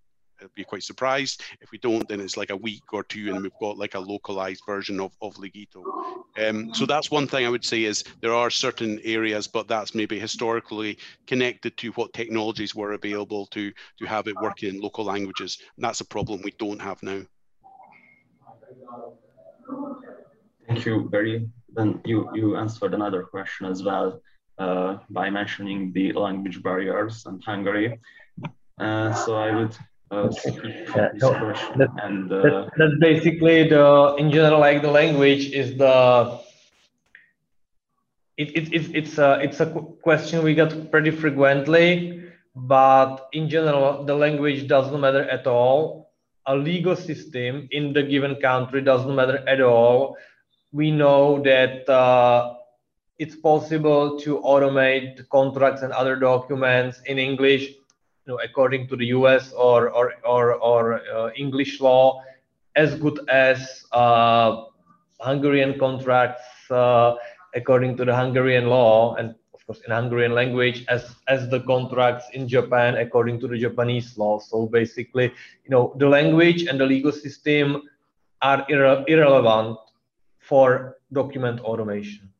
be 0.55 0.63
quite 0.63 0.83
surprised. 0.83 1.43
If 1.61 1.71
we 1.71 1.77
don't, 1.77 2.07
then 2.07 2.19
it's 2.19 2.37
like 2.37 2.49
a 2.49 2.57
week 2.57 2.83
or 2.91 3.03
two, 3.03 3.33
and 3.33 3.41
we've 3.41 3.51
got 3.59 3.77
like 3.77 3.95
a 3.95 3.99
localized 3.99 4.63
version 4.65 4.99
of, 4.99 5.15
of 5.21 5.35
Legito. 5.35 5.83
Um, 6.37 6.73
so 6.73 6.85
that's 6.85 7.11
one 7.11 7.27
thing 7.27 7.45
I 7.45 7.49
would 7.49 7.65
say 7.65 7.83
is 7.83 8.03
there 8.21 8.33
are 8.33 8.49
certain 8.49 8.99
areas, 9.03 9.47
but 9.47 9.67
that's 9.67 9.95
maybe 9.95 10.19
historically 10.19 10.97
connected 11.27 11.77
to 11.77 11.91
what 11.91 12.13
technologies 12.13 12.75
were 12.75 12.93
available 12.93 13.45
to 13.47 13.71
to 13.99 14.05
have 14.05 14.27
it 14.27 14.35
working 14.41 14.75
in 14.75 14.81
local 14.81 15.05
languages. 15.05 15.59
And 15.75 15.83
that's 15.83 16.01
a 16.01 16.05
problem 16.05 16.41
we 16.43 16.51
don't 16.57 16.81
have 16.81 17.01
now. 17.03 17.21
Thank 20.67 20.85
you, 20.85 21.09
Barry. 21.09 21.49
Then 21.73 22.01
you, 22.05 22.29
you 22.33 22.55
answered 22.55 22.93
another 22.93 23.23
question 23.23 23.65
as 23.65 23.83
well 23.83 24.21
uh, 24.57 24.97
by 25.09 25.29
mentioning 25.29 25.91
the 25.93 26.13
language 26.13 26.61
barriers 26.61 27.25
in 27.25 27.39
Hungary. 27.41 27.99
Uh, 28.79 29.13
so 29.13 29.35
I 29.35 29.53
would 29.55 29.75
uh, 30.11 30.29
yeah, 30.45 31.09
so 31.19 31.31
that, 31.77 31.89
and 32.03 32.31
uh, 32.31 32.41
that, 32.41 32.71
that's 32.77 32.93
basically 32.99 33.67
the 33.67 34.15
in 34.17 34.31
general 34.31 34.59
like 34.59 34.81
the 34.81 34.91
language 34.91 35.49
is 35.51 35.77
the 35.77 36.39
it, 38.37 38.49
it, 38.57 38.73
it, 38.73 38.95
it's 38.95 39.17
a 39.17 39.39
it's 39.41 39.59
a 39.59 39.65
question 40.01 40.43
we 40.43 40.53
get 40.53 40.91
pretty 40.91 41.11
frequently 41.11 42.23
but 42.55 43.29
in 43.33 43.49
general 43.49 44.03
the 44.03 44.15
language 44.15 44.67
doesn't 44.67 44.99
matter 44.99 45.23
at 45.29 45.47
all. 45.47 46.11
A 46.45 46.55
legal 46.55 46.95
system 46.95 47.67
in 47.71 47.93
the 47.93 48.03
given 48.03 48.35
country 48.35 48.81
doesn't 48.81 49.15
matter 49.15 49.43
at 49.47 49.61
all. 49.61 50.17
We 50.71 50.91
know 50.91 51.41
that 51.43 51.87
uh, 51.89 52.55
it's 53.17 53.35
possible 53.35 54.19
to 54.19 54.39
automate 54.39 55.27
contracts 55.29 55.81
and 55.81 55.93
other 55.93 56.15
documents 56.15 57.01
in 57.05 57.17
English, 57.17 57.71
you 58.25 58.33
know, 58.33 58.39
according 58.43 58.87
to 58.87 58.95
the 58.95 59.07
U.S. 59.17 59.51
or 59.53 59.89
or 59.89 60.13
or, 60.25 60.53
or 60.55 61.01
uh, 61.09 61.31
English 61.35 61.81
law, 61.81 62.23
as 62.75 62.95
good 62.95 63.19
as 63.29 63.85
uh, 63.91 64.65
Hungarian 65.19 65.77
contracts 65.77 66.43
uh, 66.71 67.15
according 67.55 67.97
to 67.97 68.05
the 68.05 68.15
Hungarian 68.15 68.67
law, 68.67 69.15
and 69.15 69.35
of 69.53 69.65
course 69.65 69.81
in 69.85 69.93
Hungarian 69.93 70.33
language, 70.33 70.85
as 70.87 71.15
as 71.27 71.49
the 71.49 71.59
contracts 71.61 72.25
in 72.33 72.47
Japan 72.47 72.95
according 72.95 73.39
to 73.41 73.47
the 73.47 73.57
Japanese 73.57 74.17
law. 74.17 74.39
So 74.39 74.67
basically, 74.67 75.25
you 75.65 75.69
know, 75.69 75.93
the 75.97 76.07
language 76.07 76.63
and 76.63 76.79
the 76.79 76.85
legal 76.85 77.11
system 77.11 77.83
are 78.41 78.65
irre 78.69 79.03
irrelevant 79.07 79.77
for 80.39 80.97
document 81.11 81.59
automation. 81.61 82.32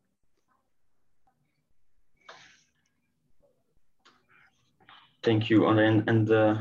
Thank 5.24 5.50
you. 5.50 5.68
And, 5.68 6.08
and 6.10 6.30
uh, 6.30 6.56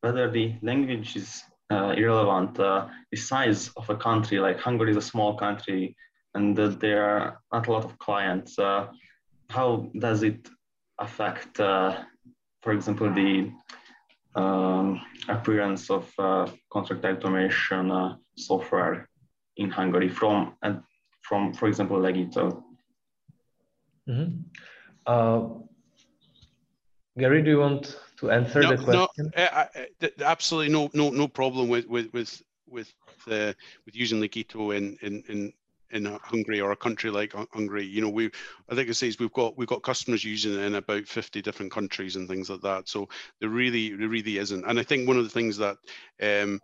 whether 0.00 0.30
the 0.30 0.54
language 0.62 1.16
is 1.16 1.42
uh, 1.70 1.94
irrelevant, 1.96 2.58
uh, 2.58 2.88
the 3.10 3.16
size 3.16 3.70
of 3.76 3.88
a 3.90 3.96
country 3.96 4.40
like 4.40 4.58
Hungary 4.58 4.90
is 4.90 4.96
a 4.96 5.02
small 5.02 5.36
country 5.36 5.96
and 6.34 6.56
there 6.56 7.04
are 7.04 7.40
not 7.52 7.66
a 7.66 7.72
lot 7.72 7.84
of 7.84 7.98
clients. 7.98 8.58
Uh, 8.58 8.86
how 9.50 9.90
does 9.98 10.22
it 10.22 10.48
affect, 10.98 11.60
uh, 11.60 12.04
for 12.62 12.72
example, 12.72 13.12
the 13.12 13.50
um, 14.34 15.00
appearance 15.28 15.90
of 15.90 16.10
uh, 16.18 16.46
contract 16.72 17.04
automation 17.04 18.16
software 18.36 19.08
in 19.56 19.70
Hungary 19.70 20.08
from, 20.08 20.54
from 21.22 21.52
for 21.52 21.68
example, 21.68 21.98
Legito? 21.98 22.62
Mm-hmm. 24.08 24.40
Uh, 25.06 25.48
Gary, 27.18 27.42
do 27.42 27.50
you 27.50 27.58
want 27.58 27.98
to 28.18 28.30
answer 28.30 28.60
no, 28.60 28.76
the 28.76 28.82
question? 28.82 29.32
No, 29.36 29.42
uh, 29.42 29.66
uh, 30.02 30.08
absolutely 30.24 30.72
no, 30.72 30.90
no, 30.94 31.10
no 31.10 31.28
problem 31.28 31.68
with 31.68 31.86
with 31.86 32.12
with 32.12 32.42
with 32.68 32.92
uh, 33.26 33.52
with 33.84 33.96
using 33.96 34.20
Legito 34.20 34.76
in 34.76 34.96
in 35.02 35.22
in 35.28 35.52
in 35.92 36.04
Hungary 36.22 36.60
or 36.60 36.72
a 36.72 36.76
country 36.76 37.10
like 37.10 37.34
Hungary, 37.52 37.84
you 37.84 38.00
know, 38.00 38.08
we 38.08 38.30
I 38.68 38.74
think 38.74 38.88
it 38.88 38.94
says 38.94 39.18
we've 39.18 39.32
got 39.32 39.56
we've 39.56 39.68
got 39.68 39.82
customers 39.82 40.24
using 40.24 40.54
it 40.54 40.64
in 40.64 40.74
about 40.76 41.06
50 41.06 41.42
different 41.42 41.72
countries 41.72 42.16
and 42.16 42.28
things 42.28 42.48
like 42.48 42.62
that. 42.62 42.88
So 42.88 43.08
there 43.40 43.48
really 43.48 43.94
there 43.94 44.08
really 44.08 44.38
isn't. 44.38 44.64
And 44.64 44.78
I 44.78 44.82
think 44.82 45.08
one 45.08 45.16
of 45.16 45.24
the 45.24 45.30
things 45.30 45.56
that 45.58 45.76
um, 46.22 46.60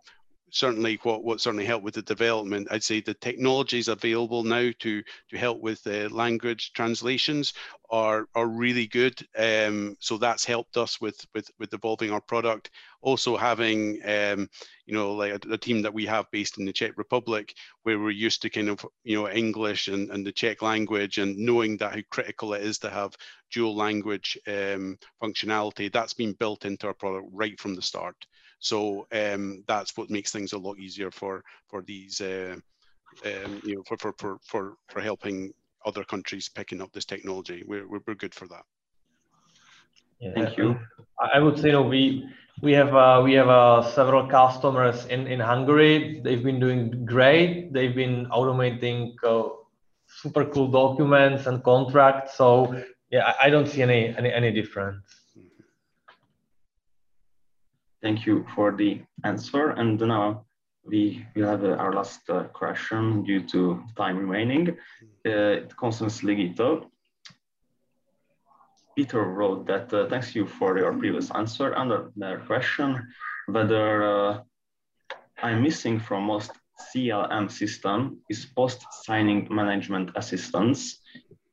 certainly 0.49 0.99
what, 1.03 1.23
what 1.23 1.41
certainly 1.41 1.65
helped 1.65 1.83
with 1.83 1.95
the 1.95 2.01
development. 2.01 2.67
I'd 2.71 2.83
say 2.83 3.01
the 3.01 3.13
technologies 3.13 3.87
available 3.87 4.43
now 4.43 4.69
to 4.79 5.03
to 5.29 5.37
help 5.37 5.61
with 5.61 5.85
uh, 5.87 6.09
language 6.09 6.73
translations 6.73 7.53
are 7.89 8.27
are 8.35 8.47
really 8.47 8.87
good. 8.87 9.25
Um, 9.37 9.95
so 9.99 10.17
that's 10.17 10.45
helped 10.45 10.77
us 10.77 11.01
with 11.01 11.25
with 11.33 11.49
with 11.59 11.73
evolving 11.73 12.11
our 12.11 12.21
product. 12.21 12.71
Also 13.01 13.37
having 13.37 13.99
um, 14.05 14.49
you 14.85 14.93
know 14.93 15.13
like 15.13 15.31
a, 15.31 15.53
a, 15.53 15.57
team 15.57 15.81
that 15.81 15.93
we 15.93 16.05
have 16.05 16.25
based 16.31 16.57
in 16.57 16.65
the 16.65 16.73
czech 16.73 16.97
republic 16.97 17.53
where 17.83 17.99
we're 17.99 18.09
used 18.09 18.41
to 18.41 18.49
kind 18.49 18.69
of 18.69 18.83
you 19.03 19.15
know 19.15 19.29
english 19.29 19.87
and, 19.87 20.09
and 20.09 20.25
the 20.25 20.31
czech 20.31 20.61
language 20.61 21.17
and 21.19 21.37
knowing 21.37 21.77
that 21.77 21.93
how 21.93 22.01
critical 22.09 22.53
it 22.53 22.63
is 22.63 22.79
to 22.79 22.89
have 22.89 23.15
dual 23.51 23.75
language 23.75 24.37
um, 24.47 24.97
functionality 25.21 25.91
that's 25.91 26.13
been 26.13 26.33
built 26.33 26.65
into 26.65 26.87
our 26.87 26.93
product 26.93 27.27
right 27.31 27.59
from 27.59 27.75
the 27.75 27.81
start 27.81 28.15
so 28.59 29.07
um, 29.11 29.63
that's 29.67 29.95
what 29.97 30.09
makes 30.09 30.31
things 30.31 30.53
a 30.53 30.57
lot 30.57 30.79
easier 30.79 31.11
for 31.11 31.43
for 31.67 31.81
these, 31.83 32.21
uh, 32.21 32.55
um, 33.25 33.61
you 33.63 33.75
know, 33.75 33.83
for, 33.83 33.97
for 33.97 34.13
for 34.17 34.37
for 34.43 34.73
for 34.87 35.01
helping 35.01 35.53
other 35.85 36.03
countries 36.03 36.49
picking 36.49 36.81
up 36.81 36.91
this 36.91 37.05
technology. 37.05 37.63
We're 37.67 37.87
we're, 37.87 38.01
we're 38.07 38.15
good 38.15 38.33
for 38.33 38.47
that. 38.47 38.63
Yeah, 40.19 40.31
Thank 40.33 40.57
you. 40.57 40.79
I 41.19 41.39
would 41.39 41.57
say, 41.57 41.67
you 41.67 41.73
know, 41.73 41.83
we 41.83 42.27
we 42.61 42.71
have 42.73 42.95
uh, 42.95 43.21
we 43.23 43.33
have 43.33 43.49
uh, 43.49 43.83
several 43.83 44.27
customers 44.27 45.05
in 45.05 45.27
in 45.27 45.39
Hungary. 45.39 46.21
They've 46.23 46.43
been 46.43 46.59
doing 46.59 47.05
great. 47.05 47.71
They've 47.71 47.93
been 47.93 48.25
automating 48.27 49.13
uh, 49.23 49.49
super 50.07 50.45
cool 50.45 50.67
documents 50.67 51.45
and 51.45 51.63
contracts. 51.63 52.35
So 52.35 52.81
yeah, 53.11 53.33
I, 53.39 53.47
I 53.47 53.49
don't 53.49 53.67
see 53.67 53.83
any 53.83 54.15
any 54.17 54.33
any 54.33 54.51
difference. 54.51 55.05
Thank 58.01 58.25
you 58.25 58.45
for 58.55 58.71
the 58.71 59.01
answer. 59.23 59.71
And 59.71 59.99
now 59.99 60.45
we 60.85 61.25
will 61.35 61.47
have 61.47 61.63
uh, 61.63 61.75
our 61.75 61.93
last 61.93 62.29
uh, 62.29 62.43
question 62.45 63.23
due 63.23 63.41
to 63.47 63.83
time 63.95 64.17
remaining. 64.17 64.77
Uh, 65.25 65.63
it 65.63 65.75
concerns 65.77 66.21
Legito. 66.21 66.85
Peter 68.95 69.23
wrote 69.23 69.67
that 69.67 69.93
uh, 69.93 70.07
thanks 70.09 70.33
you 70.35 70.47
for 70.47 70.77
your 70.77 70.93
previous 70.93 71.29
answer. 71.31 71.75
Under 71.75 72.11
their 72.15 72.39
question, 72.39 73.07
whether 73.47 74.03
uh, 74.03 74.41
I'm 75.43 75.61
missing 75.61 75.99
from 75.99 76.23
most 76.23 76.51
CLM 76.79 77.51
system 77.51 78.19
is 78.29 78.45
post-signing 78.45 79.47
management 79.51 80.11
assistance, 80.15 80.99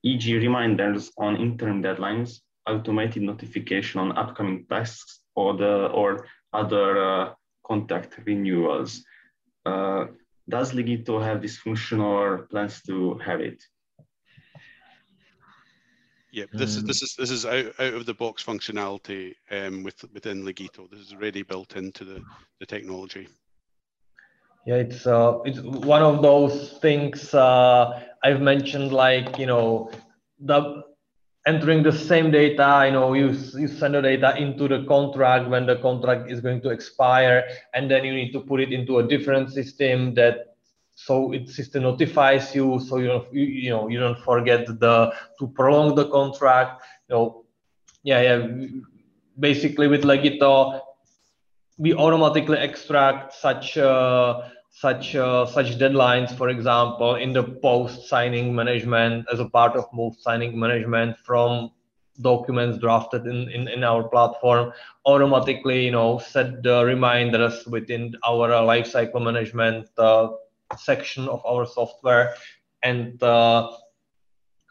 e.g. 0.03 0.37
reminders 0.37 1.11
on 1.19 1.37
interim 1.37 1.83
deadlines, 1.83 2.41
automated 2.67 3.23
notification 3.23 4.01
on 4.01 4.17
upcoming 4.17 4.67
tasks, 4.71 5.21
or 5.35 5.57
the 5.57 5.87
or 5.89 6.27
other 6.53 7.05
uh, 7.05 7.35
contact 7.67 8.19
renewals. 8.25 9.05
Uh, 9.67 10.07
does 10.49 10.73
Legito 10.73 11.23
have 11.23 11.41
this 11.41 11.57
function 11.57 12.01
or 12.01 12.47
plans 12.51 12.83
to 12.83 13.19
have 13.19 13.41
it? 13.41 13.63
Yeah, 16.31 16.47
this 16.53 16.75
is 16.75 16.83
this 16.83 17.01
is 17.01 17.15
this 17.17 17.31
is 17.31 17.47
out, 17.47 17.67
out 17.79 17.95
of 17.95 18.07
the 18.07 18.15
box 18.15 18.43
functionality 18.43 19.37
um, 19.53 19.85
with 19.85 20.05
within 20.13 20.45
Legito. 20.45 20.91
This 20.91 20.99
is 20.99 21.13
already 21.13 21.43
built 21.43 21.77
into 21.77 22.05
the, 22.05 22.25
the 22.59 22.67
technology. 22.67 23.29
Yeah, 24.67 24.77
it's 24.77 25.07
uh, 25.07 25.39
it's 25.45 25.61
one 25.61 26.03
of 26.03 26.23
those 26.23 26.73
things 26.83 27.35
uh, 27.35 28.03
I've 28.25 28.41
mentioned, 28.41 28.93
like 28.93 29.39
you 29.39 29.47
know, 29.47 29.93
the 30.41 30.83
entering 31.47 31.83
the 31.83 31.93
same 31.93 32.31
data, 32.31 32.85
you 32.87 32.93
know, 32.93 33.13
you, 33.13 33.29
you 33.29 33.69
send 33.69 33.95
the 33.95 34.03
data 34.03 34.37
into 34.37 34.67
the 34.67 34.85
contract 34.85 35.49
when 35.49 35.67
the 35.67 35.77
contract 35.77 36.31
is 36.31 36.41
going 36.41 36.61
to 36.63 36.71
expire, 36.71 37.45
and 37.75 37.91
then 37.91 38.05
you 38.05 38.15
need 38.15 38.33
to 38.33 38.41
put 38.41 38.61
it 38.61 38.73
into 38.73 38.99
a 38.99 39.07
different 39.07 39.53
system 39.53 40.15
that 40.15 40.55
so 40.97 41.33
it 41.33 41.49
system 41.49 41.83
notifies 41.83 42.55
you 42.55 42.79
so 42.79 42.99
you 42.99 43.09
don't 43.09 43.35
you, 43.35 43.43
you 43.43 43.71
know 43.71 43.89
you 43.89 43.99
don't 43.99 44.21
forget 44.21 44.65
the 44.67 45.13
to 45.39 45.49
prolong 45.49 45.95
the 45.95 46.09
contract. 46.09 46.83
You 47.09 47.15
know, 47.15 47.45
yeah, 48.03 48.21
yeah. 48.21 48.67
Basically, 49.39 49.89
with 49.89 50.05
Legito, 50.05 50.81
we 51.77 51.93
automatically 51.93 52.59
extract 52.59 53.35
such 53.35 53.77
uh, 53.77 54.43
such 54.75 55.15
uh, 55.15 55.47
such 55.47 55.79
deadlines, 55.79 56.37
for 56.37 56.49
example, 56.49 57.15
in 57.15 57.33
the 57.33 57.45
post 57.45 58.09
signing 58.09 58.55
management 58.55 59.27
as 59.33 59.39
a 59.39 59.49
part 59.49 59.77
of 59.77 59.87
most 59.93 60.23
signing 60.23 60.59
management 60.59 61.17
from 61.19 61.71
documents 62.21 62.79
drafted 62.79 63.27
in, 63.27 63.49
in, 63.51 63.69
in 63.69 63.83
our 63.83 64.05
platform 64.09 64.73
automatically 65.05 65.85
you 65.85 65.91
know 65.91 66.19
set 66.19 66.63
the 66.63 66.85
reminders 66.85 67.67
within 67.67 68.15
our 68.25 68.53
uh, 68.53 68.61
lifecycle 68.61 69.21
management 69.21 69.89
uh, 69.99 70.29
section 70.79 71.29
of 71.29 71.45
our 71.45 71.67
software. 71.67 72.35
And 72.83 73.21
uh, 73.23 73.71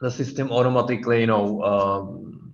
the 0.01 0.11
system 0.11 0.51
automatically 0.51 1.21
you 1.21 1.27
know 1.27 1.63
um, 1.63 2.53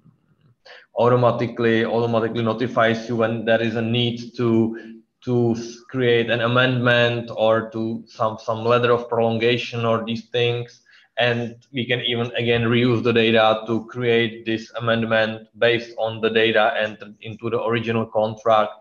automatically 0.95 1.85
automatically 1.85 2.43
notifies 2.43 3.09
you 3.09 3.15
when 3.15 3.45
there 3.45 3.61
is 3.61 3.75
a 3.75 3.81
need 3.81 4.35
to 4.37 4.98
to 5.29 5.55
create 5.89 6.31
an 6.31 6.41
amendment 6.41 7.31
or 7.35 7.69
to 7.71 8.03
some 8.07 8.37
some 8.39 8.65
letter 8.65 8.91
of 8.91 9.09
prolongation 9.09 9.85
or 9.85 10.05
these 10.05 10.25
things. 10.29 10.81
And 11.17 11.55
we 11.73 11.85
can 11.85 12.01
even 12.01 12.31
again 12.35 12.63
reuse 12.63 13.03
the 13.03 13.13
data 13.13 13.63
to 13.67 13.85
create 13.85 14.45
this 14.45 14.71
amendment 14.75 15.47
based 15.59 15.93
on 15.97 16.21
the 16.21 16.29
data 16.29 16.73
entered 16.79 17.15
into 17.21 17.49
the 17.49 17.63
original 17.63 18.05
contract. 18.05 18.71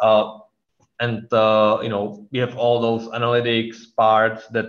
Uh, 0.00 0.38
and 1.00 1.32
uh, 1.32 1.78
you 1.82 1.88
know 1.88 2.26
we 2.32 2.38
have 2.38 2.56
all 2.56 2.80
those 2.80 3.08
analytics 3.08 3.94
parts 3.96 4.46
that 4.48 4.66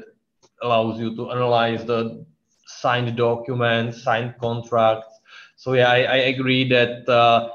allows 0.64 1.00
you 1.00 1.16
to 1.16 1.32
analyze 1.32 1.86
the 1.86 2.26
signed 2.66 3.16
documents 3.18 4.04
signed 4.04 4.36
contracts. 4.40 5.20
So 5.56 5.74
yeah 5.74 5.90
i, 5.90 6.00
I 6.04 6.20
agree 6.34 6.68
that 6.70 7.08
uh, 7.10 7.50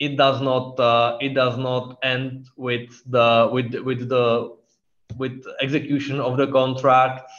it 0.00 0.16
does 0.16 0.40
not 0.40 0.80
uh, 0.80 1.18
it 1.20 1.34
does 1.34 1.56
not 1.58 1.98
end 2.02 2.48
with 2.56 2.90
the 3.10 3.48
with 3.52 3.74
with 3.84 4.08
the 4.08 4.56
with 5.16 5.44
execution 5.60 6.20
of 6.20 6.36
the 6.36 6.46
contracts 6.46 7.32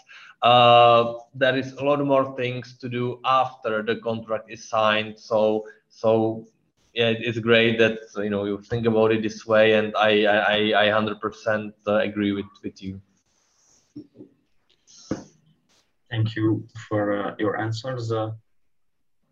uh, 0.44 1.14
there 1.36 1.58
is 1.58 1.74
a 1.74 1.84
lot 1.84 2.04
more 2.04 2.36
things 2.36 2.78
to 2.78 2.90
do 2.90 3.20
after 3.26 3.84
the 3.84 3.96
contract 3.98 4.50
is 4.50 4.68
signed 4.70 5.20
so 5.20 5.66
so 5.90 6.46
yeah, 6.94 7.14
it's 7.18 7.40
great 7.40 7.78
that 7.80 8.00
you 8.18 8.30
know 8.30 8.46
you 8.46 8.62
think 8.62 8.86
about 8.86 9.12
it 9.12 9.22
this 9.24 9.46
way, 9.46 9.74
and 9.74 9.94
I 9.96 10.26
I 10.26 10.84
I 10.84 10.90
hundred 10.90 11.22
percent 11.22 11.74
uh, 11.88 11.98
agree 11.98 12.34
with 12.34 12.52
with 12.64 12.82
you. 12.84 13.02
Thank 16.10 16.36
you 16.36 16.68
for 16.90 17.14
uh, 17.14 17.36
your 17.40 17.58
answers. 17.58 18.12
Uh, 18.12 18.32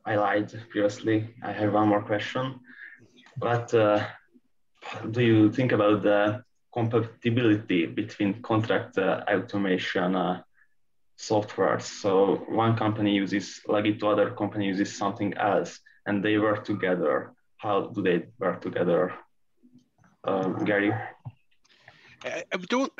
I 0.05 0.15
lied 0.15 0.53
previously. 0.69 1.35
I 1.43 1.51
have 1.51 1.73
one 1.73 1.89
more 1.89 2.01
question. 2.01 2.61
What 3.39 3.73
uh, 3.73 4.05
do 5.11 5.21
you 5.21 5.51
think 5.51 5.71
about 5.71 6.03
the 6.03 6.43
compatibility 6.73 7.85
between 7.85 8.41
contract 8.41 8.97
uh, 8.97 9.23
automation 9.27 10.15
uh, 10.15 10.41
softwares? 11.17 11.83
So 11.83 12.43
one 12.49 12.75
company 12.75 13.15
uses 13.15 13.61
Legito, 13.67 14.11
other 14.11 14.31
company 14.31 14.67
uses 14.67 14.95
something 14.95 15.33
else, 15.35 15.79
and 16.05 16.23
they 16.23 16.37
work 16.37 16.63
together 16.65 17.33
how 17.59 17.87
do 17.93 18.01
they 18.01 18.25
work 18.39 18.61
together? 18.61 19.13
Um, 20.23 20.63
Gary? 20.65 20.93
I 22.23 22.43
don't. 22.69 22.91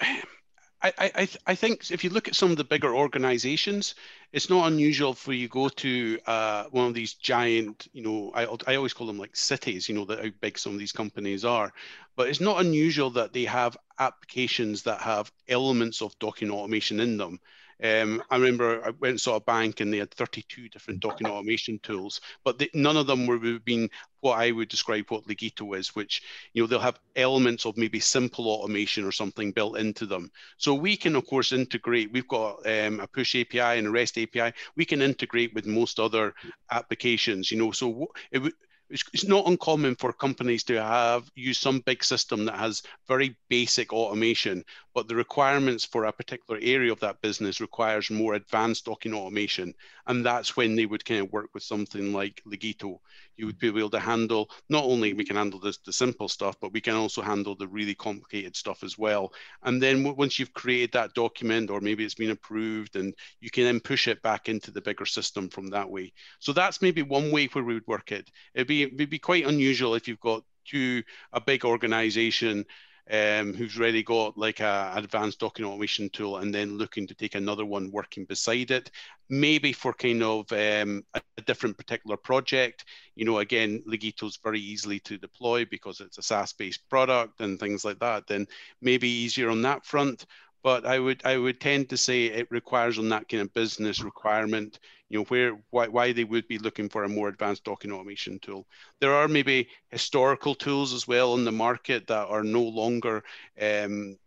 I, 0.82 0.94
I, 0.98 1.28
I 1.46 1.56
think 1.56 1.92
if 1.92 2.04
you 2.04 2.10
look 2.10 2.30
at 2.30 2.36
some 2.36 2.52
of 2.52 2.58
the 2.58 2.64
bigger 2.64 2.96
organizations, 2.96 3.96
it's 4.32 4.50
not 4.50 4.72
unusual 4.72 5.14
for 5.14 5.34
you 5.34 5.50
go 5.50 5.68
to 5.68 6.20
uh, 6.26 6.64
one 6.72 6.88
of 6.88 6.94
these 6.94 7.16
giant, 7.16 7.90
you 7.92 8.02
know, 8.02 8.32
I, 8.34 8.44
I 8.72 8.76
always 8.76 8.94
call 8.94 9.08
them 9.08 9.18
like 9.18 9.36
cities, 9.36 9.90
you 9.90 9.96
know, 9.96 10.06
that 10.06 10.24
how 10.24 10.30
big 10.40 10.58
some 10.58 10.74
of 10.74 10.80
these 10.80 10.94
companies 10.94 11.44
are. 11.44 11.74
But 12.16 12.30
it's 12.30 12.40
not 12.40 12.62
unusual 12.62 13.10
that 13.12 13.34
they 13.34 13.44
have 13.46 13.76
applications 14.00 14.84
that 14.84 15.02
have 15.02 15.32
elements 15.50 16.02
of 16.02 16.18
document 16.20 16.58
automation 16.58 17.02
in 17.02 17.18
them. 17.18 17.40
Um, 17.84 18.22
I 18.30 18.36
remember 18.36 18.82
I 18.86 18.90
went 18.90 19.12
and 19.12 19.22
saw 19.22 19.36
a 19.36 19.42
bank 19.42 19.80
and 19.80 19.94
they 19.94 20.00
had 20.00 20.12
32 20.12 20.70
different 20.70 21.00
document 21.00 21.34
automation 21.36 21.80
tools, 21.80 22.22
but 22.44 22.60
they, 22.60 22.70
none 22.74 22.98
of 22.98 23.08
them 23.08 23.26
were 23.26 23.60
being 23.60 23.90
what 24.22 24.40
I 24.40 24.52
would 24.52 24.68
describe 24.68 25.06
what 25.10 25.28
Legito 25.28 25.78
is, 25.78 25.96
which 25.96 26.22
you 26.54 26.62
know 26.62 26.68
they'll 26.68 26.80
have 26.80 27.00
elements 27.16 27.66
of 27.66 27.78
maybe 27.78 28.00
simple 28.00 28.48
automation 28.48 29.06
or 29.06 29.12
something 29.12 29.52
built 29.52 29.78
into 29.78 30.06
them. 30.06 30.32
So 30.58 30.74
we 30.74 30.98
can 30.98 31.16
of 31.16 31.26
course 31.26 31.52
integrate. 31.52 32.12
We've 32.12 32.28
got 32.28 32.66
um, 32.68 33.00
a 33.00 33.08
push 33.08 33.36
API 33.36 33.80
and 33.80 33.88
a 33.88 33.92
REST 33.92 34.18
API. 34.18 34.54
We 34.76 34.86
can 34.86 35.02
integrate 35.02 35.54
with 35.54 35.66
most 35.66 36.00
other 36.00 36.34
applications. 36.72 37.52
You 37.52 37.58
know, 37.60 37.72
so 37.72 38.08
it, 38.32 38.54
it's, 38.90 39.26
not 39.26 39.48
uncommon 39.48 39.96
for 39.96 40.12
companies 40.12 40.64
to 40.64 40.82
have 40.82 41.30
use 41.36 41.60
some 41.60 41.80
big 41.82 42.04
system 42.04 42.46
that 42.46 42.56
has 42.56 42.82
very 43.08 43.36
basic 43.50 43.94
automation, 43.94 44.64
but 44.96 45.08
the 45.08 45.16
requirements 45.16 45.86
for 45.86 46.06
a 46.06 46.12
particular 46.12 46.60
area 46.62 46.92
of 46.92 47.00
that 47.02 47.22
business 47.22 47.62
requires 47.62 48.10
more 48.10 48.34
advanced 48.34 48.86
document 48.86 49.22
automation. 49.22 49.74
And 50.08 50.26
that's 50.26 50.58
when 50.58 50.76
they 50.76 50.86
would 50.86 51.06
kind 51.06 51.22
of 51.22 51.32
work 51.32 51.50
with 51.54 51.64
something 51.64 52.14
like 52.14 52.42
Legito. 52.48 53.00
You 53.38 53.46
would 53.46 53.60
be 53.60 53.68
able 53.68 53.90
to 53.92 54.00
handle, 54.00 54.50
not 54.70 54.84
only 54.84 55.14
we 55.14 55.24
can 55.24 55.36
handle 55.36 55.60
this, 55.60 55.78
the 55.78 55.94
simple 55.94 56.28
stuff, 56.28 56.56
but 56.60 56.74
we 56.74 56.82
can 56.82 56.96
also 56.96 57.22
handle 57.22 57.56
the 57.56 57.68
really 57.68 57.96
complicated 57.96 58.56
stuff 58.56 58.84
as 58.84 58.98
well. 58.98 59.32
And 59.64 59.82
then 59.82 60.04
once 60.16 60.40
you've 60.40 60.54
created 60.54 60.92
that 60.94 61.14
document, 61.14 61.70
or 61.70 61.80
maybe 61.80 62.04
it's 62.04 62.16
been 62.16 62.32
approved, 62.32 62.96
and 62.96 63.14
you 63.40 63.50
can 63.50 63.64
then 63.64 63.80
push 63.80 64.08
it 64.08 64.22
back 64.22 64.50
into 64.50 64.72
the 64.72 64.82
bigger 64.82 65.06
system 65.06 65.48
from 65.48 65.68
that 65.68 65.90
way. 65.90 66.12
So 66.40 66.52
that's 66.52 66.82
maybe 66.82 67.04
one 67.04 67.32
way 67.32 67.46
where 67.48 67.64
we 67.64 67.76
would 67.76 67.88
work 67.88 68.12
it. 68.12 68.30
It'd 68.54 68.68
be, 68.68 68.79
it'd 68.84 69.10
be 69.10 69.20
quite 69.20 69.46
unusual 69.46 69.96
if 69.96 70.08
you've 70.08 70.20
got 70.20 70.44
two, 70.66 71.04
a 71.34 71.42
big 71.42 71.66
organization 71.66 72.66
um, 73.12 73.54
who's 73.56 73.78
already 73.78 74.04
got 74.04 74.38
like 74.38 74.60
a 74.60 74.94
advanced 74.96 75.40
document 75.40 75.74
automation 75.74 76.10
tool 76.10 76.38
and 76.38 76.54
then 76.54 76.78
looking 76.78 77.08
to 77.08 77.16
take 77.16 77.34
another 77.34 77.66
one 77.66 77.92
working 77.92 78.26
beside 78.26 78.70
it, 78.70 78.92
maybe 79.30 79.74
for 79.74 79.94
kind 79.94 80.22
of 80.22 80.52
um, 80.52 81.04
a, 81.16 81.22
a, 81.38 81.42
different 81.42 81.76
particular 81.76 82.18
project. 82.18 82.86
You 83.16 83.26
know, 83.26 83.40
again, 83.40 83.82
Legito's 83.88 84.38
very 84.44 84.60
easily 84.60 85.00
to 85.02 85.18
deploy 85.18 85.66
because 85.66 86.02
it's 86.02 86.20
a 86.20 86.22
SaaS-based 86.22 86.88
product 86.88 87.42
and 87.42 87.60
things 87.60 87.84
like 87.84 88.00
that. 88.00 88.28
Then 88.28 88.48
maybe 88.80 89.10
easier 89.10 89.50
on 89.50 89.64
that 89.64 89.86
front 89.86 90.28
but 90.64 90.86
I 90.86 91.00
would 91.00 91.22
I 91.26 91.38
would 91.38 91.60
tend 91.60 91.90
to 91.90 91.98
say 91.98 92.26
it 92.26 92.52
requires 92.52 93.00
on 93.00 93.10
that 93.10 93.30
kind 93.30 93.42
of 93.42 93.54
business 93.54 94.02
requirement, 94.02 94.80
you 95.10 95.20
know, 95.20 95.26
where 95.26 95.60
why, 95.70 95.88
why 95.88 96.12
they 96.12 96.24
would 96.24 96.48
be 96.48 96.58
looking 96.58 96.90
for 96.90 97.04
a 97.04 97.10
more 97.10 97.28
advanced 97.30 97.64
document 97.64 98.00
automation 98.00 98.40
tool. 98.40 98.68
There 99.00 99.14
are 99.14 99.28
maybe 99.28 99.70
historical 99.90 100.56
tools 100.56 100.94
as 100.94 101.08
well 101.08 101.36
in 101.36 101.46
the 101.46 101.52
market 101.52 102.08
that 102.08 102.28
are 102.28 102.44
no 102.44 102.64
longer 102.64 103.24
um, 103.62 104.18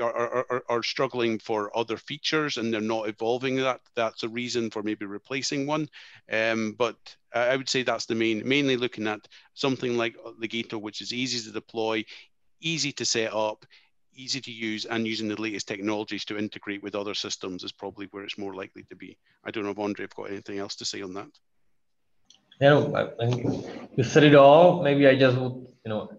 are, 0.00 0.44
are, 0.50 0.64
are 0.68 0.82
struggling 0.82 1.38
for 1.38 1.76
other 1.76 1.96
features 1.96 2.56
and 2.56 2.72
they're 2.72 2.80
not 2.80 3.08
evolving 3.08 3.56
that. 3.56 3.80
That's 3.94 4.22
a 4.22 4.28
reason 4.28 4.70
for 4.70 4.82
maybe 4.82 5.06
replacing 5.06 5.66
one. 5.66 5.88
Um, 6.30 6.74
but 6.78 6.96
I 7.34 7.56
would 7.56 7.68
say 7.68 7.82
that's 7.82 8.06
the 8.06 8.14
main, 8.14 8.46
mainly 8.46 8.76
looking 8.76 9.06
at 9.06 9.26
something 9.54 9.96
like 9.96 10.16
Legito, 10.40 10.80
which 10.80 11.00
is 11.00 11.12
easy 11.12 11.40
to 11.40 11.52
deploy, 11.52 12.04
easy 12.60 12.92
to 12.92 13.04
set 13.04 13.32
up, 13.32 13.66
easy 14.14 14.40
to 14.40 14.52
use 14.52 14.84
and 14.84 15.06
using 15.06 15.28
the 15.28 15.40
latest 15.40 15.68
technologies 15.68 16.24
to 16.26 16.38
integrate 16.38 16.82
with 16.82 16.94
other 16.94 17.14
systems 17.14 17.64
is 17.64 17.72
probably 17.72 18.06
where 18.10 18.24
it's 18.24 18.38
more 18.38 18.54
likely 18.54 18.84
to 18.84 18.96
be. 18.96 19.16
I 19.44 19.50
don't 19.50 19.64
know 19.64 19.70
if 19.70 19.78
Andre 19.78 20.04
have 20.04 20.14
got 20.14 20.30
anything 20.30 20.58
else 20.58 20.76
to 20.76 20.84
say 20.84 21.02
on 21.02 21.14
that. 21.14 21.30
Yeah, 22.60 22.84
I 22.94 23.26
think 23.26 23.66
you 23.96 24.04
said 24.04 24.24
it 24.24 24.34
all. 24.34 24.82
Maybe 24.82 25.08
I 25.08 25.18
just 25.18 25.36
would, 25.36 25.66
you 25.84 25.88
know, 25.88 26.10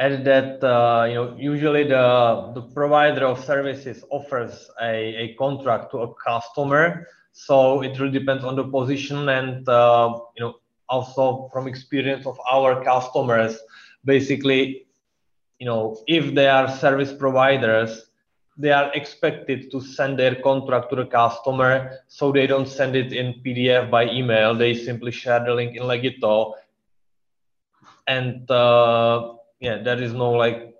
add 0.00 0.24
that 0.24 0.62
uh, 0.62 1.06
you 1.08 1.14
know 1.14 1.36
usually 1.38 1.84
the 1.84 2.52
the 2.54 2.62
provider 2.62 3.24
of 3.26 3.42
services 3.44 4.04
offers 4.10 4.68
a, 4.82 4.94
a 5.24 5.34
contract 5.34 5.90
to 5.92 5.98
a 5.98 6.14
customer, 6.14 7.06
so 7.32 7.82
it 7.82 7.98
really 7.98 8.18
depends 8.18 8.44
on 8.44 8.56
the 8.56 8.64
position 8.64 9.28
and 9.28 9.68
uh, 9.68 10.18
you 10.36 10.44
know 10.44 10.54
also 10.88 11.48
from 11.52 11.68
experience 11.68 12.26
of 12.26 12.38
our 12.50 12.82
customers, 12.84 13.58
basically 14.04 14.87
you 15.58 15.66
know, 15.66 15.96
if 16.06 16.34
they 16.34 16.48
are 16.48 16.68
service 16.68 17.12
providers, 17.12 18.10
they 18.56 18.70
are 18.70 18.92
expected 18.94 19.70
to 19.70 19.80
send 19.80 20.18
their 20.18 20.34
contract 20.36 20.90
to 20.90 20.96
the 20.96 21.06
customer, 21.06 21.98
so 22.08 22.32
they 22.32 22.46
don't 22.46 22.66
send 22.68 22.96
it 22.96 23.12
in 23.12 23.40
PDF 23.44 23.90
by 23.90 24.06
email. 24.06 24.54
They 24.54 24.74
simply 24.74 25.12
share 25.12 25.44
the 25.44 25.54
link 25.54 25.76
in 25.76 25.82
Legito, 25.82 26.54
and 28.06 28.50
uh, 28.50 29.34
yeah, 29.60 29.78
there 29.82 30.02
is 30.02 30.12
no 30.12 30.32
like 30.32 30.74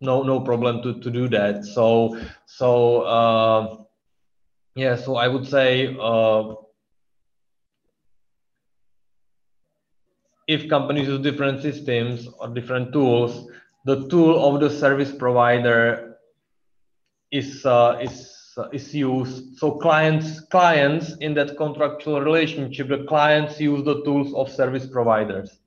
no 0.00 0.22
no 0.22 0.40
problem 0.40 0.82
to 0.82 1.00
to 1.00 1.10
do 1.10 1.28
that. 1.28 1.64
So 1.64 2.18
so 2.46 3.02
uh, 3.02 3.76
yeah, 4.74 4.96
so 4.96 5.16
I 5.16 5.28
would 5.28 5.46
say. 5.46 5.96
Uh, 6.00 6.54
if 10.48 10.66
companies 10.66 11.06
use 11.06 11.20
different 11.20 11.60
systems 11.60 12.26
or 12.40 12.48
different 12.48 12.90
tools, 12.90 13.50
the 13.88 14.06
tool 14.08 14.34
of 14.46 14.60
the 14.60 14.68
service 14.68 15.10
provider 15.10 16.18
is 17.32 17.64
uh, 17.64 17.98
is 18.02 18.16
uh, 18.58 18.68
is 18.70 18.94
used. 18.94 19.56
So 19.56 19.66
clients 19.84 20.40
clients 20.56 21.16
in 21.26 21.32
that 21.38 21.56
contractual 21.56 22.20
relationship, 22.20 22.88
the 22.88 23.04
clients 23.04 23.58
use 23.58 23.82
the 23.86 24.02
tools 24.04 24.34
of 24.34 24.50
service 24.50 24.86
providers. 24.86 25.58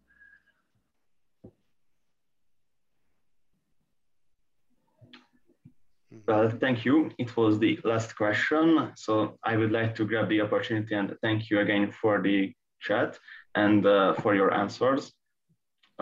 Well, 6.27 6.51
thank 6.63 6.85
you. 6.85 7.09
It 7.17 7.35
was 7.35 7.57
the 7.57 7.79
last 7.83 8.15
question. 8.15 8.91
So 8.95 9.39
I 9.43 9.57
would 9.57 9.71
like 9.71 9.95
to 9.95 10.05
grab 10.05 10.29
the 10.29 10.41
opportunity 10.41 10.93
and 10.93 11.17
thank 11.23 11.49
you 11.49 11.59
again 11.61 11.91
for 11.91 12.21
the 12.21 12.53
chat 12.81 13.17
and 13.55 13.83
uh, 13.83 14.13
for 14.13 14.35
your 14.35 14.53
answers. 14.53 15.11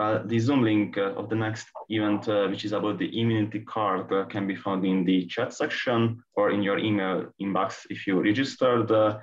Uh, 0.00 0.22
the 0.24 0.38
Zoom 0.38 0.62
link 0.62 0.96
uh, 0.96 1.12
of 1.12 1.28
the 1.28 1.36
next 1.36 1.68
event, 1.90 2.26
uh, 2.26 2.48
which 2.48 2.64
is 2.64 2.72
about 2.72 2.98
the 2.98 3.20
immunity 3.20 3.60
card, 3.60 4.10
uh, 4.10 4.24
can 4.24 4.46
be 4.46 4.56
found 4.56 4.82
in 4.86 5.04
the 5.04 5.26
chat 5.26 5.52
section 5.52 6.22
or 6.36 6.52
in 6.52 6.62
your 6.62 6.78
email 6.78 7.26
inbox 7.38 7.84
if 7.90 8.06
you 8.06 8.22
registered. 8.22 8.90
Uh, 8.90 9.18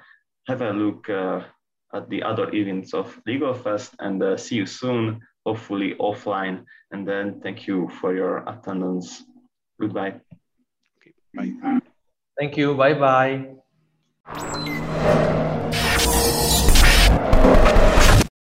have 0.45 0.61
a 0.61 0.69
look 0.69 1.09
at 1.09 2.09
the 2.09 2.21
other 2.21 2.53
events 2.53 2.93
of 2.93 3.19
LegalFest 3.28 3.95
and 3.99 4.39
see 4.39 4.57
you 4.57 4.67
soon, 4.67 5.19
hopefully 5.47 5.95
offline. 5.99 6.63
And 6.91 7.07
then 7.07 7.41
thank 7.41 7.65
you 7.65 7.89
for 7.99 8.13
your 8.15 8.47
attendance. 8.47 9.23
Goodbye. 9.82 10.21
Okay, 11.01 11.13
bye. 11.34 11.80
Thank 12.38 12.55
you. 12.55 12.75
Bye 12.75 12.93
bye. 12.93 13.47